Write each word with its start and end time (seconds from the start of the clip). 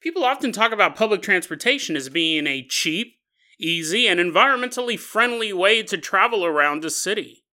People 0.00 0.24
often 0.24 0.52
talk 0.52 0.72
about 0.72 0.96
public 0.96 1.22
transportation 1.22 1.96
as 1.96 2.08
being 2.08 2.46
a 2.46 2.66
cheap, 2.66 3.16
easy, 3.58 4.06
and 4.06 4.20
environmentally 4.20 4.98
friendly 4.98 5.52
way 5.52 5.82
to 5.82 5.98
travel 5.98 6.44
around 6.44 6.84
a 6.84 6.90
city. 6.90 7.44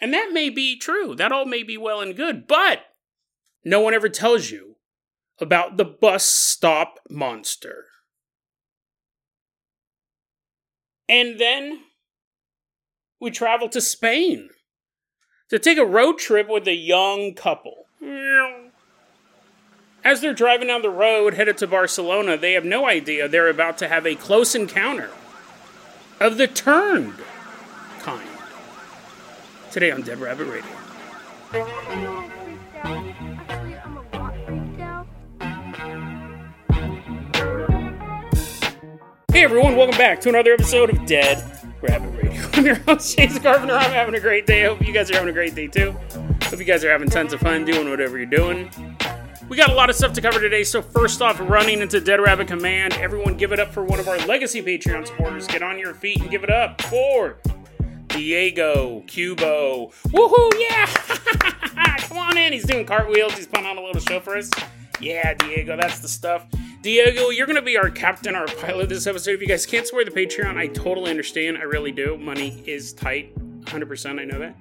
And 0.00 0.12
that 0.12 0.30
may 0.32 0.50
be 0.50 0.78
true. 0.78 1.14
That 1.14 1.32
all 1.32 1.46
may 1.46 1.62
be 1.62 1.78
well 1.78 2.00
and 2.00 2.14
good, 2.14 2.46
but 2.46 2.80
no 3.64 3.80
one 3.80 3.94
ever 3.94 4.08
tells 4.08 4.50
you 4.50 4.76
about 5.40 5.78
the 5.78 5.84
bus 5.84 6.26
stop 6.26 6.98
monster. 7.08 7.86
And 11.08 11.38
then 11.38 11.80
we 13.20 13.30
travel 13.30 13.68
to 13.70 13.80
Spain 13.80 14.50
to 15.48 15.58
take 15.58 15.78
a 15.78 15.86
road 15.86 16.18
trip 16.18 16.48
with 16.48 16.66
a 16.68 16.74
young 16.74 17.34
couple. 17.34 17.86
As 20.04 20.20
they're 20.20 20.34
driving 20.34 20.68
down 20.68 20.82
the 20.82 20.90
road 20.90 21.32
headed 21.32 21.56
to 21.58 21.66
Barcelona, 21.66 22.36
they 22.36 22.52
have 22.52 22.64
no 22.64 22.86
idea 22.86 23.26
they're 23.26 23.48
about 23.48 23.78
to 23.78 23.88
have 23.88 24.06
a 24.06 24.14
close 24.14 24.54
encounter 24.54 25.08
of 26.20 26.36
the 26.36 26.46
turned 26.46 27.14
kind. 28.00 28.28
Today 29.70 29.90
on 29.90 30.02
Dead 30.02 30.18
Rabbit 30.18 30.44
Radio. 30.44 30.70
Hey 39.32 39.42
everyone, 39.42 39.74
welcome 39.74 39.96
back 39.96 40.20
to 40.20 40.28
another 40.28 40.52
episode 40.52 40.90
of 40.90 41.06
Dead 41.06 41.42
Rabbit 41.80 42.10
Radio. 42.22 42.42
I'm 42.52 42.66
your 42.66 42.74
host, 42.74 43.16
Jason 43.16 43.42
Carpenter. 43.42 43.72
I'm 43.72 43.90
having 43.90 44.14
a 44.14 44.20
great 44.20 44.46
day. 44.46 44.66
I 44.66 44.68
hope 44.68 44.86
you 44.86 44.92
guys 44.92 45.10
are 45.10 45.14
having 45.14 45.30
a 45.30 45.32
great 45.32 45.54
day 45.54 45.66
too. 45.66 45.92
Hope 46.42 46.58
you 46.58 46.66
guys 46.66 46.84
are 46.84 46.90
having 46.90 47.08
tons 47.08 47.32
of 47.32 47.40
fun 47.40 47.64
doing 47.64 47.88
whatever 47.88 48.18
you're 48.18 48.26
doing. 48.26 48.70
We 49.48 49.58
got 49.58 49.70
a 49.70 49.74
lot 49.74 49.90
of 49.90 49.96
stuff 49.96 50.14
to 50.14 50.22
cover 50.22 50.40
today, 50.40 50.64
so 50.64 50.80
first 50.80 51.20
off, 51.20 51.38
running 51.38 51.82
into 51.82 52.00
Dead 52.00 52.18
Rabbit 52.18 52.48
Command, 52.48 52.94
everyone 52.94 53.36
give 53.36 53.52
it 53.52 53.60
up 53.60 53.72
for 53.72 53.84
one 53.84 54.00
of 54.00 54.08
our 54.08 54.16
legacy 54.26 54.62
Patreon 54.62 55.06
supporters. 55.06 55.46
Get 55.46 55.62
on 55.62 55.78
your 55.78 55.92
feet 55.92 56.20
and 56.20 56.30
give 56.30 56.44
it 56.44 56.50
up 56.50 56.80
for 56.82 57.38
Diego 58.08 59.02
Cubo. 59.06 59.92
Woohoo, 60.08 60.50
yeah! 60.58 60.86
Come 62.08 62.16
on 62.16 62.38
in, 62.38 62.54
he's 62.54 62.64
doing 62.64 62.86
cartwheels, 62.86 63.34
he's 63.34 63.46
putting 63.46 63.66
on 63.66 63.76
a 63.76 63.82
little 63.82 64.00
show 64.00 64.18
for 64.18 64.36
us. 64.36 64.50
Yeah, 64.98 65.34
Diego, 65.34 65.76
that's 65.76 65.98
the 65.98 66.08
stuff. 66.08 66.46
Diego, 66.80 67.28
you're 67.28 67.46
going 67.46 67.56
to 67.56 67.62
be 67.62 67.76
our 67.76 67.90
captain, 67.90 68.34
our 68.34 68.46
pilot 68.46 68.88
this 68.88 69.06
episode. 69.06 69.32
If 69.32 69.42
you 69.42 69.48
guys 69.48 69.66
can't 69.66 69.86
support 69.86 70.06
the 70.06 70.10
Patreon, 70.10 70.56
I 70.56 70.68
totally 70.68 71.10
understand. 71.10 71.58
I 71.58 71.62
really 71.62 71.92
do. 71.92 72.16
Money 72.16 72.62
is 72.66 72.92
tight. 72.94 73.34
100%, 73.64 74.20
I 74.20 74.24
know 74.24 74.38
that. 74.38 74.56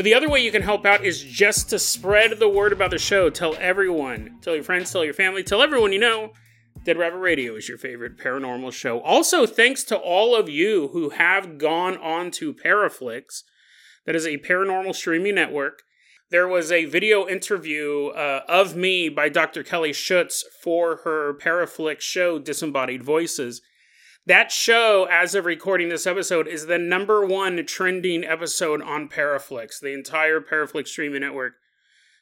But 0.00 0.04
the 0.04 0.14
other 0.14 0.30
way 0.30 0.40
you 0.40 0.50
can 0.50 0.62
help 0.62 0.86
out 0.86 1.04
is 1.04 1.22
just 1.22 1.68
to 1.68 1.78
spread 1.78 2.38
the 2.38 2.48
word 2.48 2.72
about 2.72 2.90
the 2.90 2.98
show. 2.98 3.28
Tell 3.28 3.54
everyone. 3.56 4.38
Tell 4.40 4.54
your 4.54 4.64
friends, 4.64 4.90
tell 4.90 5.04
your 5.04 5.12
family, 5.12 5.42
tell 5.42 5.60
everyone 5.60 5.92
you 5.92 5.98
know. 5.98 6.32
Dead 6.86 6.96
Rabbit 6.96 7.18
Radio 7.18 7.54
is 7.54 7.68
your 7.68 7.76
favorite 7.76 8.16
paranormal 8.16 8.72
show. 8.72 9.00
Also, 9.00 9.44
thanks 9.44 9.84
to 9.84 9.98
all 9.98 10.34
of 10.34 10.48
you 10.48 10.88
who 10.94 11.10
have 11.10 11.58
gone 11.58 11.98
on 11.98 12.30
to 12.30 12.54
Paraflixx. 12.54 13.42
That 14.06 14.16
is 14.16 14.24
a 14.24 14.38
paranormal 14.38 14.94
streaming 14.94 15.34
network 15.34 15.82
there 16.30 16.46
was 16.46 16.70
a 16.70 16.84
video 16.84 17.26
interview 17.26 18.06
uh, 18.08 18.42
of 18.48 18.76
me 18.76 19.08
by 19.08 19.28
Dr. 19.28 19.64
Kelly 19.64 19.92
Schutz 19.92 20.44
for 20.62 21.00
her 21.02 21.34
Paraflixx 21.34 22.00
show, 22.00 22.38
Disembodied 22.38 23.02
Voices. 23.02 23.60
That 24.26 24.52
show, 24.52 25.08
as 25.10 25.34
of 25.34 25.46
recording 25.46 25.88
this 25.88 26.06
episode, 26.06 26.46
is 26.46 26.66
the 26.66 26.78
number 26.78 27.24
one 27.24 27.64
trending 27.64 28.22
episode 28.22 28.82
on 28.82 29.08
Paraflixx, 29.08 29.80
the 29.80 29.94
entire 29.94 30.40
Paraflixx 30.40 30.88
streaming 30.88 31.22
network. 31.22 31.54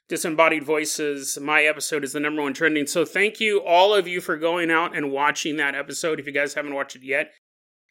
Disembodied 0.08 0.64
Voices, 0.64 1.38
my 1.38 1.64
episode 1.64 2.02
is 2.02 2.12
the 2.12 2.20
number 2.20 2.40
one 2.40 2.54
trending. 2.54 2.86
So 2.86 3.04
thank 3.04 3.40
you, 3.40 3.58
all 3.58 3.94
of 3.94 4.08
you, 4.08 4.22
for 4.22 4.38
going 4.38 4.70
out 4.70 4.96
and 4.96 5.10
watching 5.10 5.56
that 5.56 5.74
episode. 5.74 6.18
If 6.18 6.26
you 6.26 6.32
guys 6.32 6.54
haven't 6.54 6.74
watched 6.74 6.96
it 6.96 7.02
yet, 7.02 7.32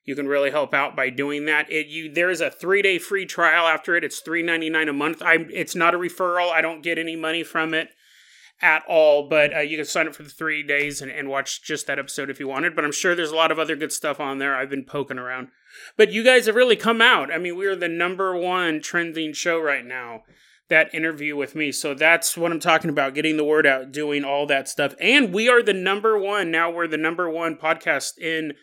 you 0.04 0.16
can 0.16 0.28
really 0.28 0.50
help 0.50 0.74
out 0.74 0.96
by 0.96 1.10
doing 1.12 1.46
that. 1.46 1.72
It 1.72 1.88
you 1.88 2.12
there 2.12 2.32
is 2.32 2.42
a 2.42 2.50
three 2.50 2.82
day 2.82 2.98
free 2.98 3.26
trial 3.26 3.68
after 3.68 3.96
it. 3.96 4.04
It's 4.04 4.22
three 4.22 4.42
ninety 4.42 4.70
nine 4.70 4.88
a 4.88 4.94
month. 4.94 5.22
I 5.22 5.46
it's 5.54 5.76
not 5.76 5.94
a 5.94 6.00
referral. 6.00 6.50
I 6.50 6.62
don't 6.62 6.82
get 6.82 6.98
any 6.98 7.16
money 7.16 7.44
from 7.44 7.74
it 7.74 7.90
at 8.62 8.84
all. 8.88 9.28
But 9.30 9.56
uh, 9.56 9.60
you 9.60 9.78
can 9.78 9.86
sign 9.86 10.08
up 10.08 10.16
for 10.16 10.24
the 10.24 10.30
three 10.30 10.64
days 10.64 11.02
and, 11.02 11.12
and 11.12 11.30
watch 11.30 11.64
just 11.64 11.88
that 11.88 12.00
episode 12.00 12.30
if 12.30 12.40
you 12.40 12.48
wanted. 12.48 12.76
But 12.76 12.86
I'm 12.86 12.92
sure 12.92 13.16
there's 13.16 13.32
a 13.32 13.36
lot 13.36 13.52
of 13.52 13.60
other 13.60 13.76
good 13.76 13.92
stuff 13.92 14.20
on 14.20 14.38
there. 14.38 14.56
I've 14.56 14.70
been 14.70 14.86
poking 14.86 15.20
around. 15.20 15.50
But 15.96 16.12
you 16.12 16.24
guys 16.24 16.46
have 16.46 16.56
really 16.56 16.76
come 16.76 17.02
out. 17.02 17.32
I 17.32 17.38
mean, 17.38 17.56
we 17.56 17.68
are 17.68 17.76
the 17.76 17.88
number 17.88 18.36
one 18.36 18.82
trending 18.82 19.34
show 19.34 19.60
right 19.60 19.86
now. 19.86 20.24
That 20.70 20.94
interview 20.94 21.38
with 21.38 21.56
me. 21.56 21.72
So 21.72 21.94
that's 21.94 22.36
what 22.36 22.52
I'm 22.52 22.60
talking 22.60 22.90
about 22.90 23.14
getting 23.14 23.38
the 23.38 23.46
word 23.46 23.66
out, 23.66 23.94
doing 23.94 24.26
all 24.26 24.46
that 24.48 24.68
stuff. 24.68 24.96
And 25.00 25.34
we 25.34 25.48
are 25.48 25.64
the 25.64 25.74
number 25.74 26.18
one. 26.18 26.52
Now 26.52 26.70
we're 26.70 26.88
the 26.88 26.98
number 26.98 27.30
one 27.30 27.56
podcast 27.56 28.18
in 28.18 28.54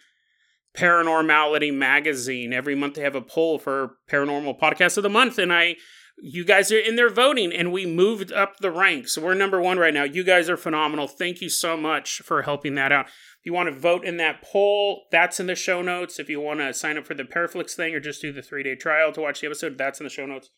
Paranormality 0.76 1.72
magazine. 1.72 2.52
Every 2.52 2.74
month 2.74 2.94
they 2.94 3.02
have 3.02 3.14
a 3.14 3.22
poll 3.22 3.58
for 3.58 3.96
paranormal 4.10 4.58
podcast 4.58 4.96
of 4.96 5.04
the 5.04 5.08
month, 5.08 5.38
and 5.38 5.52
I, 5.52 5.76
you 6.18 6.44
guys 6.44 6.70
are 6.70 6.78
in 6.78 6.96
there 6.96 7.10
voting, 7.10 7.52
and 7.52 7.72
we 7.72 7.86
moved 7.86 8.32
up 8.32 8.58
the 8.58 8.70
ranks. 8.70 9.18
We're 9.18 9.34
number 9.34 9.60
one 9.60 9.78
right 9.78 9.92
now. 9.92 10.04
You 10.04 10.24
guys 10.24 10.48
are 10.48 10.56
phenomenal. 10.56 11.08
Thank 11.08 11.40
you 11.40 11.48
so 11.48 11.76
much 11.76 12.22
for 12.22 12.42
helping 12.42 12.74
that 12.76 12.92
out. 12.92 13.06
If 13.06 13.46
you 13.46 13.52
want 13.52 13.68
to 13.68 13.78
vote 13.78 14.04
in 14.04 14.16
that 14.18 14.42
poll, 14.42 15.04
that's 15.10 15.40
in 15.40 15.46
the 15.46 15.54
show 15.54 15.82
notes. 15.82 16.18
If 16.18 16.28
you 16.28 16.40
want 16.40 16.60
to 16.60 16.72
sign 16.72 16.96
up 16.96 17.06
for 17.06 17.14
the 17.14 17.24
Paraflixx 17.24 17.72
thing 17.74 17.94
or 17.94 18.00
just 18.00 18.22
do 18.22 18.32
the 18.32 18.42
three 18.42 18.62
day 18.62 18.74
trial 18.74 19.12
to 19.12 19.20
watch 19.20 19.40
the 19.40 19.48
episode, 19.48 19.76
that's 19.76 20.00
in 20.00 20.04
the 20.04 20.10
show 20.10 20.26
notes. 20.26 20.50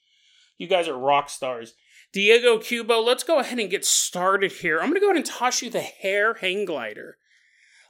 You 0.58 0.68
guys 0.68 0.88
are 0.88 0.98
rock 0.98 1.30
stars. 1.30 1.74
Diego 2.12 2.58
Cubo, 2.58 3.04
let's 3.04 3.24
go 3.24 3.38
ahead 3.38 3.58
and 3.58 3.70
get 3.70 3.84
started 3.84 4.52
here. 4.52 4.78
I'm 4.78 4.90
going 4.90 4.94
to 4.94 5.00
go 5.00 5.06
ahead 5.06 5.16
and 5.16 5.26
toss 5.26 5.62
you 5.62 5.70
the 5.70 5.80
hair 5.80 6.34
hang 6.34 6.64
glider. 6.64 7.18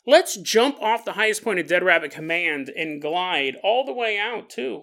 Let's 0.06 0.36
jump 0.36 0.80
off 0.80 1.04
the 1.04 1.12
highest 1.12 1.44
point 1.44 1.58
of 1.58 1.66
Dead 1.66 1.82
Rabbit 1.82 2.12
Command 2.12 2.70
and 2.70 3.02
glide 3.02 3.56
all 3.62 3.84
the 3.84 3.92
way 3.92 4.18
out 4.18 4.48
to 4.50 4.82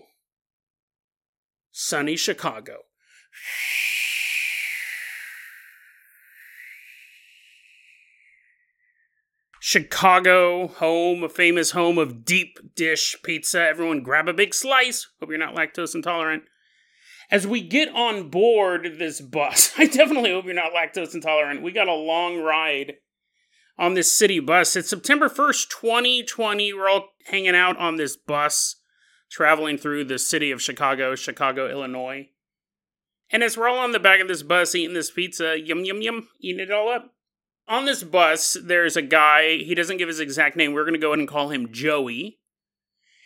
sunny 1.74 2.16
Chicago. 2.16 2.84
Chicago, 9.60 10.68
home, 10.68 11.24
a 11.24 11.30
famous 11.30 11.72
home 11.72 11.98
of 11.98 12.24
deep 12.24 12.60
dish 12.76 13.16
pizza. 13.24 13.62
Everyone 13.62 14.04
grab 14.04 14.28
a 14.28 14.34
big 14.34 14.54
slice. 14.54 15.08
Hope 15.20 15.30
you're 15.30 15.38
not 15.40 15.56
lactose 15.56 15.96
intolerant. 15.96 16.44
As 17.32 17.48
we 17.48 17.62
get 17.62 17.90
on 17.90 18.30
board 18.30 18.98
this 19.00 19.20
bus, 19.20 19.74
I 19.78 19.88
definitely 19.88 20.32
hope 20.32 20.46
you're 20.46 20.54
not 20.54 20.74
lactose 20.74 21.16
intolerant. 21.16 21.64
We 21.64 21.72
got 21.72 21.88
a 21.88 21.94
long 21.94 22.40
ride 22.40 22.96
on 23.80 23.96
this 23.96 24.12
city 24.12 24.40
bus. 24.40 24.76
It's 24.76 24.90
September 24.90 25.28
1st, 25.28 25.70
2020. 25.70 26.74
We're 26.74 26.90
all 26.90 27.10
hanging 27.26 27.56
out 27.56 27.78
on 27.78 27.96
this 27.96 28.16
bus 28.16 28.76
traveling 29.34 29.80
through 29.80 30.06
the 30.06 30.20
city 30.20 30.52
of 30.52 30.62
Chicago, 30.62 31.16
Chicago, 31.16 31.68
Illinois. 31.68 32.30
And 33.32 33.42
as 33.42 33.58
we're 33.58 33.68
all 33.68 33.80
on 33.80 33.92
the 33.92 34.00
back 34.00 34.22
of 34.22 34.28
this 34.28 34.44
bus 34.44 34.76
eating 34.76 34.94
this 34.94 35.10
pizza, 35.10 35.60
yum, 35.60 35.84
yum, 35.84 36.04
yum, 36.04 36.28
eating 36.40 36.62
it 36.62 36.72
all 36.72 36.88
up. 36.88 37.16
On 37.68 37.86
this 37.86 38.04
bus, 38.04 38.56
there's 38.64 38.96
a 38.96 39.02
guy, 39.02 39.58
he 39.58 39.74
doesn't 39.74 39.98
give 39.98 40.08
his 40.08 40.20
exact 40.20 40.56
name. 40.56 40.72
We're 40.72 40.84
going 40.84 40.94
to 40.94 41.00
go 41.00 41.10
ahead 41.10 41.20
and 41.20 41.28
call 41.28 41.50
him 41.50 41.72
Joey. 41.72 42.38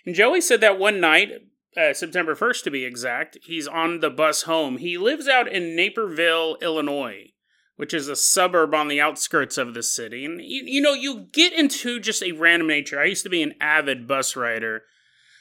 And 0.06 0.16
Joey 0.16 0.40
said 0.40 0.62
that 0.62 0.80
one 0.80 1.02
night, 1.02 1.32
uh, 1.76 1.94
September 1.94 2.36
1st 2.36 2.64
to 2.64 2.72
be 2.72 2.86
exact, 2.86 3.38
he's 3.44 3.68
on 3.68 4.00
the 4.00 4.10
bus 4.10 4.44
home. 4.44 4.78
He 4.78 4.98
lives 4.98 5.28
out 5.28 5.52
in 5.52 5.76
Naperville, 5.76 6.58
Illinois 6.62 7.34
which 7.78 7.94
is 7.94 8.08
a 8.08 8.16
suburb 8.16 8.74
on 8.74 8.88
the 8.88 9.00
outskirts 9.00 9.56
of 9.56 9.76
the 9.76 9.84
city. 9.84 10.26
And 10.26 10.42
you, 10.42 10.64
you, 10.66 10.82
know, 10.82 10.94
you 10.94 11.28
get 11.32 11.54
into 11.54 12.00
just 12.00 12.24
a 12.24 12.32
random 12.32 12.68
nature. 12.68 13.00
I 13.00 13.06
used 13.06 13.22
to 13.24 13.30
be 13.30 13.44
an 13.44 13.54
avid 13.62 14.08
bus 14.08 14.36
rider. 14.36 14.82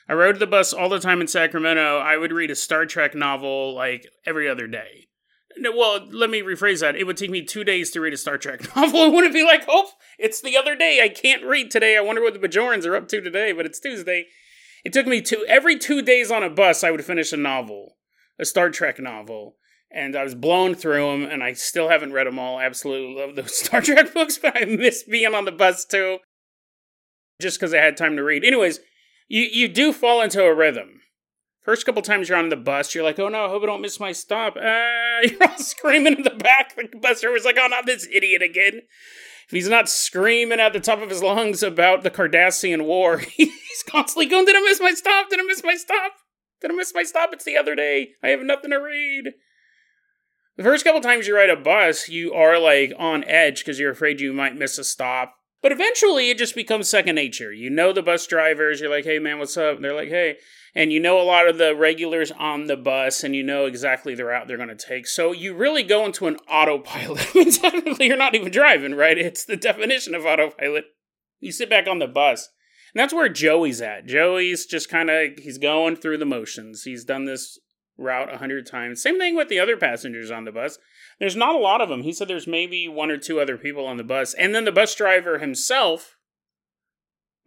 I 0.09 0.15
rode 0.15 0.39
the 0.39 0.47
bus 0.47 0.73
all 0.73 0.89
the 0.89 1.01
time 1.01 1.21
in 1.21 1.27
Sacramento. 1.27 1.99
I 1.99 2.17
would 2.17 2.33
read 2.33 2.51
a 2.51 2.55
Star 2.55 2.87
Trek 2.87 3.15
novel 3.15 3.75
like 3.75 4.07
every 4.25 4.49
other 4.49 4.67
day. 4.67 5.09
No, 5.59 5.73
Well, 5.73 6.07
let 6.11 6.31
me 6.31 6.43
rephrase 6.43 6.81
that. 6.81 6.97
It 6.97 7.05
would 7.05 7.17
take 7.17 7.31
me 7.31 7.43
two 7.43 7.65
days 7.65 7.91
to 7.91 8.01
read 8.01 8.13
a 8.13 8.19
Star 8.19 8.39
Trek 8.39 8.75
novel. 8.77 9.05
It 9.05 9.13
wouldn't 9.13 9.35
be 9.35 9.45
like, 9.45 9.65
oh, 9.69 9.91
it's 10.19 10.41
the 10.41 10.57
other 10.57 10.77
day. 10.77 11.01
I 11.03 11.09
can't 11.09 11.45
read 11.45 11.71
today. 11.71 11.97
I 11.97 12.03
wonder 12.03 12.23
what 12.23 12.41
the 12.41 12.49
Bajorans 12.49 12.87
are 12.87 12.97
up 12.97 13.09
to 13.09 13.21
today, 13.21 13.53
but 13.53 13.67
it's 13.67 13.81
Tuesday. 13.81 14.27
It 14.85 14.93
took 14.93 15.07
me 15.07 15.21
two, 15.21 15.45
every 15.49 15.79
two 15.79 16.03
days 16.03 16.31
on 16.31 16.43
a 16.43 16.51
bus, 16.51 16.85
I 16.85 16.91
would 16.91 17.05
finish 17.05 17.33
a 17.33 17.37
novel, 17.37 17.97
a 18.39 18.45
Star 18.45 18.71
Trek 18.71 19.01
novel 19.01 19.57
and 19.91 20.17
I 20.17 20.25
was 20.25 20.35
blown 20.35 20.75
through 20.75 21.11
them, 21.11 21.31
and 21.31 21.43
I 21.43 21.53
still 21.53 21.89
haven't 21.89 22.13
read 22.13 22.27
them 22.27 22.39
all. 22.39 22.59
I 22.59 22.65
absolutely 22.65 23.15
love 23.15 23.37
those 23.37 23.57
Star 23.65 23.81
Trek 23.81 24.13
books, 24.13 24.39
but 24.39 24.57
I 24.57 24.65
miss 24.65 25.03
being 25.05 25.35
on 25.35 25.45
the 25.45 25.53
bus 25.53 25.85
too, 25.85 26.19
just 27.41 27.59
because 27.59 27.73
I 27.73 27.79
had 27.79 27.97
time 27.97 28.17
to 28.17 28.23
read. 28.23 28.45
Anyways, 28.45 28.81
you 29.29 29.43
you 29.43 29.69
do 29.69 29.93
fall 29.93 30.21
into 30.21 30.43
a 30.43 30.55
rhythm. 30.55 31.01
First 31.63 31.85
couple 31.85 32.03
times 32.03 32.29
you're 32.29 32.39
on 32.39 32.49
the 32.49 32.57
bus, 32.57 32.95
you're 32.95 33.03
like, 33.03 33.19
"Oh 33.19 33.29
no, 33.29 33.47
I 33.47 33.49
hope 33.49 33.63
I 33.63 33.67
don't 33.67 33.83
miss 33.83 33.99
my 33.99 34.13
stop." 34.13 34.57
Uh, 34.57 34.61
you're 35.23 35.43
all 35.43 35.59
screaming 35.59 36.17
in 36.17 36.23
the 36.23 36.31
back. 36.31 36.77
The 36.77 36.89
bus 36.99 37.21
driver's 37.21 37.45
like, 37.45 37.57
"Oh, 37.61 37.67
not 37.67 37.87
this 37.87 38.07
idiot 38.13 38.43
again." 38.43 38.83
If 39.47 39.53
he's 39.53 39.69
not 39.69 39.89
screaming 39.89 40.59
at 40.59 40.73
the 40.73 40.81
top 40.81 41.01
of 41.01 41.11
his 41.11 41.23
lungs 41.23 41.63
about 41.63 42.03
the 42.03 42.11
Cardassian 42.11 42.85
War, 42.85 43.19
he's 43.37 43.85
constantly 43.87 44.27
going, 44.27 44.45
"Did 44.45 44.57
I 44.57 44.61
miss 44.61 44.81
my 44.81 44.93
stop? 44.93 45.29
Did 45.29 45.41
I 45.41 45.45
miss 45.45 45.65
my 45.65 45.75
stop? 45.75 46.13
Did 46.61 46.71
I 46.71 46.75
miss 46.75 46.95
my 46.95 47.03
stop? 47.03 47.31
It's 47.33 47.45
the 47.45 47.57
other 47.57 47.75
day. 47.75 48.11
I 48.23 48.29
have 48.29 48.41
nothing 48.43 48.71
to 48.71 48.77
read." 48.77 49.35
The 50.57 50.63
first 50.63 50.85
couple 50.85 51.03
times 51.03 51.27
you 51.27 51.37
ride 51.37 51.51
a 51.51 51.57
bus, 51.57 52.09
you 52.09 52.33
are 52.33 52.59
like 52.59 52.93
on 52.99 53.25
edge 53.25 53.59
because 53.59 53.79
you're 53.79 53.91
afraid 53.91 54.21
you 54.21 54.33
might 54.33 54.57
miss 54.57 54.79
a 54.79 54.85
stop. 54.85 55.36
But 55.63 55.73
eventually 55.73 56.31
it 56.31 56.39
just 56.39 56.55
becomes 56.55 56.89
second 56.89 57.15
nature. 57.15 57.53
You 57.53 57.71
know 57.71 57.93
the 57.93 58.03
bus 58.03 58.27
drivers, 58.27 58.81
you're 58.81 58.91
like, 58.91 59.05
hey 59.05 59.19
man, 59.19 59.39
what's 59.39 59.57
up? 59.57 59.77
And 59.77 59.85
they're 59.85 59.95
like, 59.95 60.09
hey. 60.09 60.37
And 60.75 60.93
you 60.93 61.01
know 61.01 61.19
a 61.19 61.25
lot 61.25 61.49
of 61.49 61.57
the 61.57 61.75
regulars 61.75 62.31
on 62.31 62.67
the 62.67 62.77
bus 62.77 63.25
and 63.25 63.35
you 63.35 63.43
know 63.43 63.65
exactly 63.65 64.15
the 64.15 64.27
route 64.27 64.47
they're 64.47 64.59
going 64.59 64.69
to 64.69 64.77
take. 64.77 65.07
So 65.07 65.33
you 65.33 65.55
really 65.55 65.83
go 65.83 66.05
into 66.05 66.27
an 66.27 66.37
autopilot. 66.51 67.31
I 67.35 67.39
mean, 67.39 67.51
technically, 67.51 68.07
you're 68.07 68.17
not 68.17 68.35
even 68.35 68.53
driving, 68.53 68.95
right? 68.95 69.17
It's 69.17 69.45
the 69.45 69.57
definition 69.57 70.15
of 70.15 70.27
autopilot. 70.27 70.85
You 71.41 71.51
sit 71.51 71.71
back 71.71 71.89
on 71.89 71.99
the 71.99 72.07
bus. 72.07 72.51
And 72.95 73.01
that's 73.01 73.15
where 73.15 73.31
Joey's 73.31 73.81
at. 73.81 74.07
Joey's 74.07 74.67
just 74.67 74.91
kind 74.91 75.09
of, 75.09 75.39
he's 75.39 75.59
going 75.59 75.97
through 75.97 76.19
the 76.19 76.27
motions. 76.27 76.83
He's 76.83 77.05
done 77.05 77.25
this 77.25 77.59
route 77.97 78.33
a 78.33 78.39
hundred 78.39 78.67
times. 78.67 79.03
Same 79.03 79.19
thing 79.19 79.35
with 79.35 79.49
the 79.49 79.59
other 79.59 79.77
passengers 79.77 80.31
on 80.31 80.45
the 80.45 80.53
bus. 80.53 80.79
There's 81.19 81.37
not 81.37 81.55
a 81.55 81.59
lot 81.59 81.81
of 81.81 81.89
them. 81.89 82.03
He 82.03 82.13
said 82.13 82.29
there's 82.29 82.47
maybe 82.47 82.89
one 82.89 83.11
or 83.11 83.17
two 83.17 83.41
other 83.41 83.57
people 83.57 83.87
on 83.87 83.97
the 83.97 84.05
bus, 84.05 84.35
and 84.35 84.55
then 84.55 84.65
the 84.65 84.73
bus 84.73 84.95
driver 84.95 85.39
himself. 85.39 86.17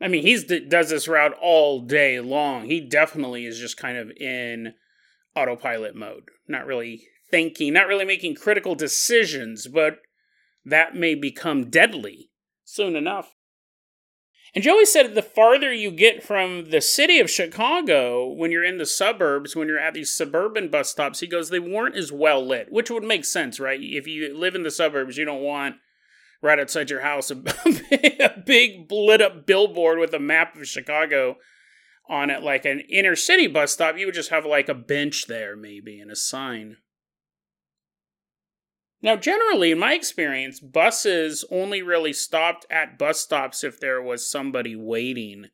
I 0.02 0.08
mean, 0.08 0.24
he's 0.24 0.46
does 0.46 0.90
this 0.90 1.08
route 1.08 1.36
all 1.42 1.82
day 1.82 2.20
long. 2.20 2.66
He 2.66 2.80
definitely 2.80 3.46
is 3.46 3.60
just 3.60 3.78
kind 3.78 3.98
of 3.98 4.12
in 4.12 4.74
autopilot 5.36 5.96
mode, 5.96 6.24
not 6.48 6.66
really 6.66 7.04
thinking, 7.30 7.74
not 7.74 7.88
really 7.88 8.06
making 8.06 8.36
critical 8.36 8.76
decisions, 8.76 9.68
but 9.68 10.00
that 10.66 10.96
may 10.96 11.16
become 11.16 11.70
deadly 11.70 12.32
soon 12.64 12.96
enough. 12.96 13.36
And 14.56 14.64
Joey 14.64 14.86
said 14.86 15.14
the 15.14 15.22
farther 15.22 15.72
you 15.72 15.92
get 15.92 16.24
from 16.24 16.72
the 16.72 16.82
city 16.82 17.20
of 17.20 17.30
Chicago, 17.30 18.28
when 18.28 18.52
you're 18.52 18.64
in 18.64 18.80
the 18.80 18.86
suburbs, 18.86 19.56
when 19.56 19.68
you're 19.68 19.80
at 19.80 19.94
these 19.94 20.12
suburban 20.12 20.70
bus 20.70 20.90
stops, 20.90 21.20
he 21.20 21.28
goes, 21.28 21.50
they 21.50 21.60
weren't 21.60 21.96
as 21.96 22.12
well 22.12 22.46
lit, 22.46 22.72
which 22.72 22.90
would 22.90 23.04
make 23.04 23.26
sense, 23.26 23.60
right? 23.60 23.80
If 23.82 24.08
you 24.08 24.36
live 24.36 24.56
in 24.56 24.64
the 24.64 24.72
suburbs, 24.72 25.18
you 25.18 25.26
don't 25.26 25.44
want 25.44 25.76
right 26.42 26.60
outside 26.60 26.90
your 26.90 27.02
house 27.02 27.30
a, 27.32 27.36
a 28.20 28.40
big 28.44 28.92
lit 28.92 29.22
up 29.22 29.46
billboard 29.46 30.00
with 30.00 30.14
a 30.14 30.20
map 30.20 30.56
of 30.56 30.68
Chicago 30.68 31.36
on 32.10 32.30
it, 32.30 32.42
like 32.42 32.66
an 32.66 32.80
inner 32.90 33.16
city 33.16 33.46
bus 33.46 33.74
stop. 33.74 33.98
You 33.98 34.08
would 34.08 34.16
just 34.16 34.32
have 34.32 34.46
like 34.46 34.68
a 34.68 34.74
bench 34.74 35.28
there, 35.28 35.56
maybe, 35.56 36.00
and 36.00 36.10
a 36.10 36.16
sign. 36.16 36.78
Now, 39.02 39.16
generally, 39.16 39.72
in 39.72 39.80
my 39.80 39.94
experience, 39.94 40.60
buses 40.60 41.46
only 41.50 41.82
really 41.82 42.14
stopped 42.14 42.66
at 42.70 42.98
bus 42.98 43.20
stops 43.20 43.64
if 43.64 43.80
there 43.80 44.02
was 44.02 44.30
somebody 44.30 44.76
waiting 44.76 45.48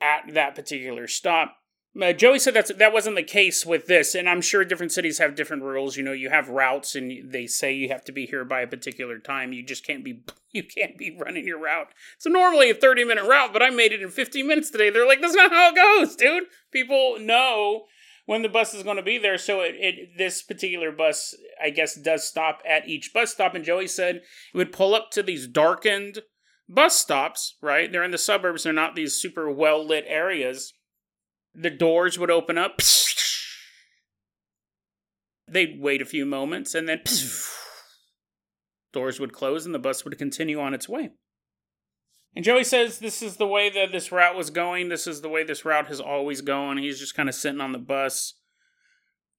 at 0.00 0.32
that 0.34 0.54
particular 0.54 1.06
stop. 1.06 1.56
Uh, 2.00 2.12
Joey 2.12 2.38
said 2.38 2.54
that's 2.54 2.72
that 2.72 2.92
wasn't 2.92 3.16
the 3.16 3.22
case 3.22 3.66
with 3.66 3.88
this, 3.88 4.14
and 4.14 4.28
I'm 4.28 4.40
sure 4.40 4.64
different 4.64 4.92
cities 4.92 5.18
have 5.18 5.34
different 5.34 5.64
rules. 5.64 5.96
You 5.96 6.04
know, 6.04 6.12
you 6.12 6.30
have 6.30 6.48
routes, 6.48 6.94
and 6.94 7.32
they 7.32 7.48
say 7.48 7.72
you 7.72 7.88
have 7.88 8.04
to 8.04 8.12
be 8.12 8.26
here 8.26 8.44
by 8.44 8.60
a 8.60 8.66
particular 8.68 9.18
time. 9.18 9.52
You 9.52 9.64
just 9.64 9.84
can't 9.84 10.04
be 10.04 10.22
you 10.52 10.62
can't 10.62 10.96
be 10.96 11.18
running 11.18 11.46
your 11.46 11.58
route. 11.58 11.88
It's 12.16 12.26
normally 12.26 12.70
a 12.70 12.74
30 12.74 13.04
minute 13.04 13.24
route, 13.24 13.52
but 13.52 13.62
I 13.62 13.70
made 13.70 13.92
it 13.92 14.02
in 14.02 14.08
15 14.08 14.46
minutes 14.46 14.70
today. 14.70 14.90
They're 14.90 15.06
like, 15.06 15.20
that's 15.20 15.34
not 15.34 15.50
how 15.50 15.70
it 15.70 15.76
goes, 15.76 16.14
dude. 16.14 16.44
People 16.70 17.18
know 17.18 17.86
when 18.30 18.42
the 18.42 18.48
bus 18.48 18.74
is 18.74 18.84
going 18.84 18.96
to 18.96 19.02
be 19.02 19.18
there. 19.18 19.36
So 19.36 19.60
it, 19.60 19.74
it 19.76 20.16
this 20.16 20.40
particular 20.40 20.92
bus, 20.92 21.34
I 21.60 21.70
guess, 21.70 21.96
does 21.96 22.24
stop 22.24 22.62
at 22.64 22.88
each 22.88 23.12
bus 23.12 23.32
stop. 23.32 23.56
And 23.56 23.64
Joey 23.64 23.88
said 23.88 24.18
it 24.18 24.56
would 24.56 24.70
pull 24.70 24.94
up 24.94 25.10
to 25.14 25.22
these 25.24 25.48
darkened 25.48 26.20
bus 26.68 26.94
stops. 26.94 27.56
Right, 27.60 27.90
they're 27.90 28.04
in 28.04 28.12
the 28.12 28.18
suburbs. 28.18 28.62
They're 28.62 28.72
not 28.72 28.94
these 28.94 29.16
super 29.16 29.50
well 29.50 29.84
lit 29.84 30.04
areas. 30.06 30.74
The 31.56 31.70
doors 31.70 32.20
would 32.20 32.30
open 32.30 32.56
up. 32.56 32.80
They'd 35.48 35.80
wait 35.80 36.00
a 36.00 36.06
few 36.06 36.24
moments, 36.24 36.76
and 36.76 36.88
then 36.88 37.02
doors 38.92 39.18
would 39.18 39.32
close, 39.32 39.66
and 39.66 39.74
the 39.74 39.80
bus 39.80 40.04
would 40.04 40.16
continue 40.16 40.60
on 40.60 40.72
its 40.72 40.88
way. 40.88 41.10
And 42.34 42.44
Joey 42.44 42.64
says 42.64 42.98
this 42.98 43.22
is 43.22 43.36
the 43.36 43.46
way 43.46 43.70
that 43.70 43.90
this 43.92 44.12
route 44.12 44.36
was 44.36 44.50
going. 44.50 44.88
This 44.88 45.06
is 45.06 45.20
the 45.20 45.28
way 45.28 45.42
this 45.42 45.64
route 45.64 45.88
has 45.88 46.00
always 46.00 46.40
gone. 46.42 46.78
He's 46.78 47.00
just 47.00 47.14
kind 47.14 47.28
of 47.28 47.34
sitting 47.34 47.60
on 47.60 47.72
the 47.72 47.78
bus, 47.78 48.34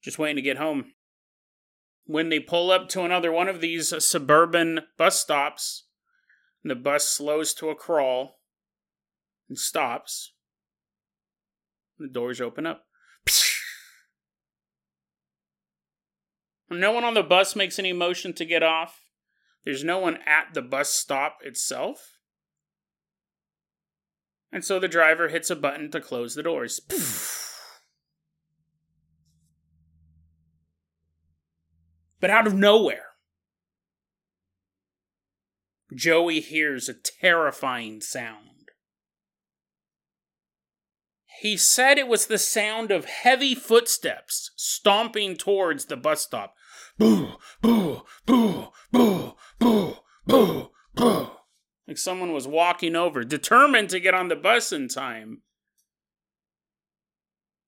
just 0.03 0.19
waiting 0.19 0.35
to 0.35 0.41
get 0.41 0.57
home. 0.57 0.93
When 2.05 2.29
they 2.29 2.39
pull 2.39 2.71
up 2.71 2.89
to 2.89 3.03
another 3.03 3.31
one 3.31 3.47
of 3.47 3.61
these 3.61 3.93
suburban 4.05 4.81
bus 4.97 5.19
stops, 5.19 5.85
the 6.63 6.75
bus 6.75 7.07
slows 7.07 7.53
to 7.55 7.69
a 7.69 7.75
crawl 7.75 8.39
and 9.47 9.57
stops. 9.57 10.33
The 11.97 12.09
doors 12.09 12.41
open 12.41 12.65
up. 12.65 12.85
No 16.73 16.93
one 16.93 17.03
on 17.03 17.15
the 17.15 17.21
bus 17.21 17.53
makes 17.53 17.79
any 17.79 17.91
motion 17.91 18.31
to 18.31 18.45
get 18.45 18.63
off. 18.63 19.09
There's 19.65 19.83
no 19.83 19.99
one 19.99 20.19
at 20.25 20.53
the 20.53 20.61
bus 20.61 20.89
stop 20.89 21.39
itself. 21.43 22.20
And 24.51 24.65
so 24.65 24.79
the 24.79 24.87
driver 24.87 25.29
hits 25.29 25.49
a 25.49 25.55
button 25.55 25.91
to 25.91 26.01
close 26.01 26.35
the 26.35 26.43
doors. 26.43 26.81
But 32.19 32.29
out 32.29 32.45
of 32.45 32.53
nowhere, 32.53 33.05
Joey 35.93 36.39
hears 36.39 36.87
a 36.87 36.93
terrifying 36.93 38.01
sound. 38.01 38.47
He 41.41 41.57
said 41.57 41.97
it 41.97 42.07
was 42.07 42.27
the 42.27 42.37
sound 42.37 42.91
of 42.91 43.05
heavy 43.05 43.55
footsteps 43.55 44.51
stomping 44.55 45.35
towards 45.35 45.85
the 45.85 45.97
bus 45.97 46.21
stop. 46.21 46.53
Boo, 46.99 47.29
boo, 47.61 48.03
boo, 48.27 48.67
boo, 48.91 49.33
boo, 49.59 49.95
boo, 50.27 50.69
boo. 50.93 51.29
Like 51.87 51.97
someone 51.97 52.33
was 52.33 52.47
walking 52.47 52.95
over, 52.95 53.23
determined 53.23 53.89
to 53.89 53.99
get 53.99 54.13
on 54.13 54.27
the 54.27 54.35
bus 54.35 54.71
in 54.71 54.87
time. 54.87 55.41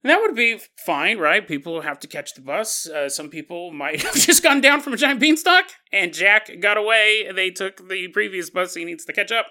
And 0.04 0.12
that 0.12 0.22
would 0.22 0.36
be 0.36 0.60
fine, 0.78 1.18
right? 1.18 1.48
People 1.48 1.82
have 1.82 2.00
to 2.00 2.08
catch 2.08 2.34
the 2.34 2.42
bus. 2.42 2.90
Uh, 2.90 3.08
some 3.08 3.30
people 3.30 3.72
might 3.72 4.02
have 4.04 4.16
just 4.16 4.44
gone 4.44 4.62
down 4.62 4.82
from 4.82 4.94
a 4.94 4.98
giant 4.98 5.20
beanstalk, 5.20 5.66
and 5.92 6.14
Jack 6.14 6.50
got 6.60 6.78
away. 6.78 7.32
They 7.34 7.50
took 7.50 7.88
the 7.88 8.10
previous 8.10 8.50
bus. 8.50 8.76
He 8.76 8.86
needs 8.86 9.06
to 9.06 9.14
catch 9.14 9.32
up. 9.32 9.48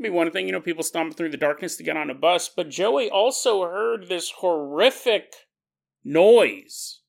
Be 0.00 0.10
one 0.10 0.30
thing, 0.32 0.46
you 0.46 0.52
know, 0.52 0.60
people 0.60 0.82
stomp 0.82 1.16
through 1.16 1.30
the 1.30 1.36
darkness 1.36 1.76
to 1.76 1.84
get 1.84 1.96
on 1.96 2.10
a 2.10 2.14
bus, 2.14 2.48
but 2.48 2.68
Joey 2.68 3.08
also 3.08 3.62
heard 3.62 4.08
this 4.08 4.32
horrific 4.38 5.32
noise 6.02 7.00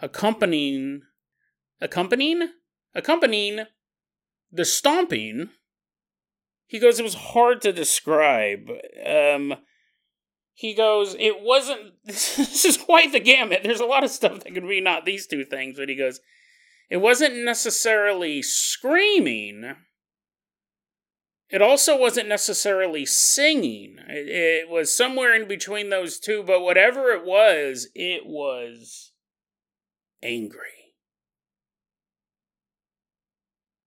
accompanying, 0.00 1.02
accompanying, 1.80 2.48
accompanying 2.92 3.66
the 4.54 4.64
stomping, 4.64 5.50
he 6.66 6.78
goes, 6.78 6.98
it 6.98 7.04
was 7.04 7.14
hard 7.14 7.60
to 7.62 7.72
describe. 7.72 8.70
Um, 9.04 9.54
he 10.52 10.74
goes, 10.74 11.16
it 11.18 11.40
wasn't, 11.40 11.94
this 12.04 12.64
is 12.64 12.76
quite 12.76 13.12
the 13.12 13.20
gamut. 13.20 13.60
There's 13.62 13.80
a 13.80 13.86
lot 13.86 14.04
of 14.04 14.10
stuff 14.10 14.44
that 14.44 14.54
could 14.54 14.68
be 14.68 14.80
not 14.80 15.04
these 15.04 15.26
two 15.26 15.44
things, 15.44 15.76
but 15.78 15.88
he 15.88 15.96
goes, 15.96 16.20
it 16.88 16.98
wasn't 16.98 17.44
necessarily 17.44 18.42
screaming. 18.42 19.74
It 21.50 21.60
also 21.60 21.98
wasn't 21.98 22.28
necessarily 22.28 23.04
singing. 23.06 23.96
It, 24.08 24.28
it 24.28 24.68
was 24.68 24.96
somewhere 24.96 25.34
in 25.34 25.48
between 25.48 25.90
those 25.90 26.18
two, 26.18 26.44
but 26.44 26.62
whatever 26.62 27.10
it 27.10 27.24
was, 27.24 27.88
it 27.94 28.24
was 28.24 29.12
angry. 30.22 30.83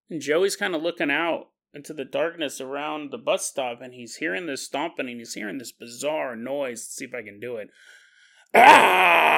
And 0.09 0.21
Joey's 0.21 0.55
kind 0.55 0.73
of 0.73 0.81
looking 0.81 1.11
out 1.11 1.49
into 1.73 1.93
the 1.93 2.05
darkness 2.05 2.61
around 2.61 3.11
the 3.11 3.17
bus 3.17 3.45
stop 3.45 3.81
and 3.81 3.93
he's 3.93 4.15
hearing 4.17 4.45
this 4.45 4.63
stomping 4.63 5.09
and 5.09 5.19
he's 5.19 5.33
hearing 5.33 5.57
this 5.57 5.73
bizarre 5.73 6.35
noise. 6.35 6.79
Let's 6.79 6.95
see 6.95 7.05
if 7.05 7.13
I 7.13 7.21
can 7.21 7.39
do 7.39 7.57
it. 7.57 7.69
Ah! 8.55 9.35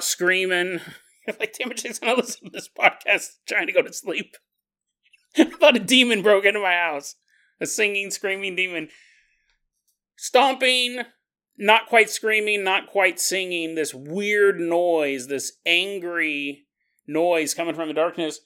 Screaming. 0.00 0.80
like, 1.40 1.54
damn 1.58 1.72
it, 1.72 1.78
Jason, 1.78 2.08
I 2.08 2.14
listen 2.14 2.44
to 2.46 2.50
this 2.50 2.68
podcast 2.68 3.38
trying 3.46 3.66
to 3.66 3.72
go 3.72 3.82
to 3.82 3.92
sleep. 3.92 4.36
I 5.36 5.44
thought 5.44 5.76
a 5.76 5.80
demon 5.80 6.22
broke 6.22 6.44
into 6.44 6.60
my 6.60 6.74
house. 6.74 7.16
A 7.60 7.66
singing, 7.66 8.10
screaming 8.10 8.54
demon. 8.54 8.88
Stomping, 10.16 11.02
not 11.58 11.86
quite 11.88 12.08
screaming, 12.08 12.62
not 12.62 12.86
quite 12.86 13.18
singing, 13.18 13.74
this 13.74 13.92
weird 13.92 14.60
noise, 14.60 15.26
this 15.26 15.52
angry 15.66 16.66
noise 17.06 17.52
coming 17.52 17.74
from 17.74 17.88
the 17.88 17.94
darkness. 17.94 18.40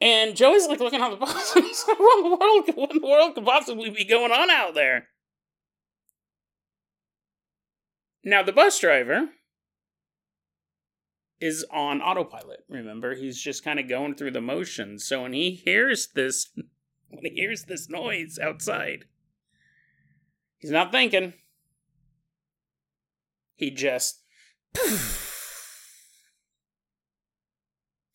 And 0.00 0.36
Joey's 0.36 0.66
like 0.66 0.80
looking 0.80 1.00
on 1.00 1.10
the 1.10 1.16
box 1.16 1.52
he's 1.54 1.84
like, 1.86 1.98
what 1.98 2.24
in 2.24 2.30
the 2.30 2.36
world, 2.36 2.70
what 2.74 2.90
in 2.92 3.00
the 3.00 3.06
world 3.06 3.34
could 3.34 3.44
possibly 3.44 3.90
be 3.90 4.04
going 4.04 4.32
on 4.32 4.50
out 4.50 4.74
there? 4.74 5.08
Now, 8.24 8.44
the 8.44 8.52
bus 8.52 8.78
driver 8.78 9.30
is 11.40 11.66
on 11.72 12.00
autopilot. 12.00 12.60
Remember, 12.68 13.16
he's 13.16 13.40
just 13.40 13.64
kind 13.64 13.80
of 13.80 13.88
going 13.88 14.14
through 14.14 14.30
the 14.30 14.40
motions. 14.40 15.04
So 15.04 15.22
when 15.22 15.32
he 15.32 15.50
hears 15.50 16.08
this, 16.14 16.50
when 17.08 17.24
he 17.24 17.40
hears 17.40 17.64
this 17.64 17.88
noise 17.88 18.38
outside, 18.40 19.06
he's 20.58 20.70
not 20.70 20.92
thinking 20.92 21.34
he 23.54 23.70
just 23.70 24.22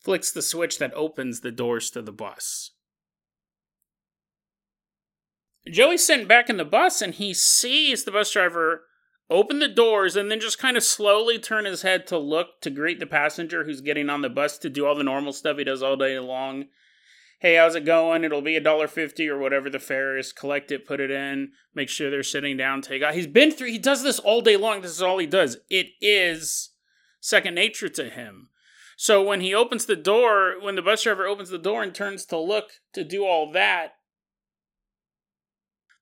flicks 0.00 0.30
the 0.32 0.42
switch 0.42 0.78
that 0.78 0.94
opens 0.94 1.40
the 1.40 1.52
doors 1.52 1.90
to 1.90 2.02
the 2.02 2.12
bus. 2.12 2.72
Joey's 5.70 6.06
sitting 6.06 6.26
back 6.26 6.48
in 6.48 6.56
the 6.56 6.64
bus 6.64 7.02
and 7.02 7.14
he 7.14 7.34
sees 7.34 8.04
the 8.04 8.10
bus 8.10 8.32
driver 8.32 8.84
open 9.30 9.58
the 9.58 9.68
doors 9.68 10.16
and 10.16 10.30
then 10.30 10.40
just 10.40 10.58
kind 10.58 10.76
of 10.76 10.82
slowly 10.82 11.38
turn 11.38 11.66
his 11.66 11.82
head 11.82 12.06
to 12.06 12.16
look 12.18 12.60
to 12.62 12.70
greet 12.70 12.98
the 12.98 13.06
passenger 13.06 13.64
who's 13.64 13.82
getting 13.82 14.08
on 14.08 14.22
the 14.22 14.30
bus 14.30 14.56
to 14.58 14.70
do 14.70 14.86
all 14.86 14.94
the 14.94 15.02
normal 15.02 15.32
stuff 15.32 15.58
he 15.58 15.64
does 15.64 15.82
all 15.82 15.96
day 15.96 16.18
long. 16.18 16.66
Hey, 17.40 17.54
how's 17.54 17.76
it 17.76 17.84
going? 17.84 18.24
It'll 18.24 18.42
be 18.42 18.56
a 18.56 18.60
dollar 18.60 18.88
fifty 18.88 19.28
or 19.28 19.38
whatever 19.38 19.70
the 19.70 19.78
fare 19.78 20.18
is. 20.18 20.32
Collect 20.32 20.72
it, 20.72 20.84
put 20.84 20.98
it 20.98 21.10
in, 21.10 21.52
make 21.72 21.88
sure 21.88 22.10
they're 22.10 22.24
sitting 22.24 22.56
down, 22.56 22.82
take 22.82 23.00
out. 23.00 23.14
He's 23.14 23.28
been 23.28 23.52
through. 23.52 23.68
He 23.68 23.78
does 23.78 24.02
this 24.02 24.18
all 24.18 24.40
day 24.40 24.56
long. 24.56 24.80
This 24.80 24.90
is 24.90 25.02
all 25.02 25.18
he 25.18 25.26
does. 25.26 25.56
It 25.70 25.88
is 26.00 26.70
second 27.20 27.54
nature 27.54 27.88
to 27.90 28.10
him. 28.10 28.48
So 28.96 29.22
when 29.22 29.40
he 29.40 29.54
opens 29.54 29.86
the 29.86 29.94
door, 29.94 30.54
when 30.60 30.74
the 30.74 30.82
bus 30.82 31.04
driver 31.04 31.28
opens 31.28 31.50
the 31.50 31.58
door 31.58 31.84
and 31.84 31.94
turns 31.94 32.24
to 32.26 32.38
look 32.38 32.70
to 32.94 33.04
do 33.04 33.24
all 33.24 33.52
that, 33.52 33.92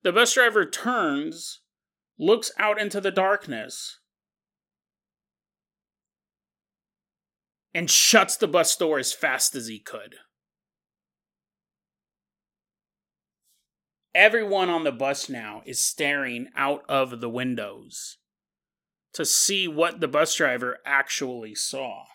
the 0.01 0.11
bus 0.11 0.33
driver 0.33 0.65
turns, 0.65 1.61
looks 2.17 2.51
out 2.57 2.81
into 2.81 2.99
the 2.99 3.11
darkness, 3.11 3.99
and 7.75 7.91
shuts 7.91 8.35
the 8.35 8.47
bus 8.47 8.75
door 8.75 8.97
as 8.97 9.13
fast 9.13 9.53
as 9.53 9.67
he 9.67 9.77
could. 9.79 10.15
Everyone 14.17 14.67
on 14.67 14.83
the 14.83 14.91
bus 14.91 15.29
now 15.29 15.61
is 15.67 15.79
staring 15.79 16.47
out 16.55 16.83
of 16.89 17.21
the 17.21 17.29
windows 17.29 18.17
to 19.13 19.23
see 19.23 19.67
what 19.67 19.99
the 19.99 20.07
bus 20.07 20.33
driver 20.33 20.79
actually 20.87 21.53
saw. 21.53 22.05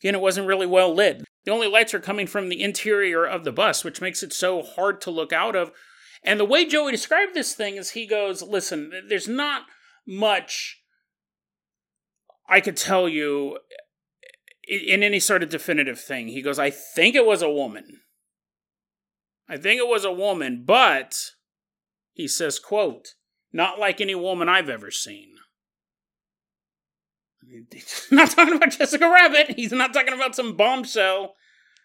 Again, 0.00 0.16
it 0.16 0.20
wasn't 0.20 0.48
really 0.48 0.66
well 0.66 0.92
lit. 0.92 1.22
The 1.44 1.52
only 1.52 1.68
lights 1.68 1.94
are 1.94 2.00
coming 2.00 2.26
from 2.26 2.48
the 2.48 2.60
interior 2.60 3.24
of 3.24 3.44
the 3.44 3.52
bus, 3.52 3.84
which 3.84 4.00
makes 4.00 4.24
it 4.24 4.32
so 4.32 4.62
hard 4.62 5.00
to 5.02 5.12
look 5.12 5.32
out 5.32 5.54
of. 5.54 5.70
And 6.24 6.40
the 6.40 6.44
way 6.44 6.66
Joey 6.66 6.90
described 6.90 7.34
this 7.34 7.54
thing 7.54 7.76
is 7.76 7.90
he 7.90 8.04
goes, 8.04 8.42
Listen, 8.42 8.90
there's 9.08 9.28
not 9.28 9.62
much 10.08 10.82
I 12.48 12.60
could 12.60 12.76
tell 12.76 13.08
you 13.08 13.58
in 14.66 15.04
any 15.04 15.20
sort 15.20 15.44
of 15.44 15.50
definitive 15.50 16.00
thing. 16.00 16.26
He 16.26 16.42
goes, 16.42 16.58
I 16.58 16.70
think 16.70 17.14
it 17.14 17.24
was 17.24 17.42
a 17.42 17.48
woman. 17.48 18.00
I 19.48 19.56
think 19.56 19.78
it 19.78 19.88
was 19.88 20.04
a 20.04 20.12
woman, 20.12 20.64
but 20.66 21.16
he 22.12 22.26
says, 22.26 22.58
quote, 22.58 23.14
not 23.52 23.78
like 23.78 24.00
any 24.00 24.14
woman 24.14 24.48
I've 24.48 24.68
ever 24.68 24.90
seen. 24.90 25.34
Not 28.10 28.30
talking 28.30 28.56
about 28.56 28.72
Jessica 28.72 29.08
Rabbit. 29.08 29.54
He's 29.54 29.70
not 29.70 29.92
talking 29.94 30.12
about 30.12 30.34
some 30.34 30.56
bombshell, 30.56 31.34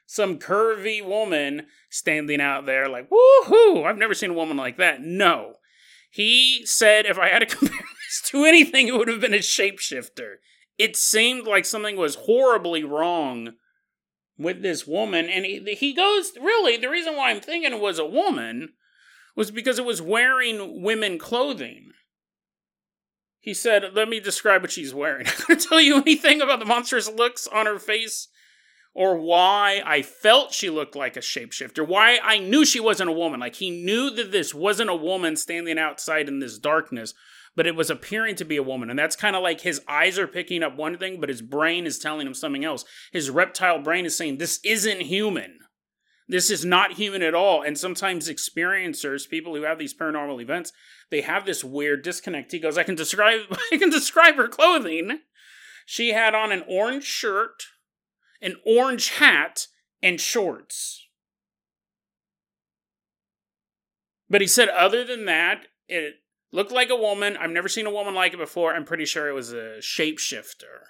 some 0.08 0.40
curvy 0.40 1.06
woman 1.06 1.68
standing 1.90 2.42
out 2.42 2.66
there 2.66 2.90
like, 2.90 3.10
woohoo, 3.10 3.86
I've 3.86 3.98
never 3.98 4.16
seen 4.16 4.32
a 4.32 4.34
woman 4.34 4.58
like 4.58 4.78
that. 4.78 5.02
No. 5.02 5.56
He 6.10 6.66
said 6.66 7.06
if 7.06 7.20
I 7.20 7.30
had 7.30 7.40
to 7.40 7.46
compare 7.58 7.78
this 7.78 8.24
to 8.32 8.44
anything, 8.44 8.88
it 8.88 8.96
would 8.96 9.08
have 9.08 9.22
been 9.22 9.36
a 9.36 9.38
shapeshifter. 9.38 10.38
It 10.78 10.98
seemed 10.98 11.46
like 11.46 11.66
something 11.66 11.96
was 11.96 12.16
horribly 12.16 12.84
wrong 12.84 13.54
with 14.42 14.62
this 14.62 14.88
woman. 14.88 15.30
And 15.30 15.46
he, 15.46 15.76
he 15.76 15.94
goes, 15.94 16.34
really, 16.40 16.78
the 16.78 16.90
reason 16.90 17.16
why 17.16 17.32
I'm 17.32 17.42
thinking 17.42 17.74
it 17.74 17.80
was 17.80 18.00
a 18.00 18.06
woman 18.06 18.70
was 19.36 19.52
because 19.52 19.80
it 19.80 19.86
was 19.86 20.02
wearing 20.02 20.84
women 20.84 21.18
clothing. 21.18 21.92
He 23.40 23.54
said, 23.54 23.94
Let 23.94 24.08
me 24.08 24.20
describe 24.20 24.62
what 24.62 24.72
she's 24.72 24.94
wearing. 24.94 25.28
I'm 25.28 25.46
going 25.48 25.60
to 25.60 25.68
tell 25.68 25.82
you 25.82 25.98
anything 25.98 26.42
about 26.42 26.60
the 26.60 26.66
monstrous 26.66 27.10
looks 27.10 27.48
on 27.48 27.66
her 27.66 27.80
face 27.80 28.28
or 28.94 29.18
why 29.18 29.82
I 29.86 30.02
felt 30.02 30.54
she 30.54 30.70
looked 30.70 30.96
like 30.96 31.16
a 31.16 31.22
shapeshifter, 31.22 31.88
why 31.88 32.20
I 32.22 32.40
knew 32.40 32.66
she 32.66 32.80
wasn't 32.80 33.10
a 33.10 33.14
woman. 33.14 33.40
Like 33.40 33.56
he 33.56 33.72
knew 33.72 34.10
that 34.12 34.32
this 34.32 34.54
wasn't 34.54 34.90
a 34.90 34.96
woman 34.96 35.38
standing 35.38 35.80
outside 35.80 36.28
in 36.28 36.40
this 36.40 36.60
darkness, 36.60 37.14
but 37.56 37.68
it 37.68 37.76
was 37.76 37.90
appearing 37.90 38.36
to 38.36 38.46
be 38.46 38.58
a 38.58 38.64
woman. 38.64 38.90
And 38.90 38.98
that's 38.98 39.16
kind 39.16 39.36
of 39.36 39.44
like 39.44 39.62
his 39.62 39.82
eyes 39.88 40.18
are 40.18 40.28
picking 40.28 40.64
up 40.64 40.76
one 40.76 40.98
thing, 40.98 41.20
but 41.20 41.30
his 41.30 41.42
brain 41.42 41.86
is 41.86 42.00
telling 42.00 42.26
him 42.26 42.34
something 42.34 42.64
else. 42.64 42.86
His 43.12 43.30
reptile 43.30 43.80
brain 43.80 44.06
is 44.06 44.16
saying, 44.16 44.38
This 44.38 44.60
isn't 44.64 45.02
human. 45.02 45.60
This 46.28 46.50
is 46.50 46.64
not 46.64 46.94
human 46.94 47.22
at 47.22 47.36
all. 47.36 47.62
And 47.62 47.78
sometimes 47.78 48.30
experiencers, 48.30 49.28
people 49.28 49.54
who 49.54 49.64
have 49.64 49.78
these 49.78 49.94
paranormal 49.94 50.42
events, 50.42 50.72
they 51.10 51.22
have 51.22 51.46
this 51.46 51.62
weird 51.62 52.04
disconnect. 52.04 52.54
He 52.54 52.60
goes, 52.60 52.78
I 52.78 52.84
can 52.84 52.96
describe 52.96 53.42
I 53.72 53.78
can 53.78 53.90
describe 53.90 54.36
her 54.36 54.48
clothing. 54.48 55.20
She 55.86 56.14
had 56.14 56.34
on 56.34 56.54
an 56.54 56.64
orange 56.70 57.04
shirt, 57.04 57.64
an 58.42 58.56
orange 58.66 59.10
hat, 59.16 59.68
and 60.02 60.22
shorts. 60.22 61.06
But 64.30 64.40
he 64.40 64.48
said, 64.48 64.70
other 64.70 65.04
than 65.04 65.26
that, 65.26 65.68
it 65.90 66.21
looked 66.52 66.72
like 66.72 66.90
a 66.90 66.96
woman. 66.96 67.38
I've 67.38 67.52
never 67.52 67.68
seen 67.68 67.86
a 67.86 67.92
woman 67.92 68.14
like 68.14 68.34
it 68.34 68.40
before. 68.40 68.74
I'm 68.74 68.86
pretty 68.86 69.06
sure 69.06 69.28
it 69.28 69.34
was 69.34 69.54
a 69.54 69.78
shapeshifter. 69.80 70.90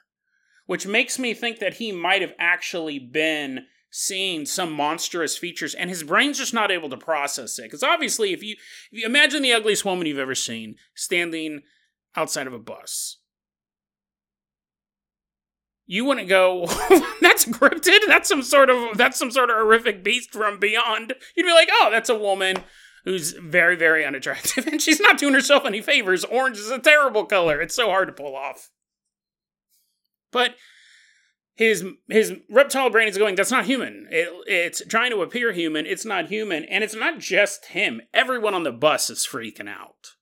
Which 0.65 0.88
makes 0.88 1.20
me 1.20 1.34
think 1.34 1.60
that 1.60 1.75
he 1.75 1.91
might 1.91 2.22
have 2.22 2.34
actually 2.39 3.00
been 3.00 3.65
seeing 3.91 4.46
some 4.46 4.72
monstrous 4.72 5.38
features 5.38 5.74
and 5.74 5.89
his 5.89 6.03
brain's 6.03 6.38
just 6.38 6.53
not 6.53 6.72
able 6.72 6.89
to 6.89 6.96
process 6.96 7.60
it 7.60 7.63
because 7.63 7.84
obviously 7.84 8.32
if 8.32 8.41
you 8.41 8.56
if 8.89 9.00
you 9.00 9.06
imagine 9.06 9.41
the 9.41 9.51
ugliest 9.51 9.84
woman 9.84 10.08
you've 10.08 10.18
ever 10.18 10.34
seen 10.34 10.75
standing 10.96 11.62
outside 12.15 12.48
of 12.48 12.53
a 12.53 12.60
bus 12.60 13.18
you 15.86 16.06
wouldn't 16.06 16.30
go 16.30 16.65
that's 17.22 17.44
cryptid 17.44 18.00
that's 18.08 18.30
some 18.30 18.41
sort 18.41 18.70
of 18.70 18.98
that's 18.98 19.20
some 19.20 19.30
sort 19.30 19.50
of 19.50 19.58
horrific 19.58 20.06
beast 20.06 20.32
from 20.32 20.58
beyond 20.58 21.13
you'd 21.36 21.44
be 21.44 21.51
like 21.51 21.70
oh 21.70 21.89
that's 21.91 22.10
a 22.10 22.18
woman 22.18 22.56
who's 23.03 23.31
very 23.34 23.75
very 23.75 24.05
unattractive 24.05 24.67
and 24.72 24.81
she's 24.81 25.00
not 25.00 25.17
doing 25.17 25.34
herself 25.34 25.65
any 25.65 25.81
favors. 25.81 26.24
Orange 26.25 26.58
is 26.58 26.72
a 26.72 26.79
terrible 26.79 27.25
color. 27.25 27.62
It's 27.62 27.75
so 27.75 27.88
hard 27.89 28.08
to 28.08 28.13
pull 28.13 28.36
off. 28.36 28.70
But 30.31 30.55
his 31.55 31.86
his 32.08 32.34
reptile 32.50 32.89
brain 32.89 33.08
is 33.08 33.17
going 33.17 33.36
that's 33.36 33.51
not 33.51 33.65
human. 33.65 34.08
It, 34.10 34.29
it's 34.48 34.86
trying 34.88 35.12
to 35.12 35.22
appear 35.22 35.51
human. 35.51 35.86
It's 35.86 36.05
not 36.05 36.27
human 36.27 36.63
and 36.65 36.84
it's 36.84 36.96
not 36.96 37.20
just 37.20 37.67
him. 37.67 38.01
Everyone 38.13 38.53
on 38.53 38.63
the 38.63 38.72
bus 38.72 39.10
is 39.10 39.27
freaking 39.29 39.70
out. 39.70 40.15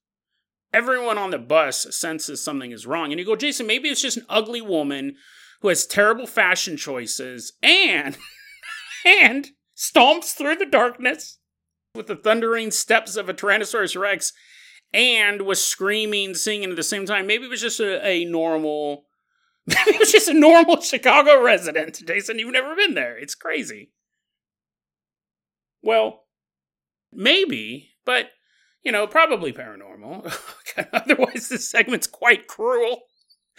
Everyone 0.72 1.18
on 1.18 1.30
the 1.30 1.38
bus 1.38 1.86
senses 1.96 2.42
something 2.42 2.70
is 2.70 2.86
wrong. 2.86 3.12
And 3.12 3.18
you 3.18 3.26
go 3.26 3.36
jason 3.36 3.66
maybe 3.66 3.88
it's 3.88 4.02
just 4.02 4.18
an 4.18 4.26
ugly 4.28 4.60
woman 4.60 5.16
who 5.60 5.68
has 5.68 5.86
terrible 5.86 6.26
fashion 6.26 6.76
choices 6.76 7.52
and 7.62 8.18
and 9.06 9.50
stomps 9.76 10.34
through 10.34 10.56
the 10.56 10.66
darkness 10.66 11.38
with 11.94 12.06
the 12.06 12.16
thundering 12.16 12.70
steps 12.70 13.16
of 13.16 13.28
a 13.28 13.34
tyrannosaurus 13.34 14.00
rex 14.00 14.32
and 14.92 15.42
was 15.42 15.64
screaming 15.64 16.34
singing 16.34 16.70
at 16.70 16.76
the 16.76 16.82
same 16.82 17.06
time 17.06 17.26
maybe 17.26 17.44
it 17.44 17.50
was 17.50 17.60
just 17.60 17.80
a, 17.80 18.04
a 18.06 18.24
normal 18.24 19.04
it 19.66 19.98
was 19.98 20.12
just 20.12 20.28
a 20.28 20.34
normal 20.34 20.80
Chicago 20.80 21.42
resident. 21.42 22.00
Jason, 22.06 22.38
you've 22.38 22.52
never 22.52 22.74
been 22.74 22.94
there. 22.94 23.16
It's 23.16 23.34
crazy. 23.34 23.92
Well, 25.82 26.24
maybe, 27.12 27.90
but, 28.04 28.30
you 28.82 28.92
know, 28.92 29.06
probably 29.06 29.52
paranormal. 29.52 30.32
Otherwise, 30.92 31.48
this 31.48 31.70
segment's 31.70 32.06
quite 32.06 32.46
cruel. 32.46 33.02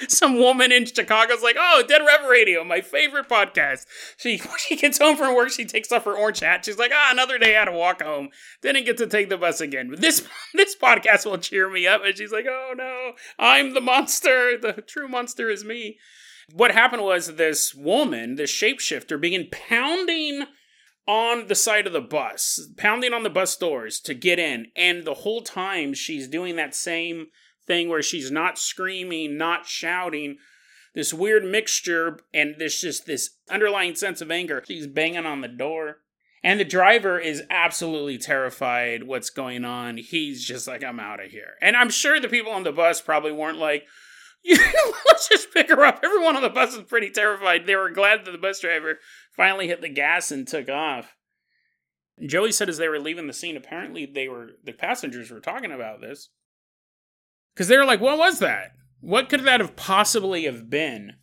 some 0.07 0.37
woman 0.37 0.71
in 0.71 0.85
Chicago's 0.85 1.41
like, 1.41 1.55
"Oh, 1.59 1.83
Dead 1.87 2.01
Rabbit 2.05 2.27
Radio, 2.29 2.63
my 2.63 2.81
favorite 2.81 3.29
podcast." 3.29 3.85
She 4.17 4.37
she 4.57 4.75
gets 4.75 4.97
home 4.97 5.17
from 5.17 5.35
work, 5.35 5.51
she 5.51 5.65
takes 5.65 5.91
off 5.91 6.05
her 6.05 6.15
orange 6.15 6.39
hat. 6.39 6.65
She's 6.65 6.77
like, 6.77 6.91
"Ah, 6.93 7.09
another 7.11 7.37
day 7.37 7.55
I 7.55 7.59
had 7.59 7.65
to 7.65 7.71
walk 7.71 8.01
home. 8.01 8.29
Didn't 8.61 8.85
get 8.85 8.97
to 8.97 9.07
take 9.07 9.29
the 9.29 9.37
bus 9.37 9.61
again." 9.61 9.89
But 9.89 10.01
this 10.01 10.27
this 10.53 10.75
podcast 10.75 11.25
will 11.25 11.37
cheer 11.37 11.69
me 11.69 11.87
up. 11.87 12.01
And 12.03 12.17
she's 12.17 12.31
like, 12.31 12.45
"Oh 12.49 12.73
no, 12.75 13.13
I'm 13.37 13.73
the 13.73 13.81
monster. 13.81 14.57
The 14.57 14.83
true 14.85 15.07
monster 15.07 15.49
is 15.49 15.63
me." 15.63 15.97
What 16.53 16.71
happened 16.71 17.03
was 17.03 17.35
this 17.35 17.73
woman, 17.73 18.35
this 18.35 18.51
shapeshifter, 18.51 19.21
began 19.21 19.47
pounding 19.51 20.45
on 21.07 21.47
the 21.47 21.55
side 21.55 21.87
of 21.87 21.93
the 21.93 22.01
bus, 22.01 22.59
pounding 22.77 23.13
on 23.13 23.23
the 23.23 23.29
bus 23.29 23.55
doors 23.55 23.99
to 24.01 24.13
get 24.13 24.37
in, 24.37 24.67
and 24.75 25.05
the 25.05 25.13
whole 25.13 25.41
time 25.41 25.93
she's 25.93 26.27
doing 26.27 26.57
that 26.57 26.75
same 26.75 27.27
thing 27.67 27.89
where 27.89 28.01
she's 28.01 28.31
not 28.31 28.57
screaming, 28.57 29.37
not 29.37 29.65
shouting, 29.65 30.37
this 30.93 31.13
weird 31.13 31.45
mixture, 31.45 32.19
and 32.33 32.55
there's 32.57 32.79
just 32.79 33.05
this 33.05 33.37
underlying 33.49 33.95
sense 33.95 34.21
of 34.21 34.31
anger. 34.31 34.63
She's 34.67 34.87
banging 34.87 35.25
on 35.25 35.41
the 35.41 35.47
door. 35.47 35.97
And 36.43 36.59
the 36.59 36.65
driver 36.65 37.19
is 37.19 37.43
absolutely 37.51 38.17
terrified 38.17 39.03
what's 39.03 39.29
going 39.29 39.63
on. 39.63 39.97
He's 39.97 40.43
just 40.43 40.67
like, 40.67 40.83
I'm 40.83 40.99
out 40.99 41.23
of 41.23 41.29
here. 41.29 41.53
And 41.61 41.77
I'm 41.77 41.91
sure 41.91 42.19
the 42.19 42.27
people 42.27 42.51
on 42.51 42.63
the 42.63 42.71
bus 42.71 42.99
probably 42.99 43.31
weren't 43.31 43.59
like, 43.59 43.85
let's 45.07 45.29
just 45.29 45.53
pick 45.53 45.69
her 45.69 45.85
up. 45.85 45.99
Everyone 46.03 46.35
on 46.35 46.41
the 46.41 46.49
bus 46.49 46.73
is 46.73 46.81
pretty 46.81 47.11
terrified. 47.11 47.67
They 47.67 47.75
were 47.75 47.91
glad 47.91 48.25
that 48.25 48.31
the 48.31 48.39
bus 48.39 48.59
driver 48.59 48.97
finally 49.35 49.67
hit 49.67 49.81
the 49.81 49.89
gas 49.89 50.31
and 50.31 50.47
took 50.47 50.67
off. 50.67 51.15
Joey 52.25 52.51
said 52.51 52.69
as 52.69 52.77
they 52.77 52.87
were 52.87 52.99
leaving 52.99 53.27
the 53.27 53.33
scene, 53.33 53.55
apparently 53.55 54.05
they 54.05 54.27
were 54.27 54.51
the 54.63 54.73
passengers 54.73 55.31
were 55.31 55.39
talking 55.39 55.71
about 55.71 56.01
this. 56.01 56.29
Because 57.53 57.67
they 57.67 57.77
were 57.77 57.85
like, 57.85 58.01
what 58.01 58.17
was 58.17 58.39
that? 58.39 58.71
What 58.99 59.29
could 59.29 59.43
that 59.43 59.59
have 59.59 59.75
possibly 59.75 60.45
have 60.45 60.69
been? 60.69 61.13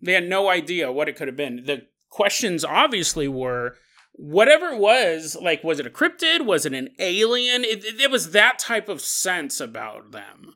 They 0.00 0.12
had 0.12 0.28
no 0.28 0.48
idea 0.48 0.92
what 0.92 1.08
it 1.08 1.16
could 1.16 1.28
have 1.28 1.36
been. 1.36 1.64
The 1.64 1.86
questions 2.10 2.64
obviously 2.64 3.28
were 3.28 3.76
whatever 4.12 4.70
it 4.70 4.78
was, 4.78 5.36
like, 5.40 5.62
was 5.62 5.78
it 5.78 5.86
a 5.86 5.90
cryptid? 5.90 6.44
Was 6.44 6.66
it 6.66 6.74
an 6.74 6.90
alien? 6.98 7.64
It, 7.64 7.84
it, 7.84 8.00
it 8.00 8.10
was 8.10 8.32
that 8.32 8.58
type 8.58 8.88
of 8.88 9.00
sense 9.00 9.60
about 9.60 10.10
them. 10.10 10.54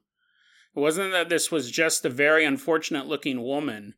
It 0.75 0.81
wasn't 0.81 1.13
that 1.13 1.29
this 1.29 1.51
was 1.51 1.71
just 1.71 2.05
a 2.05 2.11
very 2.11 2.45
unfortunate 2.45 3.07
looking 3.07 3.43
woman. 3.43 3.95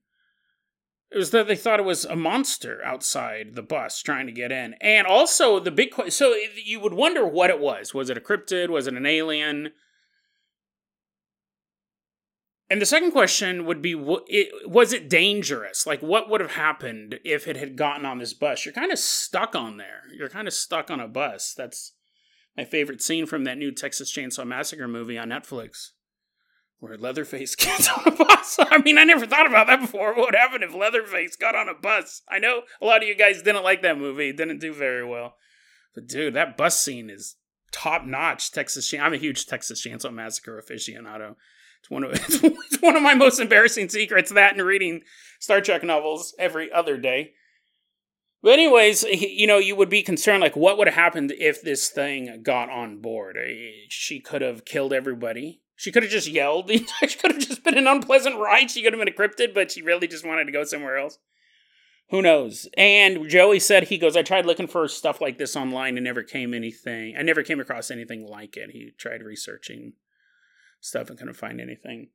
It 1.11 1.19
was 1.19 1.31
that 1.31 1.47
they 1.47 1.57
thought 1.57 1.79
it 1.79 1.85
was 1.85 2.05
a 2.05 2.17
monster 2.17 2.81
outside 2.85 3.55
the 3.55 3.63
bus 3.63 4.03
trying 4.03 4.27
to 4.27 4.33
get 4.33 4.51
in. 4.51 4.75
And 4.81 5.07
also, 5.07 5.61
the 5.61 5.71
big 5.71 5.93
question 5.93 6.11
so 6.11 6.35
you 6.63 6.81
would 6.81 6.95
wonder 6.95 7.25
what 7.25 7.51
it 7.51 7.61
was. 7.61 7.95
Was 7.95 8.11
it 8.11 8.19
a 8.19 8.21
cryptid? 8.21 8.69
Was 8.69 8.87
it 8.87 8.95
an 8.95 9.07
alien? 9.07 9.71
And 12.71 12.81
the 12.81 12.87
second 12.87 13.13
question 13.13 13.67
would 13.67 13.83
be 13.83 13.95
was 13.95 14.93
it 14.93 15.11
dangerous? 15.11 15.87
Like, 15.87 16.01
what 16.01 16.31
would 16.31 16.41
have 16.41 16.53
happened 16.53 17.21
if 17.25 17.47
it 17.47 17.57
had 17.57 17.77
gotten 17.77 18.07
on 18.07 18.19
this 18.19 18.33
bus? 18.33 18.65
You're 18.65 18.73
kind 18.73 18.93
of 18.93 18.99
stuck 18.99 19.55
on 19.55 19.77
there. 19.77 20.03
You're 20.17 20.31
kind 20.31 20.49
of 20.49 20.55
stuck 20.55 20.91
on 20.91 20.99
a 20.99 21.09
bus. 21.09 21.53
That's 21.55 21.93
my 22.57 22.65
favorite 22.65 23.03
scene 23.03 23.27
from 23.27 23.45
that 23.45 23.59
new 23.59 23.71
Texas 23.71 24.13
Chainsaw 24.13 24.47
Massacre 24.47 24.89
movie 24.89 25.19
on 25.19 25.29
Netflix, 25.29 25.91
where 26.79 26.97
Leatherface 26.97 27.55
gets 27.57 27.89
on 27.89 28.07
a 28.07 28.17
bus. 28.17 28.57
I 28.71 28.79
mean, 28.79 28.97
I 28.97 29.05
never 29.05 29.27
thought 29.27 29.47
about 29.47 29.67
that 29.67 29.81
before. 29.81 30.15
What 30.15 30.27
would 30.27 30.35
happen 30.35 30.63
if 30.63 30.75
Leatherface 30.75 31.37
got 31.37 31.55
on 31.55 31.69
a 31.69 31.75
bus? 31.75 32.23
I 32.31 32.39
know 32.39 32.63
a 32.81 32.87
lot 32.87 33.03
of 33.03 33.09
you 33.09 33.15
guys 33.15 33.43
didn't 33.43 33.65
like 33.65 33.83
that 33.83 33.99
movie, 33.99 34.31
it 34.31 34.37
didn't 34.39 34.61
do 34.61 34.73
very 34.73 35.05
well. 35.05 35.37
But 35.95 36.09
dude, 36.09 36.35
that 36.35 36.57
bus 36.57 36.81
scene 36.81 37.11
is 37.11 37.37
top 37.73 38.07
notch. 38.07 38.53
Texas, 38.53 38.93
I'm 38.95 39.13
a 39.13 39.19
huge 39.19 39.47
Texas 39.47 39.85
Chainsaw 39.87 40.13
Massacre 40.13 40.63
aficionado. 40.63 41.35
It's 41.85 41.91
one 41.91 42.05
of 42.05 42.13
it's 42.15 42.81
one 42.81 42.97
of 42.97 43.03
my 43.03 43.15
most 43.15 43.39
embarrassing 43.39 43.91
secrets. 43.91 44.33
That 44.33 44.55
and 44.55 44.67
reading 44.67 45.03
Star 45.39 45.61
Trek 45.61 45.83
novels 45.83 46.35
every 46.39 46.73
other 46.73 46.97
day. 46.97 47.33
But 48.43 48.55
anyways, 48.55 49.03
you 49.05 49.47
know, 49.47 49.59
you 49.59 49.77
would 49.77 49.91
be 49.91 50.03
concerned 50.03 50.41
like 50.41 50.57
what 50.57 50.79
would 50.79 50.87
have 50.87 50.95
happened 50.95 51.33
if 51.39 51.61
this 51.61 51.91
thing 51.91 52.41
got 52.43 52.71
on 52.71 53.03
board. 53.03 53.37
Eh, 53.39 53.87
she 53.89 54.19
could 54.19 54.41
have 54.41 54.65
killed 54.65 54.95
everybody. 54.95 55.61
She 55.77 55.93
could 55.93 56.05
have 56.05 56.13
just 56.13 56.29
yelled. 56.29 56.71
she 56.71 57.19
could 57.19 57.33
have 57.33 57.41
just 57.41 57.65
been 57.65 57.77
an 57.77 57.87
unpleasant 57.87 58.37
ride. 58.37 58.71
She 58.71 58.83
could 58.83 58.95
have 58.95 59.05
been 59.05 59.13
encrypted, 59.13 59.53
but 59.53 59.71
she 59.71 59.83
really 59.83 60.07
just 60.07 60.27
wanted 60.27 60.47
to 60.47 60.53
go 60.53 60.65
somewhere 60.65 60.97
else. 60.97 61.19
Who 62.11 62.23
knows? 62.23 62.69
And 62.77 63.29
Joey 63.29 63.61
said 63.61 63.85
he 63.85 63.99
goes, 63.99 64.17
I 64.17 64.23
tried 64.23 64.47
looking 64.47 64.69
for 64.69 64.89
stuff 64.89 65.21
like 65.21 65.37
this 65.37 65.57
online 65.57 65.97
and 65.97 66.05
never 66.05 66.23
came 66.23 66.55
anything. 66.55 67.17
I 67.19 67.23
never 67.23 67.43
came 67.43 67.61
across 67.61 67.91
anything 67.91 68.27
like 68.27 68.57
it. 68.57 68.71
He 68.71 68.93
tried 68.97 69.23
researching 69.23 69.95
stuff 70.85 71.09
and 71.09 71.19
couldn't 71.19 71.35
find 71.35 71.61
anything. 71.61 72.09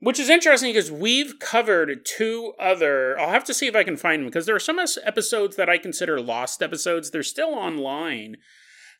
Which 0.00 0.20
is 0.20 0.28
interesting 0.28 0.70
because 0.72 0.90
we've 0.90 1.38
covered 1.38 2.04
two 2.04 2.52
other. 2.58 3.18
I'll 3.18 3.30
have 3.30 3.44
to 3.44 3.54
see 3.54 3.66
if 3.66 3.74
I 3.74 3.84
can 3.84 3.96
find 3.96 4.20
them 4.20 4.28
because 4.28 4.44
there 4.44 4.54
are 4.54 4.60
some 4.60 4.78
episodes 4.78 5.56
that 5.56 5.70
I 5.70 5.78
consider 5.78 6.20
lost 6.20 6.62
episodes. 6.62 7.10
They're 7.10 7.22
still 7.22 7.54
online. 7.54 8.36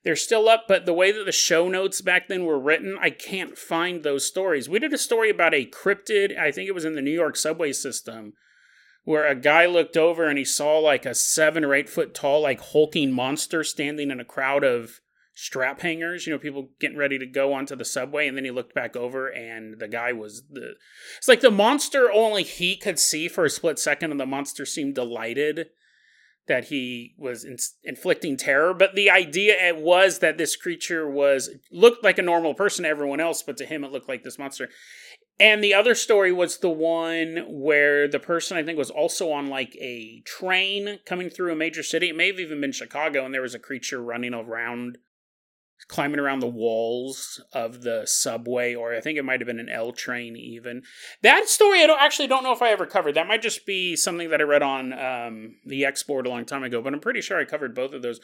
They're 0.04 0.16
still 0.16 0.48
up, 0.48 0.66
but 0.68 0.86
the 0.86 0.94
way 0.94 1.10
that 1.10 1.24
the 1.24 1.32
show 1.32 1.68
notes 1.68 2.00
back 2.00 2.28
then 2.28 2.44
were 2.44 2.60
written, 2.60 2.96
I 3.00 3.10
can't 3.10 3.58
find 3.58 4.02
those 4.02 4.24
stories. 4.24 4.68
We 4.68 4.78
did 4.78 4.92
a 4.94 4.98
story 4.98 5.30
about 5.30 5.52
a 5.52 5.66
cryptid, 5.66 6.38
I 6.38 6.52
think 6.52 6.68
it 6.68 6.74
was 6.74 6.84
in 6.84 6.94
the 6.94 7.02
New 7.02 7.10
York 7.10 7.34
subway 7.36 7.72
system, 7.72 8.34
where 9.02 9.26
a 9.26 9.34
guy 9.34 9.66
looked 9.66 9.96
over 9.96 10.28
and 10.28 10.38
he 10.38 10.44
saw 10.44 10.78
like 10.78 11.04
a 11.04 11.14
seven 11.14 11.64
or 11.64 11.74
eight 11.74 11.88
foot 11.88 12.14
tall, 12.14 12.42
like 12.42 12.60
hulking 12.60 13.12
monster 13.12 13.64
standing 13.64 14.12
in 14.12 14.20
a 14.20 14.24
crowd 14.24 14.62
of 14.62 15.00
strap 15.36 15.82
hangers, 15.82 16.26
you 16.26 16.32
know, 16.32 16.38
people 16.38 16.70
getting 16.80 16.96
ready 16.96 17.18
to 17.18 17.26
go 17.26 17.52
onto 17.52 17.76
the 17.76 17.84
subway. 17.84 18.26
And 18.26 18.36
then 18.36 18.44
he 18.44 18.50
looked 18.50 18.74
back 18.74 18.96
over 18.96 19.28
and 19.28 19.78
the 19.78 19.86
guy 19.86 20.12
was 20.12 20.42
the. 20.50 20.74
It's 21.18 21.28
like 21.28 21.42
the 21.42 21.50
monster 21.50 22.10
only 22.10 22.42
he 22.42 22.74
could 22.74 22.98
see 22.98 23.28
for 23.28 23.44
a 23.44 23.50
split 23.50 23.78
second, 23.78 24.10
and 24.10 24.18
the 24.18 24.26
monster 24.26 24.64
seemed 24.64 24.94
delighted 24.94 25.68
that 26.48 26.66
he 26.66 27.14
was 27.18 27.44
in, 27.44 27.58
inflicting 27.84 28.36
terror. 28.36 28.72
But 28.72 28.94
the 28.94 29.10
idea 29.10 29.74
was 29.74 30.20
that 30.20 30.38
this 30.38 30.56
creature 30.56 31.08
was 31.08 31.50
looked 31.70 32.02
like 32.02 32.18
a 32.18 32.22
normal 32.22 32.54
person 32.54 32.84
to 32.84 32.88
everyone 32.88 33.20
else, 33.20 33.42
but 33.42 33.58
to 33.58 33.66
him 33.66 33.84
it 33.84 33.92
looked 33.92 34.08
like 34.08 34.24
this 34.24 34.38
monster. 34.38 34.70
And 35.38 35.62
the 35.62 35.74
other 35.74 35.94
story 35.94 36.32
was 36.32 36.58
the 36.58 36.70
one 36.70 37.44
where 37.46 38.08
the 38.08 38.18
person 38.18 38.56
I 38.56 38.62
think 38.62 38.78
was 38.78 38.90
also 38.90 39.32
on 39.32 39.48
like 39.48 39.76
a 39.76 40.22
train 40.24 41.00
coming 41.04 41.28
through 41.28 41.52
a 41.52 41.56
major 41.56 41.82
city. 41.82 42.08
It 42.08 42.16
may 42.16 42.28
have 42.28 42.40
even 42.40 42.62
been 42.62 42.72
Chicago, 42.72 43.22
and 43.26 43.34
there 43.34 43.42
was 43.42 43.54
a 43.54 43.58
creature 43.58 44.02
running 44.02 44.32
around 44.32 44.96
climbing 45.88 46.18
around 46.18 46.40
the 46.40 46.46
walls 46.46 47.40
of 47.52 47.82
the 47.82 48.02
subway, 48.06 48.74
or 48.74 48.94
I 48.94 49.00
think 49.00 49.18
it 49.18 49.24
might 49.24 49.40
have 49.40 49.46
been 49.46 49.60
an 49.60 49.68
L 49.68 49.92
train 49.92 50.36
even. 50.36 50.82
That 51.22 51.48
story 51.48 51.82
I 51.82 51.86
don't 51.86 52.00
actually 52.00 52.28
don't 52.28 52.42
know 52.42 52.52
if 52.52 52.62
I 52.62 52.70
ever 52.70 52.86
covered. 52.86 53.14
That 53.14 53.28
might 53.28 53.42
just 53.42 53.66
be 53.66 53.94
something 53.94 54.30
that 54.30 54.40
I 54.40 54.44
read 54.44 54.62
on 54.62 54.92
um, 54.92 55.56
the 55.64 55.84
Export 55.84 56.26
a 56.26 56.30
long 56.30 56.44
time 56.44 56.64
ago, 56.64 56.82
but 56.82 56.92
I'm 56.92 57.00
pretty 57.00 57.20
sure 57.20 57.38
I 57.38 57.44
covered 57.44 57.74
both 57.74 57.92
of 57.92 58.02
those. 58.02 58.20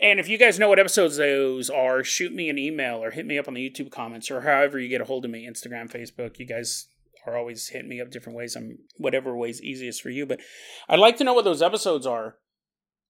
And 0.00 0.20
if 0.20 0.28
you 0.28 0.36
guys 0.36 0.58
know 0.58 0.68
what 0.68 0.78
episodes 0.78 1.16
those 1.16 1.70
are, 1.70 2.04
shoot 2.04 2.32
me 2.32 2.50
an 2.50 2.58
email 2.58 3.02
or 3.02 3.10
hit 3.10 3.24
me 3.24 3.38
up 3.38 3.48
on 3.48 3.54
the 3.54 3.70
YouTube 3.70 3.90
comments 3.90 4.30
or 4.30 4.42
however 4.42 4.78
you 4.78 4.90
get 4.90 5.00
a 5.00 5.06
hold 5.06 5.24
of 5.24 5.30
me, 5.30 5.48
Instagram, 5.48 5.90
Facebook. 5.90 6.38
You 6.38 6.46
guys 6.46 6.88
are 7.26 7.36
always 7.36 7.68
hitting 7.68 7.88
me 7.88 8.00
up 8.00 8.10
different 8.10 8.36
ways. 8.36 8.56
I'm 8.56 8.78
whatever 8.98 9.34
way's 9.34 9.62
easiest 9.62 10.02
for 10.02 10.10
you, 10.10 10.26
but 10.26 10.40
I'd 10.86 10.98
like 10.98 11.16
to 11.16 11.24
know 11.24 11.32
what 11.32 11.44
those 11.44 11.62
episodes 11.62 12.06
are. 12.06 12.36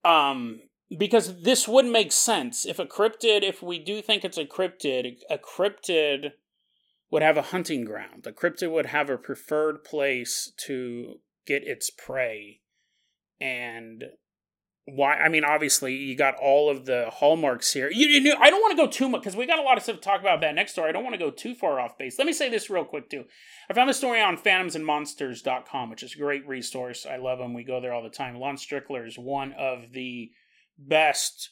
Um, 0.05 0.61
because 0.97 1.43
this 1.43 1.67
would 1.67 1.87
make 1.87 2.13
sense. 2.13 2.67
If 2.67 2.79
a 2.79 2.87
cryptid 2.87 3.43
if 3.43 3.63
we 3.63 3.79
do 3.79 4.03
think 4.03 4.25
it's 4.25 4.39
a 4.39 4.45
cryptid 4.45 5.19
a 5.29 5.39
cryptid 5.39 6.33
would 7.11 7.23
have 7.23 7.37
a 7.37 7.43
hunting 7.43 7.85
ground. 7.85 8.27
A 8.27 8.33
cryptid 8.33 8.71
would 8.71 8.87
have 8.87 9.11
a 9.11 9.17
preferred 9.17 9.85
place 9.85 10.53
to 10.67 11.21
get 11.47 11.63
its 11.65 11.91
prey. 11.91 12.61
And 13.41 14.05
why 14.89 15.17
i 15.17 15.29
mean 15.29 15.43
obviously 15.43 15.97
you 15.97 16.17
got 16.17 16.37
all 16.37 16.71
of 16.71 16.87
the 16.87 17.07
hallmarks 17.13 17.73
here. 17.73 17.91
You, 17.91 18.07
you 18.07 18.37
i 18.39 18.51
don't 18.51 18.61
want 18.61 18.71
to 18.71 18.77
go 18.77 18.89
too 18.89 19.09
much 19.09 19.23
because 19.23 19.35
we 19.35 19.45
got 19.45 19.59
a 19.59 19.63
lot 19.63 19.77
of 19.77 19.83
stuff 19.83 19.97
to 19.97 20.03
talk 20.03 20.21
about 20.21 20.41
that 20.43 20.55
next 20.55 20.73
story. 20.73 20.89
I 20.89 20.93
don't 20.93 21.03
want 21.03 21.15
to 21.15 21.19
go 21.19 21.31
too 21.31 21.57
far 21.57 21.81
off 21.81 21.99
base. 21.99 22.19
Let 22.19 22.27
me 22.27 22.33
say 22.33 22.49
this 22.49 22.71
real 22.71 22.85
quick 22.85 23.11
too. 23.11 23.25
I 23.69 23.75
found 23.75 23.89
this 23.89 23.97
story 23.97 24.21
on 24.21 24.37
phantomsandmonsters.com 24.37 25.91
which 25.91 26.05
is 26.05 26.15
a 26.15 26.19
great 26.19 26.47
resource. 26.47 27.05
I 27.05 27.17
love 27.17 27.41
them 27.41 27.53
we 27.53 27.65
go 27.65 27.81
there 27.81 27.93
all 27.93 28.05
the 28.05 28.09
time. 28.09 28.37
Lon 28.37 28.57
strickler 28.57 29.07
is 29.07 29.19
one 29.19 29.53
of 29.55 29.91
the 29.93 30.31
best 30.79 31.51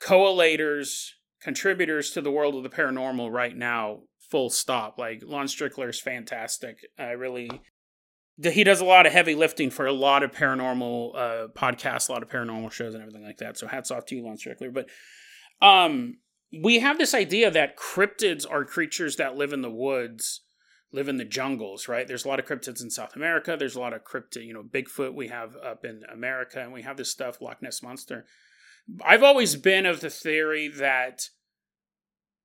coallators, 0.00 1.10
contributors 1.42 2.10
to 2.10 2.20
the 2.20 2.30
world 2.30 2.54
of 2.54 2.62
the 2.62 2.68
paranormal 2.68 3.30
right 3.30 3.56
now, 3.56 4.00
full 4.30 4.50
stop. 4.50 4.98
Like 4.98 5.22
Lon 5.24 5.46
Strickler 5.46 5.88
is 5.88 6.00
fantastic. 6.00 6.78
I 6.98 7.10
really 7.10 7.50
he 8.40 8.62
does 8.62 8.80
a 8.80 8.84
lot 8.84 9.04
of 9.04 9.12
heavy 9.12 9.34
lifting 9.34 9.68
for 9.68 9.86
a 9.86 9.92
lot 9.92 10.22
of 10.22 10.30
paranormal 10.30 11.16
uh, 11.16 11.48
podcasts, 11.56 12.08
a 12.08 12.12
lot 12.12 12.22
of 12.22 12.28
paranormal 12.28 12.70
shows, 12.70 12.94
and 12.94 13.02
everything 13.02 13.24
like 13.24 13.38
that. 13.38 13.58
So 13.58 13.66
hats 13.66 13.90
off 13.90 14.06
to 14.06 14.16
you, 14.16 14.24
Lon 14.24 14.36
Strickler. 14.36 14.72
But 14.72 14.86
um, 15.60 16.18
we 16.62 16.78
have 16.78 16.98
this 16.98 17.14
idea 17.14 17.50
that 17.50 17.76
cryptids 17.76 18.46
are 18.48 18.64
creatures 18.64 19.16
that 19.16 19.36
live 19.36 19.52
in 19.52 19.62
the 19.62 19.70
woods 19.70 20.42
live 20.92 21.08
in 21.08 21.18
the 21.18 21.24
jungles, 21.24 21.88
right? 21.88 22.06
There's 22.08 22.24
a 22.24 22.28
lot 22.28 22.38
of 22.38 22.46
cryptids 22.46 22.82
in 22.82 22.90
South 22.90 23.14
America. 23.14 23.56
There's 23.58 23.76
a 23.76 23.80
lot 23.80 23.92
of 23.92 24.04
cryptid, 24.04 24.46
you 24.46 24.54
know, 24.54 24.62
Bigfoot 24.62 25.14
we 25.14 25.28
have 25.28 25.54
up 25.56 25.84
in 25.84 26.02
America, 26.10 26.60
and 26.60 26.72
we 26.72 26.82
have 26.82 26.96
this 26.96 27.10
stuff, 27.10 27.40
Loch 27.40 27.60
Ness 27.60 27.82
Monster. 27.82 28.24
I've 29.04 29.22
always 29.22 29.56
been 29.56 29.84
of 29.84 30.00
the 30.00 30.10
theory 30.10 30.68
that 30.68 31.28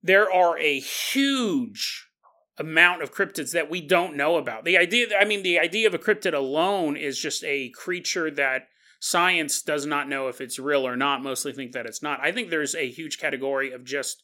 there 0.01 0.31
are 0.31 0.57
a 0.57 0.79
huge 0.79 2.09
amount 2.57 3.01
of 3.01 3.13
cryptids 3.13 3.53
that 3.53 3.69
we 3.69 3.81
don't 3.81 4.17
know 4.17 4.35
about. 4.35 4.65
The 4.65 4.77
idea, 4.77 5.07
I 5.19 5.25
mean, 5.25 5.43
the 5.43 5.57
idea 5.59 5.87
of 5.87 5.93
a 5.93 5.99
cryptid 5.99 6.33
alone 6.33 6.97
is 6.97 7.17
just 7.17 7.43
a 7.45 7.69
creature 7.69 8.29
that 8.31 8.67
science 8.99 9.61
does 9.61 9.85
not 9.85 10.09
know 10.09 10.27
if 10.27 10.41
it's 10.41 10.59
real 10.59 10.85
or 10.85 10.95
not, 10.95 11.23
mostly 11.23 11.53
think 11.53 11.71
that 11.71 11.85
it's 11.85 12.03
not. 12.03 12.19
I 12.21 12.31
think 12.31 12.49
there's 12.49 12.75
a 12.75 12.89
huge 12.89 13.17
category 13.17 13.71
of 13.71 13.85
just 13.85 14.21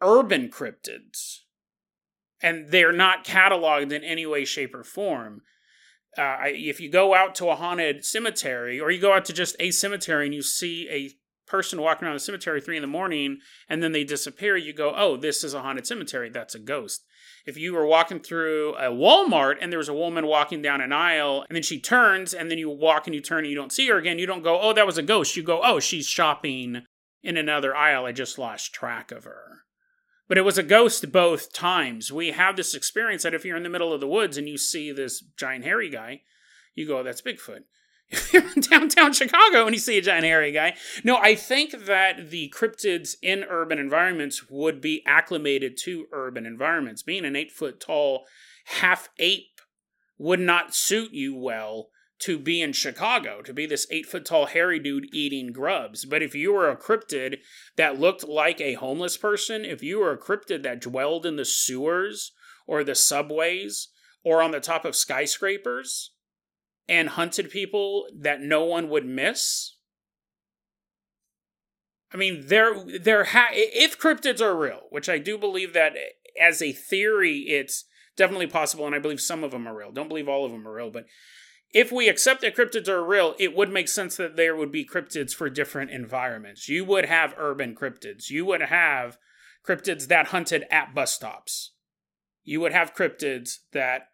urban 0.00 0.50
cryptids 0.50 1.40
and 2.44 2.68
they're 2.68 2.92
not 2.92 3.24
cataloged 3.24 3.90
in 3.90 4.04
any 4.04 4.26
way, 4.26 4.44
shape, 4.44 4.74
or 4.74 4.84
form. 4.84 5.40
Uh, 6.16 6.36
if 6.44 6.78
you 6.78 6.90
go 6.90 7.14
out 7.14 7.34
to 7.34 7.48
a 7.48 7.56
haunted 7.56 8.04
cemetery, 8.04 8.78
or 8.78 8.90
you 8.90 9.00
go 9.00 9.14
out 9.14 9.24
to 9.24 9.32
just 9.32 9.56
a 9.58 9.70
cemetery 9.70 10.26
and 10.26 10.34
you 10.34 10.42
see 10.42 10.86
a 10.90 11.10
person 11.50 11.80
walking 11.80 12.06
around 12.06 12.14
the 12.14 12.20
cemetery 12.20 12.60
three 12.60 12.76
in 12.76 12.82
the 12.82 12.86
morning 12.86 13.38
and 13.66 13.82
then 13.82 13.92
they 13.92 14.04
disappear, 14.04 14.58
you 14.58 14.74
go, 14.74 14.92
oh, 14.94 15.16
this 15.16 15.42
is 15.42 15.54
a 15.54 15.62
haunted 15.62 15.86
cemetery. 15.86 16.28
That's 16.28 16.54
a 16.54 16.58
ghost. 16.58 17.04
If 17.46 17.56
you 17.56 17.72
were 17.72 17.86
walking 17.86 18.20
through 18.20 18.74
a 18.74 18.90
Walmart 18.90 19.56
and 19.60 19.72
there 19.72 19.78
was 19.78 19.88
a 19.88 19.94
woman 19.94 20.26
walking 20.26 20.60
down 20.60 20.82
an 20.82 20.92
aisle 20.92 21.46
and 21.48 21.56
then 21.56 21.62
she 21.62 21.80
turns 21.80 22.34
and 22.34 22.50
then 22.50 22.58
you 22.58 22.68
walk 22.68 23.06
and 23.06 23.14
you 23.14 23.22
turn 23.22 23.40
and 23.40 23.48
you 23.48 23.56
don't 23.56 23.72
see 23.72 23.88
her 23.88 23.96
again, 23.96 24.18
you 24.18 24.26
don't 24.26 24.44
go, 24.44 24.60
oh, 24.60 24.74
that 24.74 24.86
was 24.86 24.98
a 24.98 25.02
ghost. 25.02 25.34
You 25.34 25.42
go, 25.42 25.62
oh, 25.64 25.80
she's 25.80 26.06
shopping 26.06 26.82
in 27.22 27.38
another 27.38 27.74
aisle. 27.74 28.04
I 28.04 28.12
just 28.12 28.38
lost 28.38 28.74
track 28.74 29.10
of 29.10 29.24
her. 29.24 29.63
But 30.28 30.38
it 30.38 30.42
was 30.42 30.56
a 30.56 30.62
ghost 30.62 31.12
both 31.12 31.52
times. 31.52 32.10
We 32.10 32.30
have 32.30 32.56
this 32.56 32.74
experience 32.74 33.22
that 33.22 33.34
if 33.34 33.44
you're 33.44 33.56
in 33.56 33.62
the 33.62 33.68
middle 33.68 33.92
of 33.92 34.00
the 34.00 34.08
woods 34.08 34.38
and 34.38 34.48
you 34.48 34.56
see 34.56 34.90
this 34.90 35.20
giant 35.36 35.64
hairy 35.64 35.90
guy, 35.90 36.22
you 36.74 36.86
go, 36.86 37.02
that's 37.02 37.20
Bigfoot. 37.22 37.64
if 38.10 38.32
you're 38.32 38.42
in 38.54 38.60
downtown 38.60 39.12
Chicago 39.12 39.66
and 39.66 39.74
you 39.74 39.80
see 39.80 39.98
a 39.98 40.02
giant 40.02 40.24
hairy 40.24 40.52
guy. 40.52 40.74
No, 41.02 41.16
I 41.16 41.34
think 41.34 41.72
that 41.86 42.30
the 42.30 42.52
cryptids 42.56 43.16
in 43.22 43.44
urban 43.44 43.78
environments 43.78 44.48
would 44.48 44.80
be 44.80 45.02
acclimated 45.06 45.76
to 45.84 46.06
urban 46.12 46.46
environments. 46.46 47.02
Being 47.02 47.24
an 47.24 47.36
eight 47.36 47.52
foot 47.52 47.80
tall 47.80 48.24
half 48.80 49.10
ape 49.18 49.60
would 50.18 50.40
not 50.40 50.74
suit 50.74 51.12
you 51.12 51.34
well 51.34 51.88
to 52.24 52.38
be 52.38 52.62
in 52.62 52.72
Chicago, 52.72 53.42
to 53.42 53.52
be 53.52 53.66
this 53.66 53.86
eight 53.90 54.06
foot 54.06 54.24
tall 54.24 54.46
hairy 54.46 54.78
dude 54.78 55.14
eating 55.14 55.52
grubs. 55.52 56.06
But 56.06 56.22
if 56.22 56.34
you 56.34 56.54
were 56.54 56.70
a 56.70 56.76
cryptid 56.76 57.38
that 57.76 58.00
looked 58.00 58.26
like 58.26 58.62
a 58.62 58.74
homeless 58.74 59.18
person, 59.18 59.62
if 59.64 59.82
you 59.82 59.98
were 59.98 60.12
a 60.12 60.18
cryptid 60.18 60.62
that 60.62 60.80
dwelled 60.80 61.26
in 61.26 61.36
the 61.36 61.44
sewers 61.44 62.32
or 62.66 62.82
the 62.82 62.94
subways 62.94 63.88
or 64.24 64.40
on 64.40 64.52
the 64.52 64.60
top 64.60 64.86
of 64.86 64.96
skyscrapers 64.96 66.12
and 66.88 67.10
hunted 67.10 67.50
people 67.50 68.06
that 68.18 68.40
no 68.40 68.64
one 68.64 68.88
would 68.88 69.04
miss. 69.04 69.76
I 72.10 72.16
mean, 72.16 72.46
there, 72.46 72.74
there. 73.00 73.24
Ha- 73.24 73.48
if 73.52 73.98
cryptids 73.98 74.40
are 74.40 74.56
real, 74.56 74.82
which 74.88 75.10
I 75.10 75.18
do 75.18 75.36
believe 75.36 75.74
that 75.74 75.92
as 76.40 76.62
a 76.62 76.72
theory, 76.72 77.40
it's 77.48 77.84
definitely 78.16 78.46
possible, 78.46 78.86
and 78.86 78.94
I 78.94 78.98
believe 78.98 79.20
some 79.20 79.44
of 79.44 79.50
them 79.50 79.66
are 79.66 79.76
real. 79.76 79.92
Don't 79.92 80.08
believe 80.08 80.28
all 80.28 80.46
of 80.46 80.52
them 80.52 80.66
are 80.66 80.72
real, 80.72 80.90
but 80.90 81.06
if 81.74 81.90
we 81.90 82.08
accept 82.08 82.40
that 82.42 82.56
cryptids 82.56 82.88
are 82.88 83.04
real, 83.04 83.34
it 83.38 83.54
would 83.54 83.70
make 83.70 83.88
sense 83.88 84.16
that 84.16 84.36
there 84.36 84.54
would 84.54 84.70
be 84.70 84.86
cryptids 84.86 85.34
for 85.34 85.50
different 85.50 85.90
environments. 85.90 86.68
You 86.68 86.84
would 86.84 87.06
have 87.06 87.34
urban 87.36 87.74
cryptids. 87.74 88.30
You 88.30 88.46
would 88.46 88.62
have 88.62 89.18
cryptids 89.66 90.06
that 90.06 90.28
hunted 90.28 90.64
at 90.70 90.94
bus 90.94 91.12
stops. 91.12 91.72
You 92.44 92.60
would 92.60 92.72
have 92.72 92.94
cryptids 92.94 93.58
that 93.72 94.08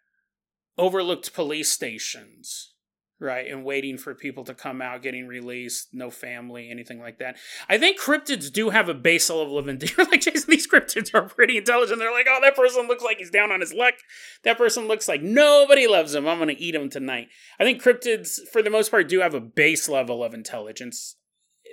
overlooked 0.79 1.35
police 1.35 1.70
stations 1.70 2.73
right 3.20 3.46
and 3.50 3.64
waiting 3.64 3.98
for 3.98 4.14
people 4.14 4.44
to 4.44 4.54
come 4.54 4.80
out 4.80 5.02
getting 5.02 5.26
released 5.26 5.88
no 5.92 6.11
family 6.11 6.70
anything 6.70 7.00
like 7.00 7.18
that. 7.18 7.37
I 7.68 7.78
think 7.78 8.00
cryptids 8.00 8.50
do 8.50 8.70
have 8.70 8.88
a 8.88 8.94
base 8.94 9.28
level 9.28 9.59
of 9.59 9.68
intelligence 9.68 10.11
like 10.11 10.22
jason 10.22 10.50
these 10.50 10.66
cryptids 10.66 11.14
are 11.14 11.28
pretty 11.28 11.56
intelligent. 11.59 11.98
They're 11.98 12.11
like 12.11 12.26
oh 12.28 12.40
that 12.42 12.56
person 12.56 12.88
looks 12.88 13.04
like 13.04 13.18
he's 13.18 13.30
down 13.30 13.52
on 13.52 13.61
his 13.61 13.74
luck. 13.74 13.94
That 14.44 14.59
person 14.59 14.88
looks 14.88 15.06
like 15.06 15.22
nobody 15.22 15.87
loves 15.87 16.14
him. 16.14 16.26
I'm 16.26 16.38
gonna 16.38 16.54
eat 16.56 16.74
him 16.74 16.88
tonight. 16.88 17.28
I 17.59 17.64
think 17.64 17.83
cryptids 17.83 18.40
for 18.50 18.62
the 18.62 18.70
most 18.70 18.90
part 18.90 19.09
do 19.09 19.20
have 19.20 19.35
a 19.35 19.40
base 19.40 19.88
level 19.88 20.24
of 20.24 20.35
intelligence. 20.35 21.16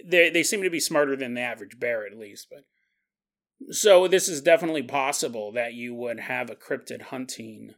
They, 0.06 0.30
they 0.30 0.44
seem 0.44 0.62
to 0.62 0.70
be 0.70 0.80
smarter 0.80 1.16
than 1.16 1.34
the 1.34 1.42
average 1.42 1.80
bear 1.80 2.06
at 2.06 2.18
least 2.18 2.48
but 2.52 2.66
so 3.72 4.08
this 4.08 4.28
is 4.28 4.42
definitely 4.42 4.84
possible 4.84 5.52
that 5.54 5.74
you 5.74 5.96
would 5.96 6.20
have 6.20 6.50
a 6.50 6.56
cryptid 6.56 7.04
hunting 7.04 7.74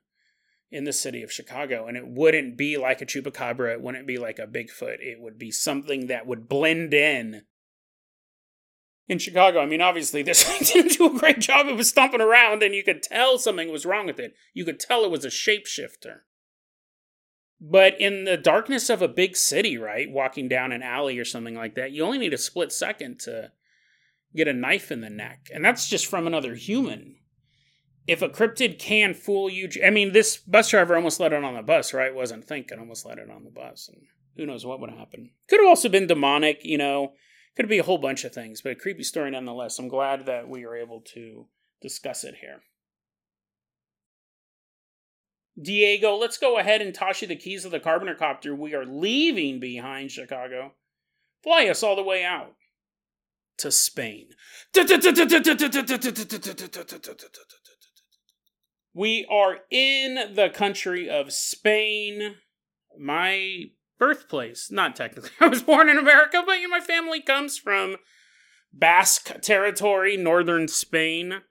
in 0.71 0.83
the 0.83 0.93
city 0.93 1.23
of 1.23 1.31
Chicago. 1.31 1.87
And 1.87 1.97
it 1.97 2.07
wouldn't 2.07 2.57
be 2.57 2.77
like 2.77 3.01
a 3.01 3.05
chupacabra, 3.05 3.73
it 3.73 3.81
wouldn't 3.81 4.07
be 4.07 4.17
like 4.17 4.39
a 4.39 4.47
Bigfoot. 4.47 4.99
It 4.99 5.19
would 5.19 5.37
be 5.37 5.51
something 5.51 6.07
that 6.07 6.27
would 6.27 6.47
blend 6.47 6.93
in. 6.93 7.43
In 9.07 9.17
Chicago, 9.17 9.59
I 9.59 9.65
mean, 9.65 9.81
obviously, 9.81 10.21
this 10.21 10.43
thing 10.47 10.61
didn't 10.61 10.97
do 10.97 11.15
a 11.15 11.19
great 11.19 11.39
job. 11.39 11.67
It 11.67 11.75
was 11.75 11.89
stomping 11.89 12.21
around, 12.21 12.61
and 12.61 12.75
you 12.75 12.83
could 12.83 13.01
tell 13.01 13.39
something 13.39 13.71
was 13.71 13.85
wrong 13.85 14.05
with 14.05 14.19
it. 14.19 14.35
You 14.53 14.65
could 14.65 14.79
tell 14.79 15.03
it 15.03 15.11
was 15.11 15.25
a 15.25 15.29
shapeshifter. 15.29 16.19
But 17.59 17.99
in 17.99 18.23
the 18.23 18.37
darkness 18.37 18.89
of 18.89 19.01
a 19.01 19.07
big 19.07 19.35
city, 19.35 19.77
right, 19.77 20.09
walking 20.09 20.47
down 20.47 20.71
an 20.71 20.83
alley 20.83 21.17
or 21.17 21.25
something 21.25 21.55
like 21.55 21.75
that, 21.75 21.91
you 21.91 22.05
only 22.05 22.19
need 22.19 22.33
a 22.33 22.37
split 22.37 22.71
second 22.71 23.19
to 23.21 23.51
get 24.35 24.47
a 24.47 24.53
knife 24.53 24.91
in 24.91 25.01
the 25.01 25.09
neck. 25.09 25.49
And 25.53 25.65
that's 25.65 25.89
just 25.89 26.05
from 26.05 26.25
another 26.25 26.55
human 26.55 27.15
if 28.09 28.23
a 28.23 28.29
cryptid 28.29 28.79
can 28.79 29.13
fool 29.13 29.51
you, 29.51 29.69
I 29.85 29.91
mean, 29.91 30.13
this 30.13 30.37
bus 30.37 30.69
driver 30.69 30.95
almost 30.95 31.19
let 31.19 31.31
it 31.31 31.43
on 31.43 31.53
the 31.53 31.61
bus, 31.61 31.93
right? 31.93 32.13
Wasn't 32.13 32.43
thinking, 32.43 32.79
almost 32.79 33.05
let 33.05 33.19
it 33.19 33.29
on 33.29 33.43
the 33.43 33.51
bus, 33.51 33.87
and 33.87 34.01
who 34.35 34.47
knows 34.47 34.65
what 34.65 34.79
would 34.79 34.89
happen. 34.89 35.29
Could 35.47 35.59
have 35.59 35.69
also 35.69 35.89
been 35.89 36.07
demonic, 36.07 36.61
you 36.63 36.79
know. 36.79 37.13
Could 37.55 37.69
be 37.69 37.77
a 37.77 37.83
whole 37.83 37.99
bunch 37.99 38.23
of 38.23 38.33
things, 38.33 38.61
but 38.63 38.71
a 38.71 38.75
creepy 38.75 39.03
story 39.03 39.29
nonetheless. 39.29 39.77
I'm 39.77 39.89
glad 39.89 40.25
that 40.25 40.49
we 40.49 40.65
are 40.65 40.75
able 40.75 41.01
to 41.13 41.45
discuss 41.83 42.23
it 42.23 42.35
here. 42.41 42.63
Diego, 45.61 46.15
let's 46.15 46.37
go 46.37 46.57
ahead 46.57 46.81
and 46.81 46.95
toss 46.95 47.21
you 47.21 47.27
the 47.27 47.35
keys 47.35 47.63
of 47.63 47.69
the 47.69 47.79
Carboner 47.79 48.17
copter. 48.17 48.55
We 48.55 48.73
are 48.73 48.85
leaving 48.85 49.59
behind 49.59 50.09
Chicago. 50.09 50.73
Fly 51.43 51.67
us 51.67 51.83
all 51.83 51.95
the 51.95 52.01
way 52.01 52.25
out 52.25 52.55
to 53.59 53.71
Spain. 53.71 54.29
We 58.99 59.25
are 59.31 59.59
in 59.71 60.35
the 60.35 60.49
country 60.49 61.09
of 61.09 61.31
Spain, 61.31 62.35
my 62.99 63.67
birthplace. 63.97 64.69
Not 64.69 64.97
technically, 64.97 65.29
I 65.39 65.47
was 65.47 65.63
born 65.63 65.87
in 65.87 65.97
America, 65.97 66.43
but 66.45 66.57
my 66.69 66.81
family 66.81 67.21
comes 67.21 67.57
from 67.57 67.95
Basque 68.73 69.39
territory, 69.39 70.17
northern 70.17 70.67
Spain. 70.67 71.43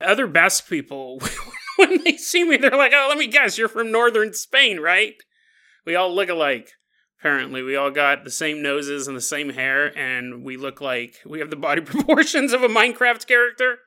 Other 0.00 0.28
Basque 0.28 0.68
people, 0.68 1.20
when 1.78 2.04
they 2.04 2.16
see 2.16 2.44
me, 2.44 2.58
they're 2.58 2.70
like, 2.70 2.92
oh, 2.94 3.06
let 3.08 3.18
me 3.18 3.26
guess, 3.26 3.58
you're 3.58 3.66
from 3.66 3.90
northern 3.90 4.32
Spain, 4.32 4.78
right? 4.78 5.14
We 5.84 5.96
all 5.96 6.14
look 6.14 6.28
alike. 6.28 6.74
Apparently, 7.18 7.62
we 7.62 7.74
all 7.74 7.90
got 7.90 8.22
the 8.22 8.30
same 8.30 8.62
noses 8.62 9.08
and 9.08 9.16
the 9.16 9.20
same 9.20 9.48
hair, 9.48 9.86
and 9.98 10.44
we 10.44 10.56
look 10.56 10.80
like 10.80 11.16
we 11.26 11.40
have 11.40 11.50
the 11.50 11.56
body 11.56 11.80
proportions 11.80 12.52
of 12.52 12.62
a 12.62 12.68
Minecraft 12.68 13.26
character. 13.26 13.78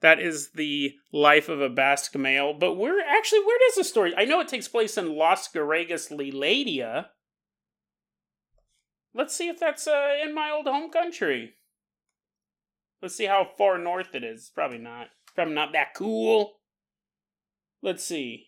That 0.00 0.20
is 0.20 0.52
the 0.52 0.94
life 1.12 1.48
of 1.48 1.60
a 1.60 1.68
Basque 1.68 2.16
male. 2.16 2.54
But 2.54 2.74
where 2.74 3.00
actually 3.06 3.40
where 3.40 3.58
does 3.66 3.76
the 3.76 3.84
story? 3.84 4.14
I 4.16 4.24
know 4.24 4.40
it 4.40 4.48
takes 4.48 4.68
place 4.68 4.96
in 4.96 5.14
Las 5.14 5.48
Garrigas 5.52 6.10
Liladia. 6.10 7.08
Let's 9.12 9.34
see 9.34 9.48
if 9.48 9.58
that's 9.58 9.86
uh, 9.86 10.14
in 10.22 10.34
my 10.34 10.50
old 10.50 10.66
home 10.66 10.90
country. 10.90 11.54
Let's 13.02 13.14
see 13.14 13.26
how 13.26 13.48
far 13.58 13.78
north 13.78 14.14
it 14.14 14.24
is. 14.24 14.50
Probably 14.54 14.78
not. 14.78 15.08
Probably 15.34 15.54
not 15.54 15.72
that 15.72 15.94
cool. 15.94 16.60
Let's 17.82 18.04
see. 18.04 18.46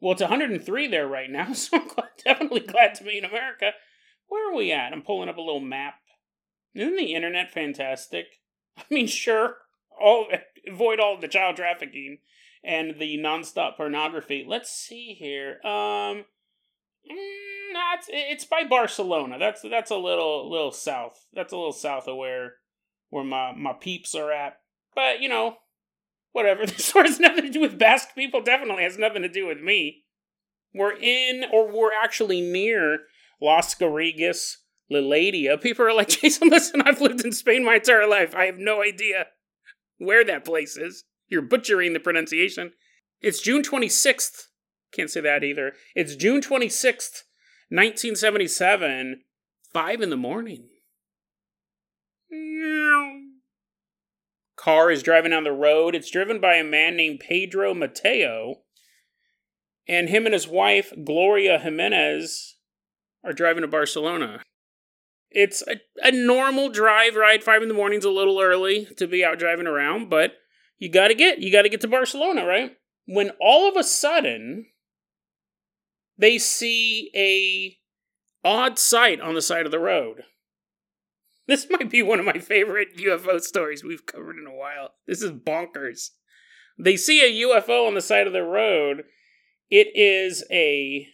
Well, 0.00 0.12
it's 0.12 0.20
103 0.20 0.88
there 0.88 1.06
right 1.06 1.30
now, 1.30 1.52
so 1.54 1.78
I'm 1.78 2.04
definitely 2.24 2.60
glad 2.60 2.94
to 2.96 3.04
be 3.04 3.18
in 3.18 3.24
America. 3.24 3.72
Where 4.28 4.50
are 4.50 4.54
we 4.54 4.72
at? 4.72 4.92
I'm 4.92 5.02
pulling 5.02 5.28
up 5.28 5.36
a 5.36 5.42
little 5.42 5.60
map. 5.60 5.94
Isn't 6.74 6.96
the 6.96 7.14
internet 7.14 7.50
fantastic? 7.50 8.26
I 8.76 8.82
mean, 8.90 9.06
sure, 9.06 9.56
all 10.00 10.26
avoid 10.66 11.00
all 11.00 11.18
the 11.18 11.28
child 11.28 11.56
trafficking 11.56 12.18
and 12.64 12.98
the 12.98 13.16
nonstop 13.18 13.76
pornography. 13.76 14.44
Let's 14.46 14.70
see 14.70 15.16
here. 15.18 15.60
Um, 15.64 16.24
mm, 17.10 17.72
that's 17.72 18.08
it's 18.10 18.44
by 18.44 18.64
Barcelona. 18.64 19.38
That's 19.38 19.62
that's 19.62 19.90
a 19.90 19.96
little 19.96 20.50
little 20.50 20.72
south. 20.72 21.26
That's 21.32 21.52
a 21.52 21.56
little 21.56 21.72
south 21.72 22.08
of 22.08 22.16
where 22.16 22.54
where 23.10 23.24
my 23.24 23.52
my 23.52 23.72
peeps 23.72 24.14
are 24.14 24.32
at. 24.32 24.58
But 24.94 25.20
you 25.20 25.28
know, 25.28 25.56
whatever. 26.32 26.66
This 26.66 26.92
has 26.92 27.20
nothing 27.20 27.44
to 27.44 27.50
do 27.50 27.60
with 27.60 27.78
Basque 27.78 28.14
people. 28.14 28.42
Definitely 28.42 28.82
has 28.82 28.98
nothing 28.98 29.22
to 29.22 29.28
do 29.28 29.46
with 29.46 29.60
me. 29.60 30.04
We're 30.74 30.96
in, 30.96 31.44
or 31.50 31.72
we're 31.72 31.94
actually 32.02 32.42
near 32.42 32.98
Las 33.40 33.74
Garrigas, 33.74 34.56
Liladia. 34.92 35.56
People 35.56 35.86
are 35.86 35.94
like, 35.94 36.08
Jason, 36.20 36.50
listen, 36.50 36.82
I've 36.82 37.00
lived 37.00 37.24
in 37.24 37.32
Spain 37.32 37.64
my 37.64 37.76
entire 37.76 38.06
life. 38.06 38.34
I 38.34 38.44
have 38.44 38.58
no 38.58 38.82
idea 38.82 39.28
where 39.98 40.24
that 40.24 40.44
place 40.44 40.76
is. 40.76 41.04
You're 41.28 41.42
butchering 41.42 41.92
the 41.92 42.00
pronunciation. 42.00 42.72
It's 43.20 43.40
June 43.40 43.62
26th. 43.62 44.46
Can't 44.92 45.10
say 45.10 45.20
that 45.20 45.42
either. 45.42 45.72
It's 45.94 46.14
June 46.14 46.40
26th, 46.40 47.24
1977, 47.68 49.22
5 49.72 50.00
in 50.00 50.10
the 50.10 50.16
morning. 50.16 50.68
Car 54.56 54.90
is 54.90 55.02
driving 55.02 55.30
down 55.30 55.44
the 55.44 55.52
road. 55.52 55.94
It's 55.94 56.10
driven 56.10 56.40
by 56.40 56.54
a 56.54 56.64
man 56.64 56.96
named 56.96 57.20
Pedro 57.20 57.74
Mateo. 57.74 58.62
And 59.88 60.08
him 60.08 60.24
and 60.26 60.32
his 60.32 60.48
wife, 60.48 60.92
Gloria 61.04 61.58
Jimenez, 61.58 62.56
are 63.24 63.32
driving 63.32 63.62
to 63.62 63.68
Barcelona. 63.68 64.42
It's 65.30 65.62
a, 65.66 65.76
a 66.02 66.12
normal 66.12 66.68
drive 66.68 67.14
ride. 67.14 67.42
Five 67.42 67.62
in 67.62 67.68
the 67.68 67.74
morning's 67.74 68.04
a 68.04 68.10
little 68.10 68.40
early 68.40 68.86
to 68.96 69.06
be 69.06 69.24
out 69.24 69.38
driving 69.38 69.66
around, 69.66 70.08
but 70.08 70.34
you 70.78 70.88
gotta 70.88 71.14
get 71.14 71.40
you 71.40 71.50
gotta 71.50 71.68
get 71.68 71.80
to 71.82 71.88
Barcelona, 71.88 72.46
right? 72.46 72.72
When 73.06 73.30
all 73.40 73.68
of 73.68 73.76
a 73.76 73.84
sudden 73.84 74.66
they 76.18 76.38
see 76.38 77.10
a 77.14 77.76
odd 78.46 78.78
sight 78.78 79.20
on 79.20 79.34
the 79.34 79.42
side 79.42 79.66
of 79.66 79.72
the 79.72 79.78
road. 79.78 80.22
This 81.46 81.66
might 81.70 81.90
be 81.90 82.02
one 82.02 82.18
of 82.18 82.26
my 82.26 82.38
favorite 82.38 82.96
UFO 82.96 83.40
stories 83.40 83.84
we've 83.84 84.06
covered 84.06 84.38
in 84.38 84.46
a 84.46 84.54
while. 84.54 84.90
This 85.06 85.22
is 85.22 85.32
bonkers. 85.32 86.10
They 86.78 86.96
see 86.96 87.22
a 87.22 87.46
UFO 87.46 87.86
on 87.86 87.94
the 87.94 88.00
side 88.00 88.26
of 88.26 88.32
the 88.32 88.42
road. 88.42 89.04
It 89.70 89.88
is 89.94 90.44
a 90.50 91.08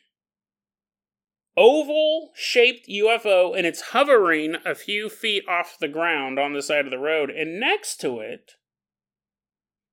oval 1.57 2.31
shaped 2.35 2.89
UFO 2.89 3.57
and 3.57 3.67
it's 3.67 3.91
hovering 3.93 4.57
a 4.65 4.75
few 4.75 5.09
feet 5.09 5.45
off 5.49 5.77
the 5.81 5.89
ground 5.89 6.39
on 6.39 6.53
the 6.53 6.63
side 6.63 6.85
of 6.85 6.91
the 6.91 6.99
road. 6.99 7.31
And 7.31 7.61
next 7.61 7.97
to 8.01 8.21
it, 8.21 8.53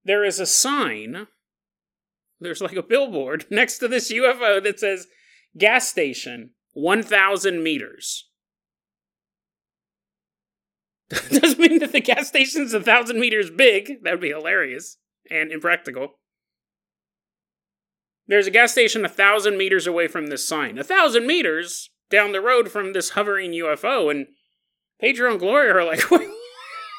there 0.03 0.23
is 0.23 0.39
a 0.39 0.45
sign. 0.45 1.27
There's 2.39 2.61
like 2.61 2.75
a 2.75 2.83
billboard 2.83 3.45
next 3.51 3.79
to 3.79 3.87
this 3.87 4.11
UFO 4.11 4.63
that 4.63 4.79
says 4.79 5.07
gas 5.57 5.87
station 5.87 6.51
1,000 6.73 7.61
meters. 7.61 8.29
Doesn't 11.09 11.59
mean 11.59 11.79
that 11.79 11.91
the 11.91 12.01
gas 12.01 12.27
station's 12.27 12.73
a 12.73 12.81
thousand 12.81 13.19
meters 13.19 13.49
big. 13.49 14.03
That 14.03 14.11
would 14.11 14.21
be 14.21 14.29
hilarious 14.29 14.97
and 15.29 15.51
impractical. 15.51 16.19
There's 18.29 18.47
a 18.47 18.51
gas 18.51 18.71
station 18.71 19.03
a 19.03 19.09
thousand 19.09 19.57
meters 19.57 19.85
away 19.85 20.07
from 20.07 20.27
this 20.27 20.47
sign. 20.47 20.77
A 20.77 20.83
thousand 20.83 21.27
meters 21.27 21.89
down 22.09 22.31
the 22.31 22.41
road 22.41 22.71
from 22.71 22.93
this 22.93 23.09
hovering 23.09 23.51
UFO, 23.51 24.09
and 24.09 24.27
Pedro 25.01 25.31
and 25.31 25.39
Gloria 25.39 25.75
are 25.75 25.83
like, 25.83 26.01
what 26.11 26.21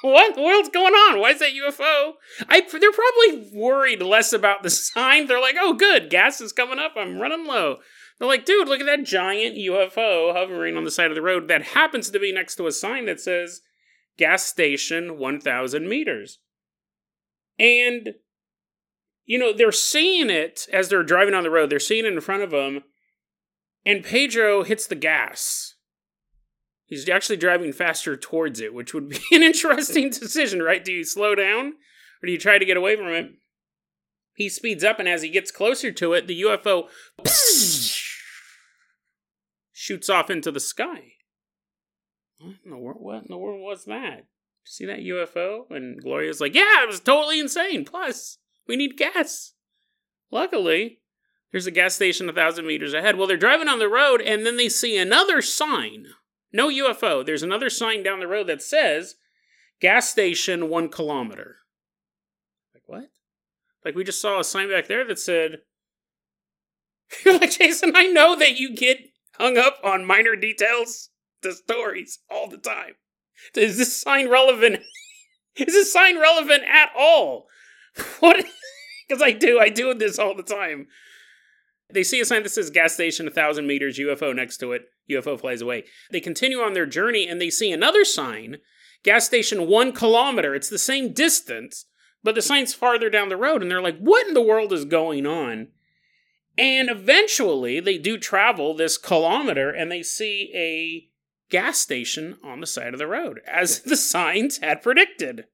What 0.03 0.35
the 0.35 0.43
world's 0.43 0.71
going 0.71 0.95
on? 0.95 1.21
Why 1.21 1.31
is 1.31 1.41
that 1.41 1.53
UFO? 1.53 2.13
I 2.49 2.61
they're 2.61 2.91
probably 2.91 3.51
worried 3.53 4.03
less 4.03 4.33
about 4.33 4.63
the 4.63 4.71
sign. 4.71 5.27
They're 5.27 5.41
like, 5.41 5.57
oh 5.59 5.75
good, 5.75 6.11
gas 6.11 6.41
is 6.41 6.53
coming 6.53 6.79
up. 6.79 6.93
I'm 6.97 7.19
running 7.19 7.47
low. 7.47 7.77
They're 8.19 8.29
like, 8.29 8.45
dude, 8.45 8.69
look 8.69 8.81
at 8.81 8.87
that 8.87 9.05
giant 9.05 9.57
UFO 9.57 10.35
hovering 10.35 10.77
on 10.77 10.85
the 10.85 10.91
side 10.91 11.11
of 11.11 11.15
the 11.15 11.23
road 11.23 11.49
that 11.49 11.63
happens 11.63 12.11
to 12.11 12.19
be 12.19 12.33
next 12.33 12.57
to 12.57 12.67
a 12.67 12.73
sign 12.73 13.07
that 13.07 13.21
says 13.21 13.61
gas 14.19 14.45
station 14.45 15.19
1000 15.19 15.89
meters. 15.89 16.39
And 17.59 18.15
you 19.27 19.39
know, 19.39 19.53
they're 19.53 19.73
seeing 19.73 20.31
it 20.31 20.67
as 20.73 20.89
they're 20.89 21.03
driving 21.03 21.35
on 21.35 21.45
the 21.45 21.51
road. 21.51 21.71
They're 21.71 21.79
seeing 21.79 22.05
it 22.05 22.13
in 22.13 22.21
front 22.21 22.43
of 22.43 22.51
them 22.51 22.83
and 23.85 24.05
Pedro 24.05 24.63
hits 24.63 24.87
the 24.87 24.95
gas. 24.95 25.75
He's 26.87 27.09
actually 27.09 27.37
driving 27.37 27.73
faster 27.73 28.17
towards 28.17 28.61
it, 28.61 28.75
which 28.75 28.93
would 28.93 29.09
be 29.09 29.21
an 29.33 29.43
interesting 29.43 30.11
decision, 30.11 30.63
right? 30.63 30.85
Do 30.85 30.93
you 30.93 31.05
slow 31.05 31.35
down 31.35 31.75
or 32.23 32.27
do 32.27 32.33
you 32.33 32.39
try 32.39 32.59
to 32.59 32.65
get 32.65 32.77
away 32.77 32.97
from 32.97 33.09
it? 33.09 33.31
He 34.35 34.49
speeds 34.49 34.85
up, 34.85 34.99
and 34.99 35.09
as 35.09 35.21
he 35.23 35.29
gets 35.29 35.51
closer 35.51 35.93
to 35.93 36.15
it, 36.15 36.27
the 36.27 36.41
UFO 36.43 36.89
shoots 39.73 40.09
off 40.09 40.31
into 40.31 40.51
the 40.51 40.61
sky. 40.61 41.13
What 42.39 42.55
in 42.65 42.71
the 42.71 42.79
world, 42.79 42.99
what 43.01 43.23
in 43.23 43.27
the 43.29 43.37
world 43.37 43.61
was 43.61 43.85
that? 43.85 44.25
See 44.65 44.87
that 44.87 45.01
UFO? 45.01 45.71
And 45.71 46.03
Gloria's 46.03 46.41
like, 46.41 46.55
yeah, 46.55 46.83
it 46.83 46.87
was 46.87 47.01
totally 47.01 47.39
insane. 47.39 47.85
Plus, 47.85 48.39
we 48.71 48.77
need 48.77 48.97
gas. 48.97 49.53
Luckily, 50.31 51.01
there's 51.51 51.67
a 51.67 51.73
gas 51.73 51.95
station 51.95 52.29
a 52.29 52.33
thousand 52.33 52.67
meters 52.67 52.95
ahead. 52.95 53.17
Well, 53.17 53.27
they're 53.27 53.37
driving 53.37 53.69
on 53.69 53.81
the 53.81 53.89
road 53.89 54.21
and 54.21 54.47
then 54.47 54.57
they 54.57 54.69
see 54.69 54.97
another 54.97 55.43
sign. 55.43 56.07
No 56.53 56.69
UFO. 56.69 57.27
There's 57.27 57.43
another 57.43 57.69
sign 57.69 58.03
down 58.03 58.21
the 58.21 58.29
road 58.29 58.47
that 58.47 58.63
says 58.63 59.17
gas 59.81 60.09
station 60.09 60.69
one 60.69 60.89
kilometer. 60.89 61.57
Like 62.73 62.85
what? 62.87 63.11
Like 63.85 63.95
we 63.97 64.05
just 64.05 64.23
saw 64.23 64.39
a 64.39 64.45
sign 64.45 64.71
back 64.71 64.87
there 64.87 65.05
that 65.07 65.19
said 65.19 65.59
You're 67.25 67.39
like, 67.39 67.51
Jason, 67.51 67.93
I 67.95 68.07
know 68.07 68.37
that 68.37 68.59
you 68.59 68.75
get 68.75 68.99
hung 69.39 69.59
up 69.59 69.79
on 69.83 70.05
minor 70.05 70.37
details 70.37 71.11
to 71.43 71.53
stories 71.53 72.21
all 72.31 72.49
the 72.49 72.59
time. 72.59 72.95
Is 73.55 73.79
this 73.79 74.01
sign 74.01 74.29
relevant? 74.29 74.81
Is 75.57 75.75
this 75.75 75.93
sign 75.93 76.21
relevant 76.21 76.63
at 76.65 76.91
all? 76.97 77.47
What? 78.21 78.45
Because 79.09 79.23
I 79.23 79.33
do. 79.33 79.59
I 79.59 79.71
do 79.71 79.93
this 79.95 80.19
all 80.19 80.37
the 80.37 80.43
time. 80.43 80.87
They 81.93 82.05
see 82.05 82.21
a 82.21 82.25
sign 82.25 82.45
that 82.45 82.51
says 82.51 82.71
gas 82.71 82.95
station 82.95 83.27
1,000 83.27 83.67
meters, 83.67 83.99
UFO 83.99 84.35
next 84.35 84.59
to 84.59 84.73
it. 84.73 84.83
UFO 85.11 85.41
flies 85.41 85.61
away. 85.61 85.85
They 86.13 86.21
continue 86.21 86.59
on 86.61 86.75
their 86.75 86.87
journey 86.87 87.27
and 87.27 87.41
they 87.41 87.51
see 87.51 87.73
another 87.73 88.05
sign, 88.05 88.59
gas 89.03 89.27
station 89.27 89.67
one 89.67 89.93
kilometer. 89.93 90.55
It's 90.55 90.69
the 90.69 90.79
same 90.79 91.13
distance, 91.13 91.87
but 92.23 92.35
the 92.35 92.43
sign's 92.43 92.75
farther 92.75 93.11
down 93.11 93.29
the 93.29 93.37
road. 93.37 93.63
And 93.63 93.71
they're 93.71 93.83
like, 93.83 93.99
what 93.99 94.29
in 94.29 94.35
the 94.35 94.43
world 94.43 94.73
is 94.73 94.85
going 94.85 95.27
on? 95.27 95.69
And 96.57 96.91
eventually 96.91 97.81
they 97.81 97.99
do 97.99 98.19
travel 98.19 98.75
this 98.75 98.99
kilometer 98.99 99.71
and 99.71 99.91
they 99.91 100.03
see 100.03 100.53
a 100.55 101.09
gas 101.51 101.79
station 101.79 102.39
on 102.45 102.61
the 102.61 102.67
side 102.67 102.93
of 102.93 102.99
the 102.99 103.07
road, 103.07 103.41
as 103.47 103.81
the 103.85 103.97
signs 103.97 104.59
had 104.59 104.83
predicted. 104.83 105.47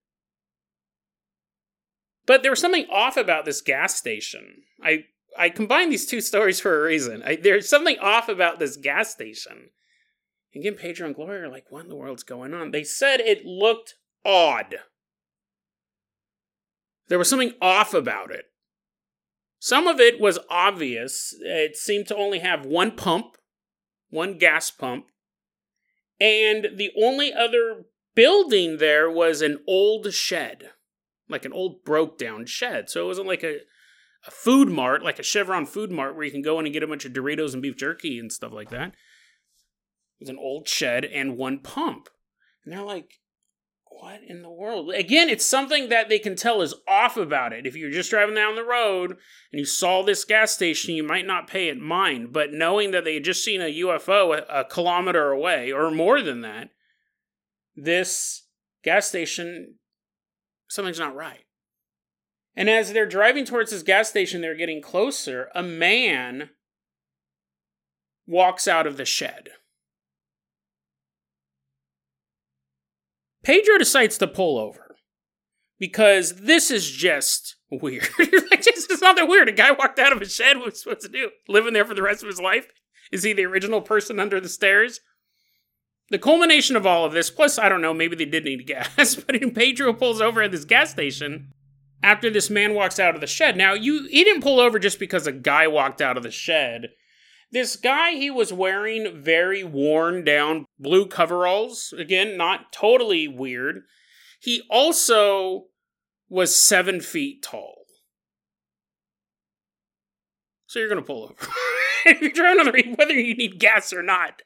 But 2.27 2.43
there 2.43 2.53
was 2.53 2.61
something 2.61 2.87
off 2.91 3.17
about 3.17 3.45
this 3.45 3.61
gas 3.61 3.95
station. 3.95 4.63
I 4.83 5.05
I 5.39 5.49
combined 5.51 5.93
these 5.93 6.07
two 6.07 6.21
stories 6.21 6.61
for 6.61 6.79
a 6.79 6.87
reason. 6.87 7.23
I, 7.25 7.37
there's 7.37 7.69
something 7.69 7.99
off 7.99 8.29
about 8.29 8.59
this 8.59 8.77
gas 8.77 9.13
station. 9.13 9.71
Again, 10.55 10.75
Pedro 10.75 11.07
and 11.07 11.15
Gloria 11.15 11.45
are 11.45 11.51
like, 11.51 11.67
what 11.69 11.85
in 11.85 11.91
the 11.91 11.97
world's 11.97 12.23
going 12.23 12.55
on? 12.55 12.71
They 12.71 12.85
said 12.85 13.21
it 13.21 13.45
looked 13.45 13.95
odd. 14.25 14.77
There 17.09 17.19
was 17.19 17.29
something 17.29 17.53
off 17.61 17.93
about 17.93 18.31
it. 18.31 18.47
Some 19.59 19.87
of 19.87 20.01
it 20.01 20.19
was 20.21 20.39
obvious. 20.51 21.35
It 21.41 21.77
seemed 21.77 22.07
to 22.09 22.17
only 22.17 22.39
have 22.39 22.65
one 22.65 22.93
pump, 22.93 23.37
one 24.09 24.39
gas 24.39 24.71
pump, 24.71 25.07
and 26.21 26.69
the 26.77 26.91
only 27.01 27.33
other 27.33 27.85
building 28.15 28.79
there 28.79 29.11
was 29.11 29.43
an 29.43 29.59
old 29.67 30.13
shed, 30.15 30.71
like 31.29 31.45
an 31.45 31.53
old 31.53 31.85
broke 31.85 32.19
down 32.19 32.47
shed. 32.47 32.89
So 32.91 33.03
it 33.05 33.07
wasn't 33.07 33.29
like 33.29 33.43
a 33.43 33.61
a 34.27 34.31
food 34.31 34.69
mart, 34.69 35.05
like 35.05 35.19
a 35.19 35.23
Chevron 35.23 35.67
food 35.67 35.91
mart, 35.91 36.17
where 36.17 36.25
you 36.25 36.33
can 36.33 36.43
go 36.43 36.59
in 36.59 36.67
and 36.67 36.73
get 36.73 36.83
a 36.83 36.87
bunch 36.87 37.05
of 37.05 37.13
Doritos 37.13 37.53
and 37.53 37.63
beef 37.63 37.77
jerky 37.77 38.19
and 38.19 38.33
stuff 38.33 38.53
like 38.53 38.71
that. 38.71 38.93
There's 40.19 40.31
an 40.31 40.39
old 40.39 40.69
shed 40.69 41.05
and 41.05 41.37
one 41.37 41.59
pump. 41.59 42.09
And 42.65 42.73
they're 42.73 42.83
like, 42.83 43.21
what 43.85 44.21
in 44.27 44.43
the 44.43 44.51
world? 44.51 44.93
Again, 44.93 45.29
it's 45.29 45.47
something 45.47 45.89
that 45.89 46.09
they 46.09 46.19
can 46.19 46.37
tell 46.37 46.61
is 46.61 46.75
off 46.89 47.17
about 47.17 47.53
it. 47.53 47.67
If 47.67 47.77
you're 47.77 47.91
just 47.91 48.11
driving 48.11 48.35
down 48.35 48.57
the 48.57 48.65
road 48.65 49.13
and 49.13 49.59
you 49.59 49.65
saw 49.65 50.03
this 50.03 50.25
gas 50.25 50.53
station, 50.53 50.95
you 50.95 51.05
might 51.05 51.27
not 51.27 51.47
pay 51.47 51.69
it 51.69 51.79
mind. 51.79 52.33
But 52.33 52.53
knowing 52.53 52.91
that 52.91 53.05
they 53.05 53.15
had 53.15 53.25
just 53.25 53.45
seen 53.45 53.61
a 53.61 53.81
UFO 53.81 54.37
a, 54.37 54.61
a 54.61 54.65
kilometer 54.65 55.31
away 55.31 55.73
or 55.73 55.91
more 55.91 56.21
than 56.21 56.41
that, 56.43 56.71
this 57.75 58.47
gas 58.83 59.09
station, 59.09 59.77
something's 60.69 60.99
not 60.99 61.15
right. 61.15 61.45
And 62.57 62.71
as 62.71 62.93
they're 62.93 63.07
driving 63.07 63.45
towards 63.45 63.71
this 63.71 63.83
gas 63.83 64.09
station, 64.09 64.41
they're 64.41 64.55
getting 64.55 64.81
closer. 64.81 65.49
A 65.55 65.63
man 65.63 66.51
walks 68.27 68.67
out 68.67 68.87
of 68.87 68.97
the 68.97 69.05
shed. 69.05 69.51
Pedro 73.45 73.79
decides 73.79 74.19
to 74.19 74.27
pull 74.27 74.59
over 74.59 74.97
because 75.79 76.35
this 76.41 76.71
is 76.71 76.91
just 76.91 77.57
weird. 77.71 78.09
like, 78.19 78.65
this 78.65 78.87
is 78.87 79.03
not 79.03 79.17
that 79.17 79.29
weird. 79.29 79.49
A 79.49 79.53
guy 79.53 79.71
walked 79.71 79.99
out 79.99 80.13
of 80.13 80.21
a 80.21 80.29
shed. 80.29 80.59
What's 80.59 80.83
supposed 80.83 81.03
to 81.03 81.09
do? 81.09 81.31
Living 81.47 81.73
there 81.73 81.85
for 81.85 81.95
the 81.95 82.03
rest 82.03 82.23
of 82.23 82.29
his 82.29 82.41
life? 82.41 82.67
Is 83.13 83.23
he 83.23 83.33
the 83.33 83.45
original 83.45 83.83
person 83.83 84.19
under 84.19 84.41
the 84.41 84.49
stairs? 84.49 85.01
The 86.11 86.19
culmination 86.19 86.77
of 86.77 86.87
all 86.87 87.05
of 87.05 87.13
this, 87.13 87.31
plus, 87.31 87.59
I 87.59 87.69
don't 87.69 87.83
know, 87.83 87.93
maybe 87.93 88.15
they 88.15 88.25
did 88.25 88.45
need 88.45 88.67
gas, 88.67 89.15
but 89.17 89.55
Pedro 89.55 89.93
pulls 89.93 90.21
over 90.21 90.43
at 90.43 90.53
this 90.53 90.65
gas 90.65 90.91
station 90.91 91.53
after 92.03 92.31
this 92.31 92.51
man 92.51 92.75
walks 92.75 93.01
out 93.01 93.15
of 93.15 93.21
the 93.21 93.27
shed. 93.27 93.57
Now, 93.57 93.75
you 93.75 94.07
he 94.09 94.23
didn't 94.23 94.43
pull 94.43 94.61
over 94.61 94.79
just 94.79 94.99
because 94.99 95.27
a 95.27 95.33
guy 95.33 95.67
walked 95.67 96.01
out 96.01 96.17
of 96.17 96.23
the 96.23 96.31
shed. 96.31 96.91
This 97.53 97.77
guy, 97.77 98.13
he 98.13 98.31
was 98.31 98.53
wearing 98.53 99.23
very 99.23 99.63
worn 99.63 100.25
down 100.25 100.67
blue 100.79 101.07
coveralls. 101.07 101.95
Again, 101.97 102.37
not 102.37 102.73
totally 102.73 103.29
weird. 103.29 103.83
He 104.41 104.63
also 104.69 105.67
was 106.29 106.61
seven 106.61 107.01
feet 107.01 107.43
tall. 107.43 107.85
So 110.67 110.81
you're 110.81 110.89
going 110.89 111.01
to 111.01 111.07
pull 111.07 111.25
over. 111.25 111.35
if 112.07 112.21
you're 112.21 112.33
trying 112.33 112.65
to 112.65 112.71
read 112.71 112.99
whether 112.99 113.15
you 113.15 113.35
need 113.35 113.61
gas 113.61 113.93
or 113.93 114.03
not. 114.03 114.43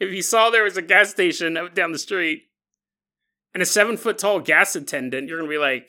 If 0.00 0.12
you 0.12 0.22
saw 0.22 0.50
there 0.50 0.64
was 0.64 0.76
a 0.76 0.82
gas 0.82 1.10
station 1.10 1.58
down 1.74 1.92
the 1.92 1.98
street 1.98 2.44
and 3.54 3.62
a 3.62 3.66
seven 3.66 3.96
foot 3.96 4.18
tall 4.18 4.40
gas 4.40 4.74
attendant, 4.74 5.28
you're 5.28 5.40
to 5.40 5.48
be 5.48 5.58
like, 5.58 5.88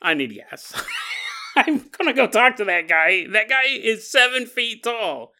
I 0.00 0.14
need 0.14 0.34
gas. 0.34 0.74
I'm 1.56 1.88
gonna 1.96 2.12
go 2.12 2.26
talk 2.26 2.56
to 2.56 2.64
that 2.64 2.88
guy. 2.88 3.26
That 3.28 3.48
guy 3.48 3.64
is 3.66 4.10
seven 4.10 4.46
feet 4.46 4.82
tall. 4.82 5.32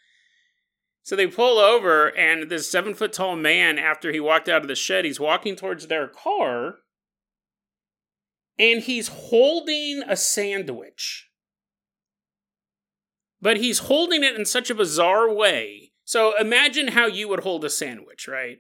So 1.02 1.16
they 1.16 1.26
pull 1.26 1.58
over, 1.58 2.16
and 2.16 2.48
this 2.48 2.70
seven 2.70 2.94
foot 2.94 3.12
tall 3.12 3.36
man, 3.36 3.78
after 3.78 4.10
he 4.10 4.20
walked 4.20 4.48
out 4.48 4.62
of 4.62 4.68
the 4.68 4.74
shed, 4.74 5.04
he's 5.04 5.20
walking 5.20 5.54
towards 5.54 5.86
their 5.86 6.08
car, 6.08 6.76
and 8.58 8.82
he's 8.82 9.08
holding 9.08 10.02
a 10.08 10.16
sandwich. 10.16 11.28
But 13.42 13.58
he's 13.58 13.80
holding 13.80 14.24
it 14.24 14.34
in 14.34 14.46
such 14.46 14.70
a 14.70 14.74
bizarre 14.74 15.30
way. 15.30 15.83
So 16.04 16.38
imagine 16.38 16.88
how 16.88 17.06
you 17.06 17.28
would 17.28 17.40
hold 17.40 17.64
a 17.64 17.70
sandwich, 17.70 18.28
right? 18.28 18.58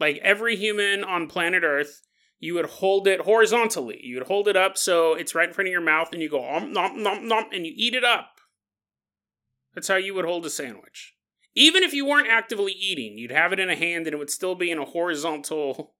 Like 0.00 0.18
every 0.22 0.56
human 0.56 1.04
on 1.04 1.26
planet 1.26 1.62
Earth 1.64 2.02
you 2.40 2.54
would 2.54 2.66
hold 2.66 3.08
it 3.08 3.22
horizontally. 3.22 4.00
You 4.02 4.16
would 4.16 4.28
hold 4.28 4.46
it 4.48 4.56
up 4.56 4.78
so 4.78 5.14
it's 5.14 5.34
right 5.34 5.48
in 5.48 5.54
front 5.54 5.68
of 5.68 5.72
your 5.72 5.80
mouth, 5.80 6.12
and 6.12 6.22
you 6.22 6.30
go 6.30 6.44
om 6.44 6.72
nom 6.72 7.02
nom 7.02 7.26
nom, 7.26 7.46
and 7.52 7.66
you 7.66 7.72
eat 7.74 7.94
it 7.94 8.04
up. 8.04 8.40
That's 9.74 9.88
how 9.88 9.96
you 9.96 10.14
would 10.14 10.24
hold 10.24 10.46
a 10.46 10.50
sandwich. 10.50 11.14
Even 11.54 11.82
if 11.82 11.92
you 11.92 12.06
weren't 12.06 12.28
actively 12.28 12.72
eating, 12.72 13.18
you'd 13.18 13.32
have 13.32 13.52
it 13.52 13.60
in 13.60 13.68
a 13.68 13.76
hand, 13.76 14.06
and 14.06 14.14
it 14.14 14.18
would 14.18 14.30
still 14.30 14.54
be 14.54 14.70
in 14.70 14.78
a 14.78 14.84
horizontal. 14.84 15.94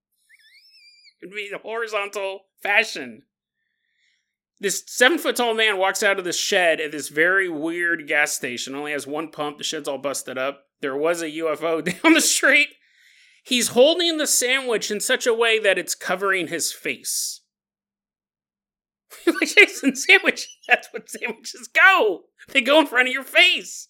It'd 1.23 1.35
be 1.35 1.49
in 1.49 1.55
a 1.55 1.59
horizontal 1.59 2.43
fashion. 2.63 3.23
This 4.61 4.85
seven 4.87 5.19
foot 5.19 5.37
tall 5.37 5.55
man 5.55 5.77
walks 5.77 6.03
out 6.03 6.19
of 6.19 6.25
this 6.25 6.39
shed 6.39 6.81
at 6.81 6.93
this 6.93 7.09
very 7.09 7.49
weird 7.49 8.07
gas 8.07 8.33
station. 8.33 8.75
Only 8.75 8.93
has 8.93 9.07
one 9.07 9.31
pump. 9.31 9.59
The 9.59 9.65
shed's 9.65 9.89
all 9.89 9.99
busted 9.99 10.39
up. 10.39 10.68
There 10.81 10.97
was 10.97 11.23
a 11.23 11.31
UFO 11.31 11.85
down 12.03 12.15
the 12.15 12.21
street. 12.21 12.69
He's 13.45 13.69
holding 13.69 14.19
the 14.19 14.27
sandwich 14.27 14.91
in 14.91 15.01
such 15.01 15.27
a 15.27 15.35
way 15.35 15.59
that 15.59 15.79
it's 15.79 15.95
covering 15.95 16.49
his 16.49 16.73
face. 16.73 17.41
like 19.27 19.55
Jason, 19.55 19.97
sandwich. 19.97 20.49
That's 20.69 20.89
what 20.93 21.09
sandwiches 21.09 21.69
go. 21.69 22.25
They 22.49 22.61
go 22.61 22.81
in 22.81 22.87
front 22.87 23.09
of 23.09 23.15
your 23.15 23.25
face. 23.25 23.89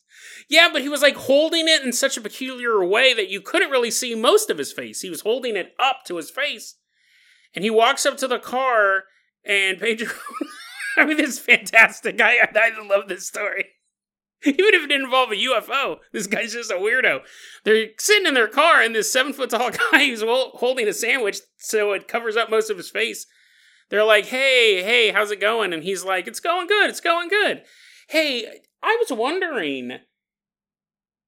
Yeah, 0.48 0.68
but 0.72 0.82
he 0.82 0.88
was 0.88 1.02
like 1.02 1.16
holding 1.16 1.68
it 1.68 1.82
in 1.82 1.92
such 1.92 2.16
a 2.16 2.20
peculiar 2.20 2.84
way 2.84 3.14
that 3.14 3.28
you 3.28 3.40
couldn't 3.40 3.70
really 3.70 3.90
see 3.90 4.14
most 4.14 4.50
of 4.50 4.58
his 4.58 4.72
face. 4.72 5.00
He 5.00 5.10
was 5.10 5.22
holding 5.22 5.56
it 5.56 5.74
up 5.78 6.04
to 6.06 6.16
his 6.16 6.30
face. 6.30 6.76
And 7.54 7.64
he 7.64 7.70
walks 7.70 8.04
up 8.04 8.16
to 8.18 8.28
the 8.28 8.38
car, 8.38 9.04
and 9.44 9.78
Pedro. 9.78 10.08
I 10.96 11.04
mean, 11.04 11.16
this 11.16 11.30
is 11.30 11.38
fantastic. 11.38 12.20
I, 12.20 12.48
I 12.54 12.86
love 12.86 13.08
this 13.08 13.26
story. 13.26 13.66
Even 14.44 14.74
if 14.74 14.84
it 14.84 14.88
didn't 14.88 15.06
involve 15.06 15.32
a 15.32 15.34
UFO, 15.34 15.98
this 16.12 16.28
guy's 16.28 16.52
just 16.52 16.70
a 16.70 16.74
weirdo. 16.74 17.20
They're 17.64 17.88
sitting 17.98 18.26
in 18.26 18.34
their 18.34 18.48
car, 18.48 18.80
and 18.80 18.94
this 18.94 19.12
seven 19.12 19.32
foot 19.32 19.50
tall 19.50 19.70
guy 19.92 20.06
who's 20.06 20.22
holding 20.22 20.86
a 20.86 20.92
sandwich 20.92 21.38
so 21.56 21.92
it 21.92 22.08
covers 22.08 22.36
up 22.36 22.50
most 22.50 22.70
of 22.70 22.76
his 22.76 22.90
face. 22.90 23.26
They're 23.90 24.04
like, 24.04 24.26
hey, 24.26 24.82
hey, 24.82 25.10
how's 25.10 25.30
it 25.30 25.40
going? 25.40 25.72
And 25.72 25.82
he's 25.82 26.04
like, 26.04 26.26
it's 26.28 26.40
going 26.40 26.66
good, 26.68 26.90
it's 26.90 27.00
going 27.00 27.28
good. 27.28 27.62
Hey, 28.08 28.46
I 28.82 28.96
was 29.00 29.16
wondering, 29.16 29.98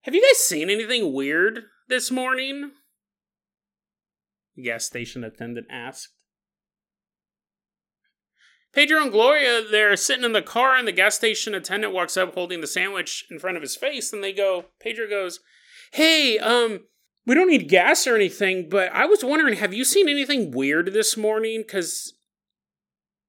have 0.02 0.14
you 0.14 0.22
guys 0.22 0.38
seen 0.38 0.70
anything 0.70 1.12
weird 1.12 1.64
this 1.88 2.10
morning? 2.10 2.72
The 4.56 4.62
gas 4.62 4.84
station 4.84 5.24
attendant 5.24 5.66
asked. 5.70 6.10
Pedro 8.72 9.02
and 9.02 9.10
Gloria, 9.10 9.62
they're 9.68 9.96
sitting 9.96 10.24
in 10.24 10.32
the 10.32 10.42
car, 10.42 10.76
and 10.76 10.86
the 10.86 10.92
gas 10.92 11.16
station 11.16 11.54
attendant 11.54 11.92
walks 11.92 12.16
up 12.16 12.34
holding 12.34 12.60
the 12.60 12.66
sandwich 12.66 13.26
in 13.30 13.38
front 13.38 13.56
of 13.56 13.62
his 13.62 13.76
face, 13.76 14.12
and 14.12 14.22
they 14.22 14.32
go, 14.32 14.66
Pedro 14.80 15.08
goes, 15.08 15.40
Hey, 15.92 16.38
um, 16.38 16.80
we 17.26 17.34
don't 17.34 17.48
need 17.48 17.68
gas 17.68 18.06
or 18.06 18.14
anything, 18.14 18.68
but 18.68 18.92
I 18.92 19.06
was 19.06 19.24
wondering, 19.24 19.56
have 19.56 19.74
you 19.74 19.84
seen 19.84 20.08
anything 20.08 20.52
weird 20.52 20.92
this 20.92 21.16
morning? 21.16 21.62
Because, 21.66 22.14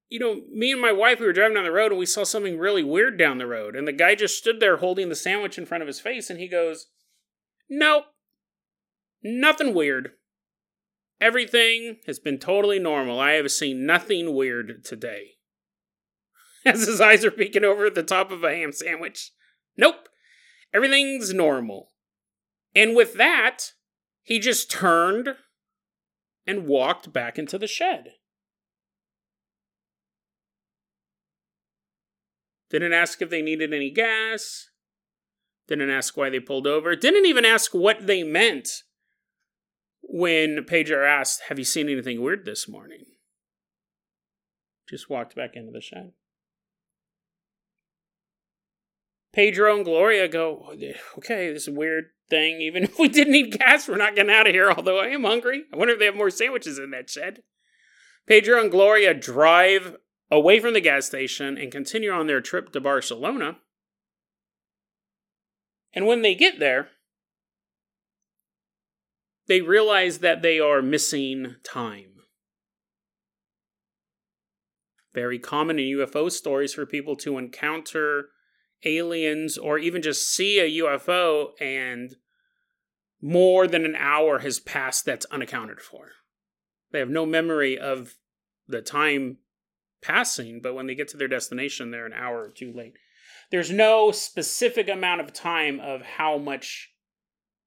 you 0.08 0.18
know, 0.18 0.40
me 0.50 0.72
and 0.72 0.80
my 0.80 0.92
wife, 0.92 1.20
we 1.20 1.26
were 1.26 1.32
driving 1.32 1.54
down 1.54 1.64
the 1.64 1.72
road 1.72 1.92
and 1.92 1.98
we 1.98 2.06
saw 2.06 2.24
something 2.24 2.58
really 2.58 2.82
weird 2.82 3.18
down 3.18 3.38
the 3.38 3.46
road. 3.46 3.76
And 3.76 3.86
the 3.86 3.92
guy 3.92 4.14
just 4.14 4.38
stood 4.38 4.60
there 4.60 4.78
holding 4.78 5.08
the 5.08 5.14
sandwich 5.14 5.58
in 5.58 5.66
front 5.66 5.82
of 5.82 5.88
his 5.88 6.00
face, 6.00 6.30
and 6.30 6.38
he 6.38 6.48
goes, 6.48 6.86
Nope, 7.68 8.04
nothing 9.22 9.74
weird. 9.74 10.12
Everything 11.22 11.98
has 12.06 12.18
been 12.18 12.36
totally 12.36 12.80
normal. 12.80 13.20
I 13.20 13.34
have 13.34 13.52
seen 13.52 13.86
nothing 13.86 14.34
weird 14.34 14.84
today. 14.84 15.34
As 16.66 16.84
his 16.84 17.00
eyes 17.00 17.24
are 17.24 17.30
peeking 17.30 17.62
over 17.62 17.88
the 17.88 18.02
top 18.02 18.32
of 18.32 18.42
a 18.42 18.50
ham 18.50 18.72
sandwich. 18.72 19.30
Nope. 19.76 20.08
Everything's 20.74 21.32
normal. 21.32 21.92
And 22.74 22.96
with 22.96 23.14
that, 23.14 23.70
he 24.24 24.40
just 24.40 24.68
turned 24.68 25.28
and 26.44 26.66
walked 26.66 27.12
back 27.12 27.38
into 27.38 27.56
the 27.56 27.68
shed. 27.68 28.14
Didn't 32.68 32.94
ask 32.94 33.22
if 33.22 33.30
they 33.30 33.42
needed 33.42 33.72
any 33.72 33.90
gas. 33.90 34.70
Didn't 35.68 35.90
ask 35.90 36.16
why 36.16 36.30
they 36.30 36.40
pulled 36.40 36.66
over. 36.66 36.96
Didn't 36.96 37.26
even 37.26 37.44
ask 37.44 37.72
what 37.72 38.08
they 38.08 38.24
meant 38.24 38.82
when 40.12 40.62
Pedro 40.64 41.06
asked, 41.06 41.44
Have 41.48 41.58
you 41.58 41.64
seen 41.64 41.88
anything 41.88 42.20
weird 42.20 42.44
this 42.44 42.68
morning? 42.68 43.04
Just 44.88 45.08
walked 45.08 45.34
back 45.34 45.56
into 45.56 45.72
the 45.72 45.80
shed. 45.80 46.12
Pedro 49.32 49.74
and 49.74 49.86
Gloria 49.86 50.28
go, 50.28 50.70
Okay, 51.16 51.50
this 51.50 51.66
is 51.66 51.70
weird 51.70 52.10
thing. 52.28 52.60
Even 52.60 52.82
if 52.84 52.98
we 52.98 53.08
didn't 53.08 53.32
need 53.32 53.58
gas, 53.58 53.88
we're 53.88 53.96
not 53.96 54.14
getting 54.14 54.30
out 54.30 54.46
of 54.46 54.52
here, 54.52 54.70
although 54.70 55.00
I 55.00 55.06
am 55.06 55.24
hungry. 55.24 55.64
I 55.72 55.78
wonder 55.78 55.94
if 55.94 55.98
they 55.98 56.04
have 56.04 56.14
more 56.14 56.30
sandwiches 56.30 56.78
in 56.78 56.90
that 56.90 57.08
shed. 57.08 57.42
Pedro 58.26 58.60
and 58.60 58.70
Gloria 58.70 59.14
drive 59.14 59.96
away 60.30 60.60
from 60.60 60.74
the 60.74 60.80
gas 60.82 61.06
station 61.06 61.56
and 61.56 61.72
continue 61.72 62.10
on 62.10 62.26
their 62.26 62.42
trip 62.42 62.70
to 62.72 62.80
Barcelona. 62.82 63.56
And 65.94 66.06
when 66.06 66.20
they 66.20 66.34
get 66.34 66.58
there, 66.58 66.90
they 69.48 69.60
realize 69.60 70.18
that 70.18 70.42
they 70.42 70.60
are 70.60 70.82
missing 70.82 71.56
time. 71.64 72.12
Very 75.14 75.38
common 75.38 75.78
in 75.78 75.98
UFO 75.98 76.30
stories 76.30 76.72
for 76.72 76.86
people 76.86 77.16
to 77.16 77.38
encounter 77.38 78.28
aliens 78.84 79.58
or 79.58 79.78
even 79.78 80.02
just 80.02 80.32
see 80.34 80.58
a 80.58 80.82
UFO 80.82 81.50
and 81.60 82.16
more 83.20 83.66
than 83.66 83.84
an 83.84 83.94
hour 83.94 84.40
has 84.40 84.58
passed 84.58 85.04
that's 85.04 85.26
unaccounted 85.26 85.80
for. 85.80 86.12
They 86.90 86.98
have 86.98 87.10
no 87.10 87.24
memory 87.24 87.78
of 87.78 88.14
the 88.66 88.82
time 88.82 89.38
passing, 90.02 90.60
but 90.60 90.74
when 90.74 90.86
they 90.86 90.94
get 90.94 91.08
to 91.08 91.16
their 91.16 91.28
destination, 91.28 91.90
they're 91.90 92.06
an 92.06 92.12
hour 92.12 92.42
or 92.42 92.50
two 92.50 92.72
late. 92.72 92.94
There's 93.50 93.70
no 93.70 94.10
specific 94.10 94.88
amount 94.88 95.20
of 95.20 95.32
time 95.32 95.78
of 95.78 96.02
how 96.02 96.38
much 96.38 96.91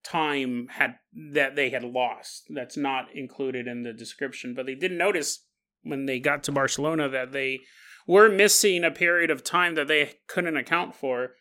time 0.05 0.67
had 0.71 0.95
that 1.33 1.55
they 1.55 1.69
had 1.69 1.83
lost. 1.83 2.45
That's 2.49 2.77
not 2.77 3.13
included 3.13 3.67
in 3.67 3.83
the 3.83 3.93
description, 3.93 4.53
but 4.53 4.65
they 4.65 4.75
didn't 4.75 4.97
notice 4.97 5.45
when 5.83 6.05
they 6.05 6.19
got 6.19 6.43
to 6.43 6.51
Barcelona 6.51 7.09
that 7.09 7.31
they 7.31 7.61
were 8.07 8.29
missing 8.29 8.83
a 8.83 8.91
period 8.91 9.31
of 9.31 9.43
time 9.43 9.75
that 9.75 9.87
they 9.87 10.13
couldn't 10.27 10.57
account 10.57 10.95
for. 10.95 11.31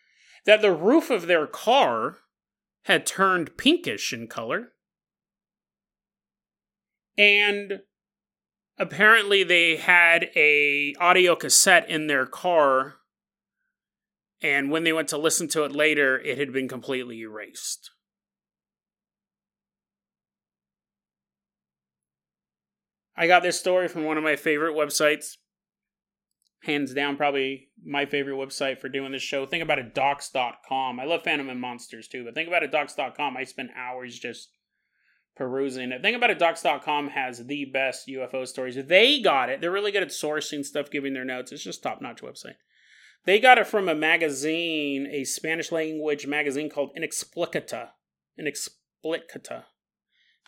That 0.47 0.63
the 0.63 0.73
roof 0.73 1.11
of 1.11 1.27
their 1.27 1.47
car 1.47 2.19
had 2.85 3.07
turned 3.07 3.57
pinkish 3.57 4.13
in 4.13 4.27
color. 4.27 4.73
And 7.17 7.81
apparently 8.79 9.45
they 9.45 9.77
had 9.77 10.31
a 10.35 10.95
audio 11.01 11.37
cassette 11.37 11.89
in 11.89 12.07
their 12.07 12.27
car 12.27 12.97
and 14.43 14.71
when 14.71 14.85
they 14.85 14.93
went 14.93 15.09
to 15.09 15.17
listen 15.17 15.47
to 15.49 15.65
it 15.65 15.73
later 15.73 16.19
it 16.19 16.39
had 16.39 16.53
been 16.53 16.69
completely 16.69 17.21
erased 17.21 17.91
I 23.17 23.27
got 23.27 23.43
this 23.43 23.59
story 23.59 23.89
from 23.89 24.05
one 24.05 24.19
of 24.19 24.25
my 24.25 24.37
favorite 24.37 24.75
websites. 24.75 25.37
Hands 26.65 26.93
down, 26.95 27.17
probably 27.17 27.69
my 27.85 28.07
favorite 28.07 28.37
website 28.37 28.81
for 28.81 28.89
doing 28.89 29.13
this 29.13 29.23
show. 29.23 29.45
Think 29.45 29.63
about 29.63 29.79
it, 29.79 29.95
docs.com. 29.95 30.99
I 30.99 31.05
love 31.05 31.23
Phantoms 31.23 31.51
and 31.51 31.61
Monsters 31.61 32.09
too, 32.09 32.25
but 32.25 32.35
think 32.35 32.49
about 32.49 32.63
it, 32.63 32.73
docs.com. 32.73 33.37
I 33.37 33.45
spend 33.45 33.71
hours 33.77 34.19
just 34.19 34.49
perusing 35.37 35.93
it. 35.93 36.01
Think 36.01 36.17
about 36.17 36.31
it, 36.31 36.39
docs.com 36.39 37.09
has 37.09 37.47
the 37.47 37.67
best 37.67 38.09
UFO 38.09 38.47
stories. 38.47 38.77
They 38.87 39.21
got 39.21 39.51
it. 39.51 39.61
They're 39.61 39.71
really 39.71 39.93
good 39.93 40.03
at 40.03 40.09
sourcing 40.09 40.65
stuff, 40.65 40.91
giving 40.91 41.13
their 41.13 41.25
notes. 41.25 41.53
It's 41.53 41.63
just 41.63 41.83
top 41.83 42.01
notch 42.01 42.23
website. 42.23 42.57
They 43.27 43.39
got 43.39 43.59
it 43.59 43.67
from 43.67 43.89
a 43.89 43.95
magazine, 43.95 45.07
a 45.11 45.25
Spanish 45.25 45.71
language 45.71 46.27
magazine 46.27 46.71
called 46.71 46.97
Inexplicata. 46.97 47.91
Inexplicata 48.41 49.65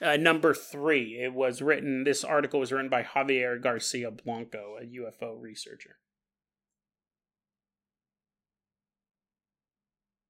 uh, 0.03 0.17
number 0.17 0.55
three. 0.55 1.21
It 1.23 1.33
was 1.33 1.63
written, 1.63 2.05
this 2.05 2.25
article 2.25 2.61
was 2.61 2.73
written 2.73 2.91
by 2.91 3.03
Javier 3.03 3.61
Garcia 3.61 4.11
Blanco, 4.11 4.77
a 4.81 4.85
UFO 4.85 5.41
researcher. 5.41 5.97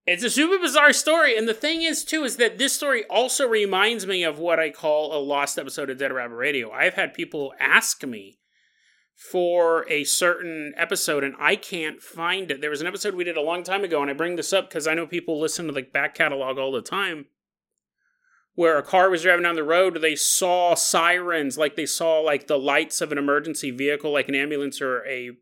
It's 0.06 0.22
a 0.22 0.30
super 0.30 0.58
bizarre 0.58 0.92
story, 0.92 1.36
and 1.36 1.48
the 1.48 1.54
thing 1.54 1.82
is, 1.82 2.04
too, 2.04 2.22
is 2.22 2.36
that 2.36 2.58
this 2.58 2.72
story 2.72 3.04
also 3.10 3.48
reminds 3.48 4.06
me 4.06 4.22
of 4.22 4.38
what 4.38 4.60
I 4.60 4.70
call 4.70 5.12
a 5.12 5.18
lost 5.18 5.58
episode 5.58 5.90
of 5.90 5.98
Dead 5.98 6.12
Rabbit 6.12 6.36
Radio. 6.36 6.70
I've 6.70 6.94
had 6.94 7.12
people 7.12 7.52
ask 7.58 8.04
me 8.04 8.38
for 9.16 9.84
a 9.90 10.04
certain 10.04 10.74
episode, 10.76 11.24
and 11.24 11.34
I 11.40 11.56
can't 11.56 12.00
find 12.00 12.52
it. 12.52 12.60
There 12.60 12.70
was 12.70 12.80
an 12.80 12.86
episode 12.86 13.16
we 13.16 13.24
did 13.24 13.36
a 13.36 13.42
long 13.42 13.64
time 13.64 13.82
ago, 13.82 14.00
and 14.00 14.08
I 14.08 14.14
bring 14.14 14.36
this 14.36 14.52
up 14.52 14.68
because 14.68 14.86
I 14.86 14.94
know 14.94 15.08
people 15.08 15.40
listen 15.40 15.66
to 15.66 15.72
the 15.72 15.82
back 15.82 16.14
catalog 16.14 16.56
all 16.56 16.70
the 16.70 16.82
time 16.82 17.26
where 18.56 18.78
a 18.78 18.82
car 18.82 19.08
was 19.10 19.22
driving 19.22 19.44
down 19.44 19.54
the 19.54 19.62
road, 19.62 20.00
they 20.00 20.16
saw 20.16 20.74
sirens, 20.74 21.56
like 21.56 21.76
they 21.76 21.86
saw 21.86 22.18
like 22.18 22.46
the 22.46 22.58
lights 22.58 23.00
of 23.00 23.12
an 23.12 23.18
emergency 23.18 23.70
vehicle, 23.70 24.10
like 24.10 24.28
an 24.28 24.34
ambulance 24.34 24.80
or 24.80 25.06
a 25.06 25.32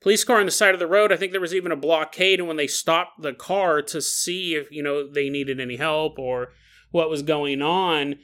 police 0.00 0.24
car 0.24 0.38
on 0.38 0.46
the 0.46 0.52
side 0.52 0.74
of 0.74 0.78
the 0.78 0.86
road. 0.86 1.10
I 1.10 1.16
think 1.16 1.32
there 1.32 1.40
was 1.40 1.54
even 1.54 1.72
a 1.72 1.76
blockade, 1.76 2.38
and 2.38 2.46
when 2.46 2.58
they 2.58 2.66
stopped 2.66 3.22
the 3.22 3.32
car 3.32 3.82
to 3.82 4.00
see 4.00 4.54
if 4.54 4.70
you 4.70 4.82
know 4.82 5.10
they 5.10 5.28
needed 5.30 5.58
any 5.58 5.76
help 5.76 6.18
or 6.18 6.50
what 6.90 7.10
was 7.10 7.22
going 7.22 7.62
on, 7.62 8.16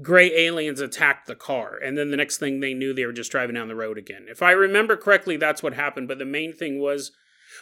gray 0.00 0.32
aliens 0.46 0.80
attacked 0.80 1.26
the 1.26 1.36
car, 1.36 1.76
and 1.76 1.96
then 1.96 2.10
the 2.10 2.16
next 2.16 2.38
thing 2.38 2.60
they 2.60 2.72
knew, 2.72 2.94
they 2.94 3.04
were 3.04 3.12
just 3.12 3.30
driving 3.30 3.54
down 3.54 3.68
the 3.68 3.76
road 3.76 3.98
again. 3.98 4.26
If 4.28 4.42
I 4.42 4.52
remember 4.52 4.96
correctly, 4.96 5.36
that's 5.36 5.62
what 5.62 5.74
happened. 5.74 6.08
But 6.08 6.18
the 6.18 6.24
main 6.24 6.54
thing 6.54 6.80
was 6.80 7.12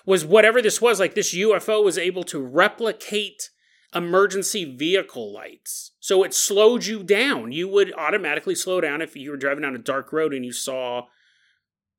was 0.06 0.24
whatever 0.24 0.62
this 0.62 0.80
was, 0.80 1.00
like 1.00 1.14
this 1.14 1.34
UFO 1.34 1.84
was 1.84 1.98
able 1.98 2.22
to 2.24 2.40
replicate 2.40 3.50
emergency 3.94 4.64
vehicle 4.64 5.32
lights. 5.32 5.92
So 6.00 6.22
it 6.22 6.34
slowed 6.34 6.86
you 6.86 7.02
down. 7.02 7.52
You 7.52 7.68
would 7.68 7.92
automatically 7.94 8.54
slow 8.54 8.80
down 8.80 9.02
if 9.02 9.16
you 9.16 9.30
were 9.30 9.36
driving 9.36 9.62
down 9.62 9.74
a 9.74 9.78
dark 9.78 10.12
road 10.12 10.32
and 10.32 10.44
you 10.44 10.52
saw 10.52 11.06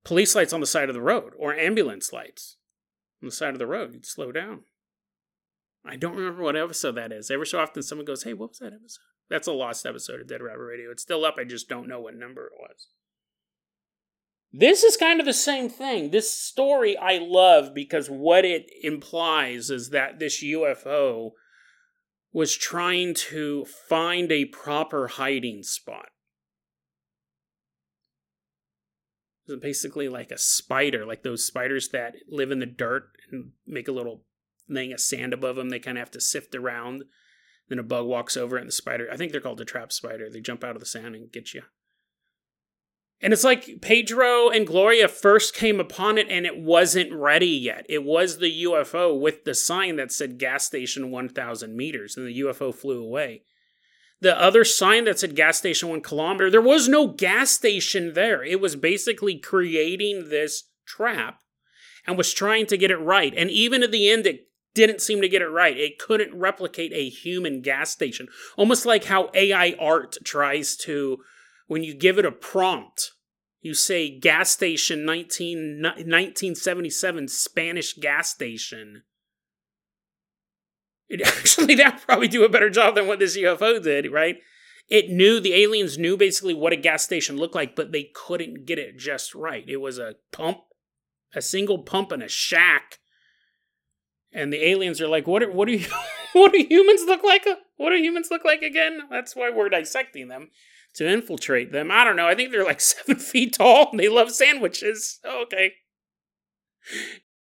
police 0.03 0.35
lights 0.35 0.53
on 0.53 0.59
the 0.59 0.65
side 0.65 0.89
of 0.89 0.95
the 0.95 1.01
road 1.01 1.33
or 1.37 1.53
ambulance 1.53 2.13
lights 2.13 2.57
on 3.21 3.27
the 3.27 3.35
side 3.35 3.53
of 3.53 3.59
the 3.59 3.67
road. 3.67 3.93
You'd 3.93 4.05
slow 4.05 4.31
down. 4.31 4.61
I 5.83 5.95
don't 5.95 6.15
remember 6.15 6.43
what 6.43 6.55
episode 6.55 6.93
that 6.93 7.11
is. 7.11 7.31
Every 7.31 7.47
so 7.47 7.59
often 7.59 7.83
someone 7.83 8.05
goes, 8.05 8.23
Hey, 8.23 8.33
what 8.33 8.49
was 8.49 8.59
that 8.59 8.73
episode? 8.73 9.01
That's 9.29 9.47
a 9.47 9.53
lost 9.53 9.85
episode 9.85 10.21
of 10.21 10.27
Dead 10.27 10.41
Rabbit 10.41 10.63
Radio. 10.63 10.91
It's 10.91 11.03
still 11.03 11.25
up, 11.25 11.35
I 11.39 11.43
just 11.43 11.69
don't 11.69 11.87
know 11.87 12.01
what 12.01 12.15
number 12.15 12.45
it 12.45 12.53
was. 12.59 12.87
This 14.53 14.83
is 14.83 14.97
kind 14.97 15.19
of 15.21 15.25
the 15.25 15.33
same 15.33 15.69
thing. 15.69 16.11
This 16.11 16.31
story 16.31 16.97
I 16.97 17.19
love 17.19 17.73
because 17.73 18.09
what 18.09 18.43
it 18.43 18.69
implies 18.83 19.69
is 19.69 19.91
that 19.91 20.19
this 20.19 20.43
UFO 20.43 21.31
was 22.33 22.55
trying 22.55 23.13
to 23.13 23.65
find 23.65 24.31
a 24.31 24.45
proper 24.45 25.07
hiding 25.07 25.63
spot. 25.63 26.09
It's 29.47 29.61
basically 29.61 30.07
like 30.07 30.31
a 30.31 30.37
spider, 30.37 31.05
like 31.05 31.23
those 31.23 31.45
spiders 31.45 31.89
that 31.89 32.15
live 32.29 32.51
in 32.51 32.59
the 32.59 32.65
dirt 32.65 33.09
and 33.31 33.51
make 33.67 33.87
a 33.87 33.93
little 33.93 34.23
thing 34.71 34.93
of 34.93 35.01
sand 35.01 35.33
above 35.33 35.57
them. 35.57 35.69
They 35.69 35.79
kind 35.79 35.97
of 35.97 36.01
have 36.01 36.11
to 36.11 36.21
sift 36.21 36.55
around. 36.55 37.03
Then 37.67 37.79
a 37.79 37.83
bug 37.83 38.05
walks 38.05 38.37
over 38.37 38.57
it, 38.57 38.61
and 38.61 38.67
the 38.67 38.73
spider, 38.73 39.07
I 39.11 39.17
think 39.17 39.31
they're 39.31 39.41
called 39.41 39.61
a 39.61 39.65
trap 39.65 39.91
spider. 39.91 40.29
They 40.29 40.41
jump 40.41 40.63
out 40.63 40.75
of 40.75 40.79
the 40.79 40.85
sand 40.85 41.15
and 41.15 41.31
get 41.31 41.53
you. 41.53 41.63
And 43.21 43.33
it's 43.33 43.43
like 43.43 43.81
Pedro 43.81 44.49
and 44.49 44.65
Gloria 44.65 45.07
first 45.07 45.53
came 45.53 45.79
upon 45.79 46.17
it 46.17 46.27
and 46.29 46.45
it 46.45 46.57
wasn't 46.57 47.13
ready 47.13 47.47
yet. 47.47 47.85
It 47.87 48.03
was 48.03 48.39
the 48.39 48.63
UFO 48.63 49.19
with 49.19 49.43
the 49.43 49.53
sign 49.53 49.97
that 49.97 50.11
said 50.11 50.39
gas 50.39 50.65
station 50.65 51.11
1000 51.11 51.75
meters, 51.75 52.17
and 52.17 52.27
the 52.27 52.39
UFO 52.39 52.73
flew 52.73 53.03
away. 53.03 53.43
The 54.21 54.39
other 54.39 54.63
sign 54.63 55.05
that 55.05 55.19
said 55.19 55.35
gas 55.35 55.57
station 55.57 55.89
one 55.89 56.01
kilometer, 56.01 56.49
there 56.49 56.61
was 56.61 56.87
no 56.87 57.07
gas 57.07 57.51
station 57.51 58.13
there. 58.13 58.43
It 58.43 58.61
was 58.61 58.75
basically 58.75 59.37
creating 59.37 60.29
this 60.29 60.63
trap 60.85 61.41
and 62.05 62.17
was 62.17 62.33
trying 62.33 62.67
to 62.67 62.77
get 62.77 62.91
it 62.91 62.97
right. 62.97 63.33
And 63.35 63.49
even 63.49 63.81
at 63.81 63.91
the 63.91 64.09
end, 64.09 64.27
it 64.27 64.47
didn't 64.73 65.01
seem 65.01 65.21
to 65.21 65.29
get 65.29 65.41
it 65.41 65.47
right. 65.47 65.75
It 65.75 65.99
couldn't 65.99 66.37
replicate 66.37 66.93
a 66.93 67.09
human 67.09 67.61
gas 67.61 67.91
station. 67.91 68.27
Almost 68.57 68.85
like 68.85 69.05
how 69.05 69.31
AI 69.33 69.75
art 69.79 70.17
tries 70.23 70.75
to 70.77 71.19
when 71.71 71.85
you 71.85 71.93
give 71.93 72.17
it 72.17 72.25
a 72.25 72.33
prompt, 72.33 73.11
you 73.61 73.73
say 73.73 74.09
gas 74.09 74.49
station 74.49 75.05
19, 75.05 75.81
1977 75.81 77.29
Spanish 77.29 77.93
gas 77.93 78.29
station. 78.29 79.03
It 81.07 81.21
actually 81.25 81.75
that 81.75 82.01
probably 82.05 82.27
do 82.27 82.43
a 82.43 82.49
better 82.49 82.69
job 82.69 82.95
than 82.95 83.07
what 83.07 83.19
this 83.19 83.37
UFO 83.37 83.81
did, 83.81 84.11
right? 84.11 84.39
It 84.89 85.11
knew 85.11 85.39
the 85.39 85.53
aliens 85.53 85.97
knew 85.97 86.17
basically 86.17 86.53
what 86.53 86.73
a 86.73 86.75
gas 86.75 87.05
station 87.05 87.37
looked 87.37 87.55
like, 87.55 87.73
but 87.73 87.93
they 87.93 88.11
couldn't 88.13 88.65
get 88.65 88.77
it 88.77 88.97
just 88.97 89.33
right. 89.33 89.63
It 89.65 89.77
was 89.77 89.97
a 89.97 90.15
pump, 90.33 90.57
a 91.33 91.41
single 91.41 91.79
pump 91.79 92.11
in 92.11 92.21
a 92.21 92.27
shack. 92.27 92.99
And 94.33 94.51
the 94.51 94.67
aliens 94.67 94.99
are 94.99 95.07
like, 95.07 95.25
"What? 95.25 95.41
Are, 95.41 95.49
what 95.49 95.69
do 95.69 95.75
you? 95.75 95.87
what 96.33 96.51
do 96.51 96.65
humans 96.69 97.03
look 97.05 97.23
like? 97.23 97.47
What 97.77 97.91
do 97.91 97.95
humans 97.95 98.27
look 98.29 98.43
like 98.43 98.61
again?" 98.61 99.03
That's 99.09 99.37
why 99.37 99.49
we're 99.49 99.69
dissecting 99.69 100.27
them 100.27 100.49
to 100.95 101.07
infiltrate 101.07 101.71
them. 101.71 101.89
I 101.91 102.03
don't 102.03 102.15
know. 102.15 102.27
I 102.27 102.35
think 102.35 102.51
they're 102.51 102.65
like 102.65 102.81
seven 102.81 103.17
feet 103.17 103.53
tall. 103.53 103.89
And 103.91 103.99
they 103.99 104.09
love 104.09 104.31
sandwiches. 104.31 105.19
okay. 105.25 105.73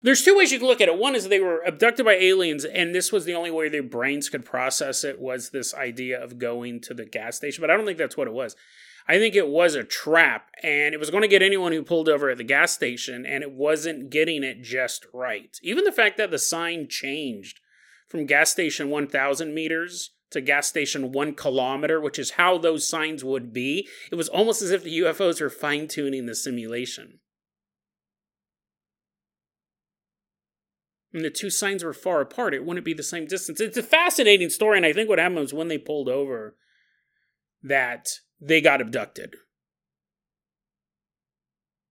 There's 0.00 0.22
two 0.22 0.36
ways 0.36 0.52
you 0.52 0.58
can 0.58 0.68
look 0.68 0.80
at 0.80 0.88
it. 0.88 0.98
One 0.98 1.16
is 1.16 1.28
they 1.28 1.40
were 1.40 1.62
abducted 1.62 2.06
by 2.06 2.14
aliens, 2.14 2.64
and 2.64 2.94
this 2.94 3.10
was 3.10 3.24
the 3.24 3.34
only 3.34 3.50
way 3.50 3.68
their 3.68 3.82
brains 3.82 4.28
could 4.28 4.44
process 4.44 5.02
it 5.02 5.20
was 5.20 5.50
this 5.50 5.74
idea 5.74 6.22
of 6.22 6.38
going 6.38 6.80
to 6.82 6.94
the 6.94 7.04
gas 7.04 7.36
station. 7.36 7.62
But 7.62 7.70
I 7.70 7.76
don't 7.76 7.84
think 7.84 7.98
that's 7.98 8.16
what 8.16 8.28
it 8.28 8.32
was. 8.32 8.54
I 9.08 9.18
think 9.18 9.34
it 9.34 9.48
was 9.48 9.74
a 9.74 9.82
trap, 9.82 10.50
and 10.62 10.94
it 10.94 11.00
was 11.00 11.10
going 11.10 11.22
to 11.22 11.28
get 11.28 11.42
anyone 11.42 11.72
who 11.72 11.82
pulled 11.82 12.08
over 12.08 12.30
at 12.30 12.36
the 12.36 12.44
gas 12.44 12.72
station, 12.72 13.26
and 13.26 13.42
it 13.42 13.50
wasn't 13.50 14.10
getting 14.10 14.44
it 14.44 14.62
just 14.62 15.06
right. 15.12 15.56
Even 15.62 15.84
the 15.84 15.92
fact 15.92 16.16
that 16.18 16.30
the 16.30 16.38
sign 16.38 16.86
changed 16.88 17.58
from 18.06 18.26
gas 18.26 18.50
station 18.50 18.90
1,000 18.90 19.52
meters 19.52 20.12
to 20.30 20.40
gas 20.40 20.66
station 20.66 21.12
one 21.12 21.34
kilometer, 21.34 22.00
which 22.00 22.18
is 22.18 22.32
how 22.32 22.58
those 22.58 22.88
signs 22.88 23.24
would 23.24 23.52
be. 23.52 23.88
It 24.12 24.16
was 24.16 24.28
almost 24.28 24.62
as 24.62 24.70
if 24.70 24.82
the 24.82 24.98
UFOs 25.00 25.40
were 25.40 25.50
fine 25.50 25.88
tuning 25.88 26.26
the 26.26 26.34
simulation. 26.34 27.20
And 31.12 31.24
the 31.24 31.30
two 31.30 31.48
signs 31.48 31.82
were 31.82 31.94
far 31.94 32.20
apart. 32.20 32.52
It 32.52 32.64
wouldn't 32.64 32.84
be 32.84 32.92
the 32.92 33.02
same 33.02 33.26
distance. 33.26 33.60
It's 33.60 33.78
a 33.78 33.82
fascinating 33.82 34.50
story, 34.50 34.76
and 34.76 34.84
I 34.84 34.92
think 34.92 35.08
what 35.08 35.18
happened 35.18 35.40
was 35.40 35.54
when 35.54 35.68
they 35.68 35.78
pulled 35.78 36.08
over, 36.08 36.56
that 37.62 38.08
they 38.40 38.60
got 38.60 38.80
abducted. 38.80 39.34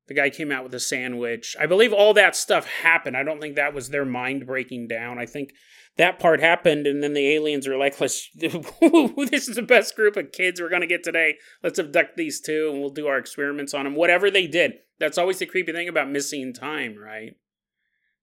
The 0.07 0.13
guy 0.13 0.29
came 0.29 0.51
out 0.51 0.63
with 0.63 0.73
a 0.73 0.79
sandwich. 0.79 1.55
I 1.59 1.65
believe 1.65 1.91
all 1.91 2.13
that 2.13 2.35
stuff 2.35 2.67
happened. 2.67 3.17
I 3.17 3.23
don't 3.23 3.41
think 3.41 3.55
that 3.55 3.73
was 3.73 3.89
their 3.89 4.05
mind 4.05 4.45
breaking 4.45 4.87
down. 4.87 5.19
I 5.19 5.25
think 5.25 5.51
that 5.97 6.19
part 6.19 6.39
happened, 6.39 6.85
and 6.85 7.03
then 7.03 7.13
the 7.13 7.27
aliens 7.33 7.67
were 7.67 7.77
like, 7.77 7.99
"Let's. 7.99 8.29
this 8.35 9.47
is 9.47 9.55
the 9.55 9.65
best 9.67 9.95
group 9.95 10.15
of 10.15 10.31
kids 10.31 10.61
we're 10.61 10.69
gonna 10.69 10.87
get 10.87 11.03
today. 11.03 11.35
Let's 11.63 11.79
abduct 11.79 12.17
these 12.17 12.39
two, 12.39 12.69
and 12.71 12.79
we'll 12.79 12.91
do 12.91 13.07
our 13.07 13.17
experiments 13.17 13.73
on 13.73 13.85
them. 13.85 13.95
Whatever 13.95 14.31
they 14.31 14.47
did. 14.47 14.73
That's 14.99 15.17
always 15.17 15.39
the 15.39 15.45
creepy 15.45 15.73
thing 15.73 15.87
about 15.87 16.09
missing 16.09 16.53
time, 16.53 16.97
right? 16.97 17.35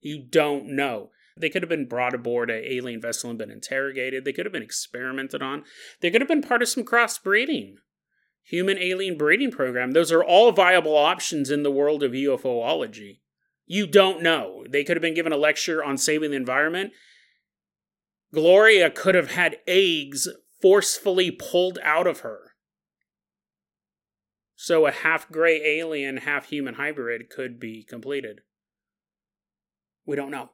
You 0.00 0.24
don't 0.28 0.74
know. 0.74 1.10
They 1.36 1.48
could 1.48 1.62
have 1.62 1.68
been 1.68 1.88
brought 1.88 2.14
aboard 2.14 2.50
an 2.50 2.62
alien 2.64 3.00
vessel 3.00 3.30
and 3.30 3.38
been 3.38 3.50
interrogated. 3.50 4.24
They 4.24 4.32
could 4.32 4.46
have 4.46 4.52
been 4.52 4.62
experimented 4.62 5.42
on. 5.42 5.64
They 6.00 6.10
could 6.10 6.20
have 6.20 6.28
been 6.28 6.42
part 6.42 6.62
of 6.62 6.68
some 6.68 6.84
crossbreeding, 6.84 7.74
human 8.42 8.78
alien 8.78 9.16
breeding 9.16 9.50
program. 9.50 9.92
Those 9.92 10.12
are 10.12 10.22
all 10.22 10.52
viable 10.52 10.96
options 10.96 11.50
in 11.50 11.64
the 11.64 11.72
world 11.72 12.02
of 12.02 12.12
UFOlogy. 12.12 13.20
You 13.66 13.86
don't 13.86 14.22
know. 14.22 14.64
They 14.68 14.84
could 14.84 14.96
have 14.96 15.02
been 15.02 15.14
given 15.14 15.32
a 15.32 15.36
lecture 15.36 15.82
on 15.82 15.96
saving 15.96 16.30
the 16.30 16.36
environment 16.36 16.92
Gloria 18.34 18.90
could 18.90 19.14
have 19.14 19.30
had 19.30 19.58
eggs 19.66 20.28
forcefully 20.60 21.30
pulled 21.30 21.78
out 21.82 22.06
of 22.06 22.20
her. 22.20 22.54
So 24.56 24.86
a 24.86 24.90
half 24.90 25.30
gray 25.30 25.60
alien, 25.78 26.18
half 26.18 26.46
human 26.46 26.74
hybrid 26.74 27.30
could 27.30 27.60
be 27.60 27.84
completed. 27.84 28.40
We 30.06 30.16
don't 30.16 30.30
know. 30.30 30.50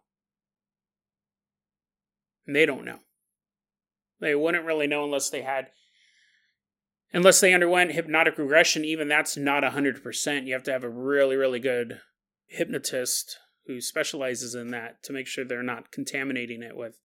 And 2.46 2.54
they 2.54 2.66
don't 2.66 2.84
know. 2.84 3.00
They 4.20 4.34
wouldn't 4.34 4.64
really 4.64 4.86
know 4.86 5.04
unless 5.04 5.30
they 5.30 5.42
had 5.42 5.68
unless 7.12 7.40
they 7.40 7.54
underwent 7.54 7.92
hypnotic 7.92 8.38
regression, 8.38 8.84
even 8.84 9.08
that's 9.08 9.36
not 9.36 9.64
100%. 9.64 10.46
You 10.46 10.52
have 10.52 10.62
to 10.64 10.72
have 10.72 10.84
a 10.84 10.88
really, 10.88 11.36
really 11.36 11.58
good 11.58 12.00
hypnotist 12.46 13.38
who 13.66 13.80
specializes 13.80 14.54
in 14.54 14.70
that 14.70 15.02
to 15.04 15.12
make 15.12 15.26
sure 15.26 15.44
they're 15.44 15.62
not 15.62 15.90
contaminating 15.90 16.62
it 16.62 16.76
with 16.76 16.96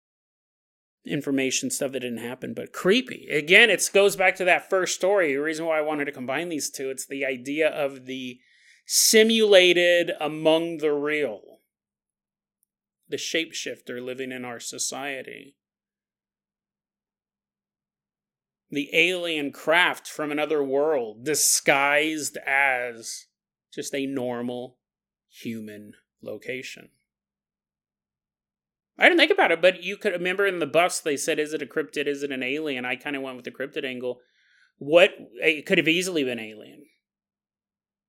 information 1.07 1.71
stuff 1.71 1.93
that 1.93 2.01
didn't 2.01 2.19
happen 2.19 2.55
but 2.55 2.73
creepy. 2.73 3.29
Again 3.31 3.71
it 3.71 3.89
goes 3.93 4.17
back 4.17 4.37
to 4.37 4.45
that 4.45 4.71
first 4.71 4.95
story 4.95 5.35
the 5.35 5.41
reason 5.41 5.67
why 5.67 5.79
i 5.79 5.83
wanted 5.83 6.07
to 6.07 6.13
combine 6.13 6.49
these 6.49 6.71
two 6.71 6.91
it's 6.91 7.07
the 7.07 7.25
idea 7.25 7.69
of 7.69 8.07
the 8.07 8.39
simulated 8.87 10.13
among 10.21 10.79
the 10.79 10.93
real 10.93 11.55
the 13.09 13.17
shapeshifter 13.17 14.05
living 14.05 14.33
in 14.33 14.45
our 14.45 14.61
society. 14.61 15.57
The 18.71 18.91
alien 18.93 19.53
craft 19.53 20.09
from 20.09 20.33
another 20.33 20.65
world 20.65 21.25
disguised 21.25 22.37
as 22.39 23.27
just 23.73 23.95
a 23.95 24.07
normal 24.07 24.79
human 25.29 25.93
location 26.23 26.89
I 28.99 29.09
didn't 29.09 29.19
think 29.19 29.33
about 29.33 29.51
it, 29.51 29.61
but 29.61 29.83
you 29.83 29.97
could 29.97 30.13
remember 30.13 30.47
in 30.47 30.61
the 30.61 30.67
bus 30.67 31.01
they 31.01 31.17
said, 31.17 31.39
"Is 31.39 31.53
it 31.53 31.63
a 31.63 31.67
cryptid? 31.67 32.07
Is 32.07 32.23
it 32.23 32.31
an 32.31 32.43
alien?" 32.43 32.85
I 32.85 32.97
kind 32.97 33.17
of 33.17 33.23
went 33.23 33.37
with 33.37 33.45
the 33.45 33.51
cryptid 33.51 33.85
angle. 33.85 34.21
What 34.79 35.15
it 35.43 35.67
could 35.67 35.79
have 35.79 35.89
easily 35.89 36.25
been 36.25 36.39
alien. 36.39 36.87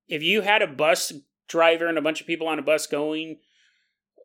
If 0.08 0.22
you 0.22 0.42
had 0.42 0.62
a 0.62 0.68
bus 0.68 1.14
driver 1.48 1.88
and 1.88 1.98
a 1.98 2.02
bunch 2.02 2.22
of 2.22 2.28
people 2.28 2.48
on 2.48 2.60
a 2.60 2.64
bus 2.64 2.86
going 2.88 3.40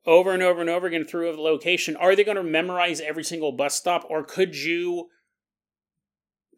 over 0.06 0.32
and 0.32 0.42
over 0.42 0.60
and 0.60 0.70
over 0.70 0.86
again 0.86 1.04
through 1.04 1.30
a 1.30 1.40
location, 1.40 1.96
are 1.96 2.14
they 2.14 2.24
going 2.24 2.36
to 2.36 2.42
memorize 2.42 3.00
every 3.00 3.24
single 3.24 3.52
bus 3.52 3.74
stop, 3.74 4.04
or 4.08 4.22
could 4.22 4.54
you? 4.56 5.08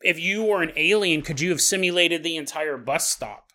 If 0.00 0.18
you 0.18 0.42
were 0.42 0.62
an 0.62 0.72
alien, 0.74 1.22
could 1.22 1.40
you 1.40 1.50
have 1.50 1.60
simulated 1.60 2.24
the 2.24 2.36
entire 2.36 2.76
bus 2.76 3.08
stop? 3.08 3.52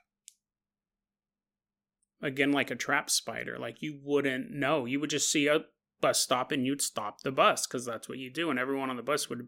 Again, 2.22 2.54
like 2.54 2.72
a 2.72 2.76
trap 2.76 3.10
spider, 3.10 3.58
like 3.60 3.82
you 3.82 4.00
wouldn't 4.02 4.50
know. 4.52 4.86
You 4.86 5.02
would 5.02 5.10
just 5.10 5.30
see 5.30 5.48
a 5.48 5.66
bus 6.02 6.20
stop 6.20 6.52
and 6.52 6.66
you'd 6.66 6.82
stop 6.82 7.22
the 7.22 7.32
bus 7.32 7.66
because 7.66 7.86
that's 7.86 8.08
what 8.08 8.18
you 8.18 8.32
do, 8.32 8.50
and 8.50 8.60
everyone 8.60 8.90
on 8.90 8.98
the 8.98 9.04
bus 9.04 9.30
would 9.30 9.48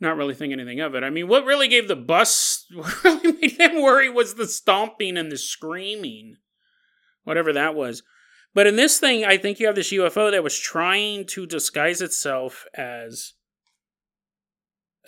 not 0.00 0.16
really 0.16 0.34
think 0.34 0.52
anything 0.52 0.80
of 0.80 0.94
it. 0.94 1.04
I 1.04 1.10
mean, 1.10 1.28
what 1.28 1.44
really 1.44 1.68
gave 1.68 1.88
the 1.88 1.96
bus, 1.96 2.66
what 2.74 3.04
really 3.04 3.32
made 3.32 3.58
them 3.58 3.82
worry 3.82 4.08
was 4.08 4.34
the 4.34 4.46
stomping 4.46 5.16
and 5.16 5.30
the 5.30 5.38
screaming, 5.38 6.36
whatever 7.24 7.52
that 7.52 7.74
was. 7.74 8.02
But 8.52 8.66
in 8.66 8.76
this 8.76 8.98
thing, 8.98 9.24
I 9.24 9.36
think 9.36 9.60
you 9.60 9.66
have 9.66 9.76
this 9.76 9.92
UFO 9.92 10.30
that 10.30 10.42
was 10.42 10.58
trying 10.58 11.26
to 11.26 11.46
disguise 11.46 12.00
itself 12.00 12.66
as 12.74 13.34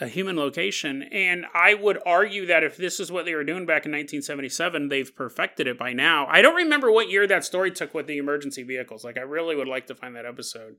a 0.01 0.09
human 0.09 0.37
location. 0.37 1.03
And 1.03 1.45
I 1.55 1.75
would 1.75 1.99
argue 2.07 2.47
that 2.47 2.65
if 2.65 2.77
this 2.77 2.99
is 2.99 3.13
what 3.13 3.25
they 3.25 3.35
were 3.35 3.45
doing 3.45 3.67
back 3.67 3.85
in 3.87 3.93
1977, 3.93 4.89
they've 4.89 5.15
perfected 5.15 5.67
it 5.67 5.79
by 5.79 5.93
now. 5.93 6.27
I 6.29 6.43
don't 6.43 6.57
remember 6.57 6.91
what 6.91 7.11
year 7.11 7.27
that 7.27 7.45
story 7.45 7.71
took 7.71 7.95
with 7.95 8.07
the 8.07 8.19
emergency 8.19 8.63
vehicles. 8.63 9.05
Like, 9.05 9.19
I 9.19 9.23
really 9.23 9.55
would 9.55 9.69
like 9.69 9.87
to 9.89 9.95
find 9.95 10.17
that 10.17 10.27
episode. 10.27 10.77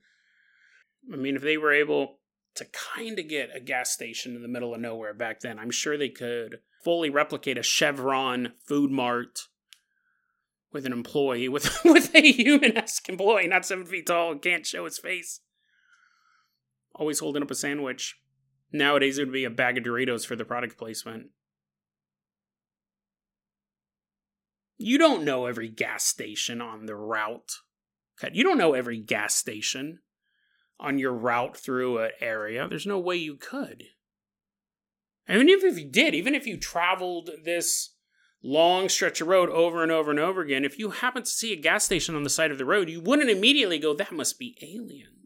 I 1.12 1.16
mean, 1.16 1.36
if 1.36 1.42
they 1.42 1.58
were 1.58 1.74
able 1.74 2.20
to 2.56 2.66
kind 2.96 3.18
of 3.20 3.28
get 3.28 3.56
a 3.56 3.60
gas 3.60 3.92
station 3.92 4.36
in 4.36 4.42
the 4.42 4.48
middle 4.48 4.74
of 4.74 4.82
nowhere 4.82 5.14
back 5.14 5.42
then, 5.42 5.60
I'm 5.60 5.72
sure 5.72 5.98
they 5.98 6.10
could 6.10 6.60
fully 6.84 7.10
replicate 7.10 7.58
a 7.58 7.64
Chevron 7.64 8.54
food 8.66 8.92
mart 8.92 9.48
with 10.72 10.86
an 10.86 10.94
employee, 10.94 11.48
with, 11.48 11.80
with 11.86 12.14
a 12.16 12.32
human 12.32 12.76
esque 12.78 13.08
employee, 13.10 13.48
not 13.48 13.66
seven 13.66 13.86
feet 13.86 14.08
tall 14.08 14.36
can't 14.38 14.66
show 14.66 14.86
his 14.86 14.98
face. 14.98 15.42
Always 16.96 17.20
holding 17.20 17.44
up 17.44 17.52
a 17.52 17.56
sandwich. 17.56 18.18
Nowadays, 18.74 19.18
it 19.18 19.26
would 19.26 19.34
be 19.34 19.46
a 19.46 19.52
bag 19.52 19.78
of 19.78 19.84
Doritos 19.84 20.26
for 20.26 20.36
the 20.36 20.44
product 20.44 20.78
placement. 20.78 21.28
You 24.78 24.98
don't 24.98 25.24
know 25.24 25.46
every 25.46 25.70
gas 25.70 26.04
station 26.04 26.60
on 26.60 26.88
the 26.88 26.96
route. 26.96 27.54
You 28.32 28.44
don't 28.44 28.58
know 28.58 28.74
every 28.74 28.98
gas 28.98 29.36
station 29.36 30.00
on 30.80 30.98
your 30.98 31.14
route 31.14 31.56
through 31.56 32.00
an 32.00 32.12
area. 32.20 32.68
There's 32.68 32.88
no 32.88 33.00
way 33.00 33.16
you 33.16 33.36
could. 33.36 33.84
I 35.28 35.38
mean, 35.38 35.50
even 35.50 35.70
if 35.70 35.78
you 35.78 35.90
did, 35.90 36.16
even 36.16 36.36
if 36.36 36.46
you 36.48 36.58
traveled 36.58 37.30
this 37.46 37.96
long 38.42 38.90
stretch 38.90 39.22
of 39.22 39.28
road 39.28 39.50
over 39.50 39.84
and 39.84 39.92
over 39.92 40.12
and 40.12 40.20
over 40.20 40.42
again, 40.42 40.66
if 40.66 40.78
you 40.78 40.90
happen 40.90 41.24
to 41.24 41.30
see 41.30 41.54
a 41.54 41.58
gas 41.58 41.86
station 41.86 42.16
on 42.16 42.24
the 42.24 42.30
side 42.30 42.52
of 42.52 42.58
the 42.58 42.66
road, 42.66 42.90
you 42.90 43.00
wouldn't 43.00 43.30
immediately 43.30 43.78
go, 43.78 43.94
that 43.94 44.12
must 44.12 44.38
be 44.38 44.58
aliens. 44.62 45.23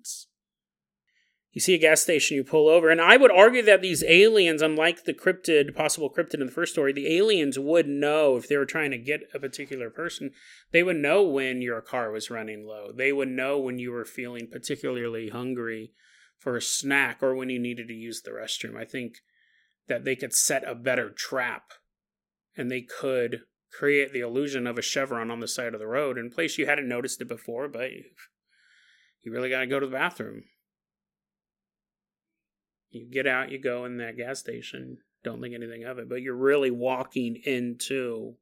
You 1.57 1.61
see 1.61 1.73
a 1.73 1.79
gas 1.79 2.01
station, 2.01 2.37
you 2.37 2.43
pull 2.43 2.69
over. 2.69 2.91
And 2.91 3.01
I 3.01 3.17
would 3.17 3.31
argue 3.31 3.63
that 3.63 3.81
these 3.81 4.03
aliens, 4.03 4.61
unlike 4.61 5.05
the 5.05 5.13
cryptid, 5.15 5.73
possible 5.75 6.07
cryptid 6.07 6.39
in 6.39 6.45
the 6.45 6.51
first 6.51 6.73
story, 6.73 6.93
the 6.93 7.17
aliens 7.17 7.57
would 7.57 7.87
know 7.87 8.35
if 8.35 8.47
they 8.47 8.57
were 8.57 8.65
trying 8.67 8.91
to 8.91 8.97
get 8.99 9.21
a 9.33 9.39
particular 9.39 9.89
person, 9.89 10.29
they 10.71 10.83
would 10.83 10.97
know 10.97 11.23
when 11.23 11.63
your 11.63 11.81
car 11.81 12.11
was 12.11 12.29
running 12.29 12.67
low. 12.67 12.91
They 12.95 13.11
would 13.11 13.29
know 13.29 13.57
when 13.57 13.79
you 13.79 13.91
were 13.91 14.05
feeling 14.05 14.47
particularly 14.51 15.29
hungry 15.29 15.93
for 16.37 16.55
a 16.55 16.61
snack 16.61 17.23
or 17.23 17.33
when 17.33 17.49
you 17.49 17.57
needed 17.57 17.87
to 17.87 17.93
use 17.95 18.21
the 18.21 18.29
restroom. 18.29 18.79
I 18.79 18.85
think 18.85 19.15
that 19.87 20.05
they 20.05 20.15
could 20.15 20.35
set 20.35 20.63
a 20.63 20.75
better 20.75 21.09
trap 21.09 21.71
and 22.55 22.69
they 22.69 22.81
could 22.81 23.39
create 23.75 24.13
the 24.13 24.19
illusion 24.19 24.67
of 24.67 24.77
a 24.77 24.83
chevron 24.83 25.31
on 25.31 25.39
the 25.39 25.47
side 25.47 25.73
of 25.73 25.79
the 25.79 25.87
road 25.87 26.19
in 26.19 26.29
place 26.29 26.59
you 26.59 26.67
hadn't 26.67 26.87
noticed 26.87 27.19
it 27.19 27.27
before, 27.27 27.67
but 27.67 27.89
you 29.23 29.31
really 29.31 29.49
got 29.49 29.61
to 29.61 29.65
go 29.65 29.79
to 29.79 29.87
the 29.87 29.91
bathroom 29.91 30.43
you 32.91 33.05
get 33.09 33.27
out, 33.27 33.51
you 33.51 33.59
go 33.59 33.85
in 33.85 33.97
that 33.97 34.17
gas 34.17 34.39
station, 34.39 34.97
don't 35.23 35.41
think 35.41 35.53
anything 35.53 35.83
of 35.83 35.99
it, 35.99 36.09
but 36.09 36.21
you're 36.21 36.35
really 36.35 36.71
walking 36.71 37.37
into 37.43 38.35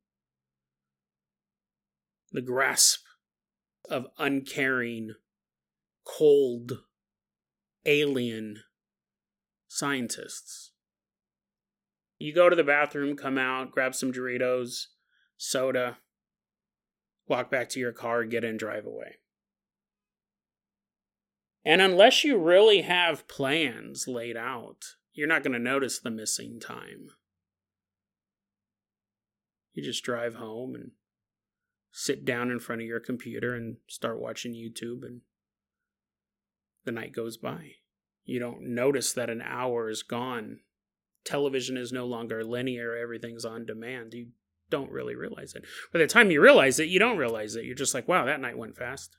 the 2.31 2.41
grasp 2.41 3.03
of 3.89 4.07
uncaring, 4.17 5.13
cold, 6.05 6.79
alien 7.85 8.63
scientists. 9.67 10.71
You 12.17 12.33
go 12.33 12.49
to 12.49 12.55
the 12.55 12.63
bathroom, 12.63 13.15
come 13.15 13.37
out, 13.37 13.71
grab 13.71 13.93
some 13.93 14.11
Doritos, 14.11 14.87
soda, 15.37 15.97
walk 17.27 17.51
back 17.51 17.69
to 17.69 17.79
your 17.79 17.91
car, 17.91 18.23
get 18.23 18.43
in, 18.43 18.57
drive 18.57 18.85
away. 18.85 19.17
And 21.65 21.81
unless 21.81 22.23
you 22.23 22.37
really 22.37 22.81
have 22.83 23.27
plans 23.27 24.07
laid 24.07 24.37
out, 24.37 24.95
you're 25.13 25.27
not 25.27 25.41
going 25.41 25.53
to 25.53 25.59
notice 25.59 25.97
the 25.99 26.11
missing 26.11 26.59
time. 26.59 27.07
You 29.73 29.83
just 29.83 30.03
drive 30.03 30.35
home 30.35 30.75
and 30.75 30.91
sit 31.91 32.23
down 32.23 32.51
in 32.51 32.59
front 32.59 32.81
of 32.81 32.87
your 32.87 32.99
computer 32.99 33.55
and 33.55 33.77
start 33.87 34.21
watching 34.21 34.53
YouTube, 34.53 35.03
and 35.03 35.21
the 36.83 36.91
night 36.91 37.13
goes 37.13 37.37
by. 37.37 37.71
You 38.25 38.39
don't 38.39 38.61
notice 38.61 39.13
that 39.13 39.29
an 39.29 39.41
hour 39.41 39.89
is 39.89 40.03
gone. 40.03 40.59
Television 41.23 41.77
is 41.77 41.91
no 41.91 42.05
longer 42.05 42.43
linear, 42.43 42.95
everything's 42.95 43.45
on 43.45 43.65
demand. 43.65 44.13
You 44.13 44.27
don't 44.69 44.91
really 44.91 45.15
realize 45.15 45.55
it. 45.55 45.63
By 45.91 45.99
the 45.99 46.07
time 46.07 46.31
you 46.31 46.41
realize 46.41 46.79
it, 46.79 46.89
you 46.89 46.99
don't 46.99 47.17
realize 47.17 47.55
it. 47.55 47.65
You're 47.65 47.75
just 47.75 47.93
like, 47.93 48.07
wow, 48.07 48.25
that 48.25 48.41
night 48.41 48.57
went 48.57 48.77
fast. 48.77 49.17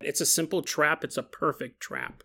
It's 0.00 0.20
a 0.20 0.26
simple 0.26 0.62
trap, 0.62 1.02
it's 1.02 1.16
a 1.16 1.22
perfect 1.22 1.80
trap. 1.80 2.22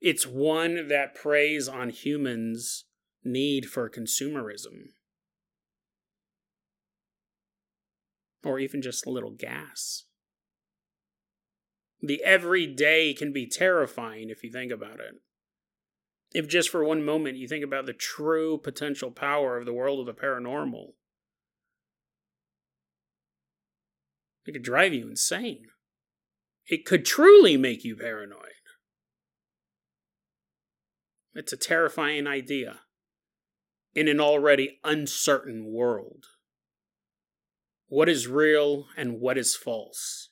It's 0.00 0.26
one 0.26 0.88
that 0.88 1.14
preys 1.14 1.68
on 1.68 1.88
humans' 1.88 2.84
need 3.24 3.66
for 3.66 3.88
consumerism. 3.88 4.90
Or 8.44 8.58
even 8.58 8.82
just 8.82 9.06
a 9.06 9.10
little 9.10 9.32
gas. 9.32 10.04
The 12.02 12.22
everyday 12.22 13.14
can 13.14 13.32
be 13.32 13.46
terrifying 13.46 14.28
if 14.28 14.44
you 14.44 14.52
think 14.52 14.70
about 14.70 15.00
it. 15.00 15.20
If 16.34 16.46
just 16.46 16.68
for 16.68 16.84
one 16.84 17.04
moment 17.04 17.38
you 17.38 17.48
think 17.48 17.64
about 17.64 17.86
the 17.86 17.94
true 17.94 18.58
potential 18.58 19.10
power 19.10 19.56
of 19.56 19.64
the 19.64 19.72
world 19.72 20.00
of 20.00 20.06
the 20.06 20.20
paranormal, 20.20 20.92
it 24.44 24.52
could 24.52 24.62
drive 24.62 24.92
you 24.92 25.08
insane 25.08 25.68
it 26.68 26.84
could 26.84 27.04
truly 27.04 27.56
make 27.56 27.84
you 27.84 27.96
paranoid. 27.96 28.42
It's 31.34 31.52
a 31.52 31.56
terrifying 31.56 32.26
idea 32.26 32.80
in 33.94 34.08
an 34.08 34.20
already 34.20 34.78
uncertain 34.84 35.72
world. 35.72 36.24
What 37.88 38.08
is 38.08 38.26
real 38.26 38.86
and 38.96 39.20
what 39.20 39.38
is 39.38 39.54
false? 39.54 40.30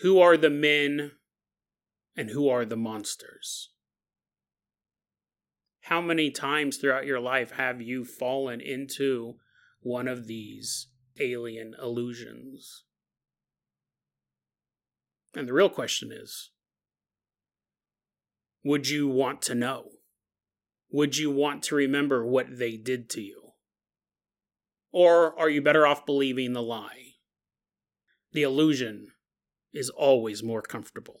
Who 0.00 0.20
are 0.20 0.36
the 0.36 0.50
men 0.50 1.12
and 2.16 2.30
who 2.30 2.48
are 2.48 2.64
the 2.64 2.76
monsters? 2.76 3.70
How 5.82 6.00
many 6.00 6.30
times 6.30 6.76
throughout 6.76 7.04
your 7.04 7.20
life 7.20 7.52
have 7.52 7.82
you 7.82 8.04
fallen 8.04 8.60
into 8.60 9.34
one 9.80 10.08
of 10.08 10.26
these 10.26 10.88
alien 11.18 11.74
illusions? 11.82 12.84
And 15.34 15.48
the 15.48 15.52
real 15.52 15.68
question 15.68 16.10
is 16.12 16.50
would 18.64 18.88
you 18.88 19.08
want 19.08 19.42
to 19.42 19.54
know? 19.54 19.90
Would 20.92 21.16
you 21.16 21.30
want 21.30 21.62
to 21.64 21.74
remember 21.74 22.26
what 22.26 22.58
they 22.58 22.76
did 22.76 23.08
to 23.10 23.22
you? 23.22 23.52
Or 24.92 25.38
are 25.38 25.48
you 25.48 25.62
better 25.62 25.86
off 25.86 26.04
believing 26.04 26.52
the 26.52 26.62
lie? 26.62 27.14
The 28.32 28.42
illusion 28.42 29.12
is 29.72 29.88
always 29.88 30.42
more 30.42 30.62
comfortable. 30.62 31.20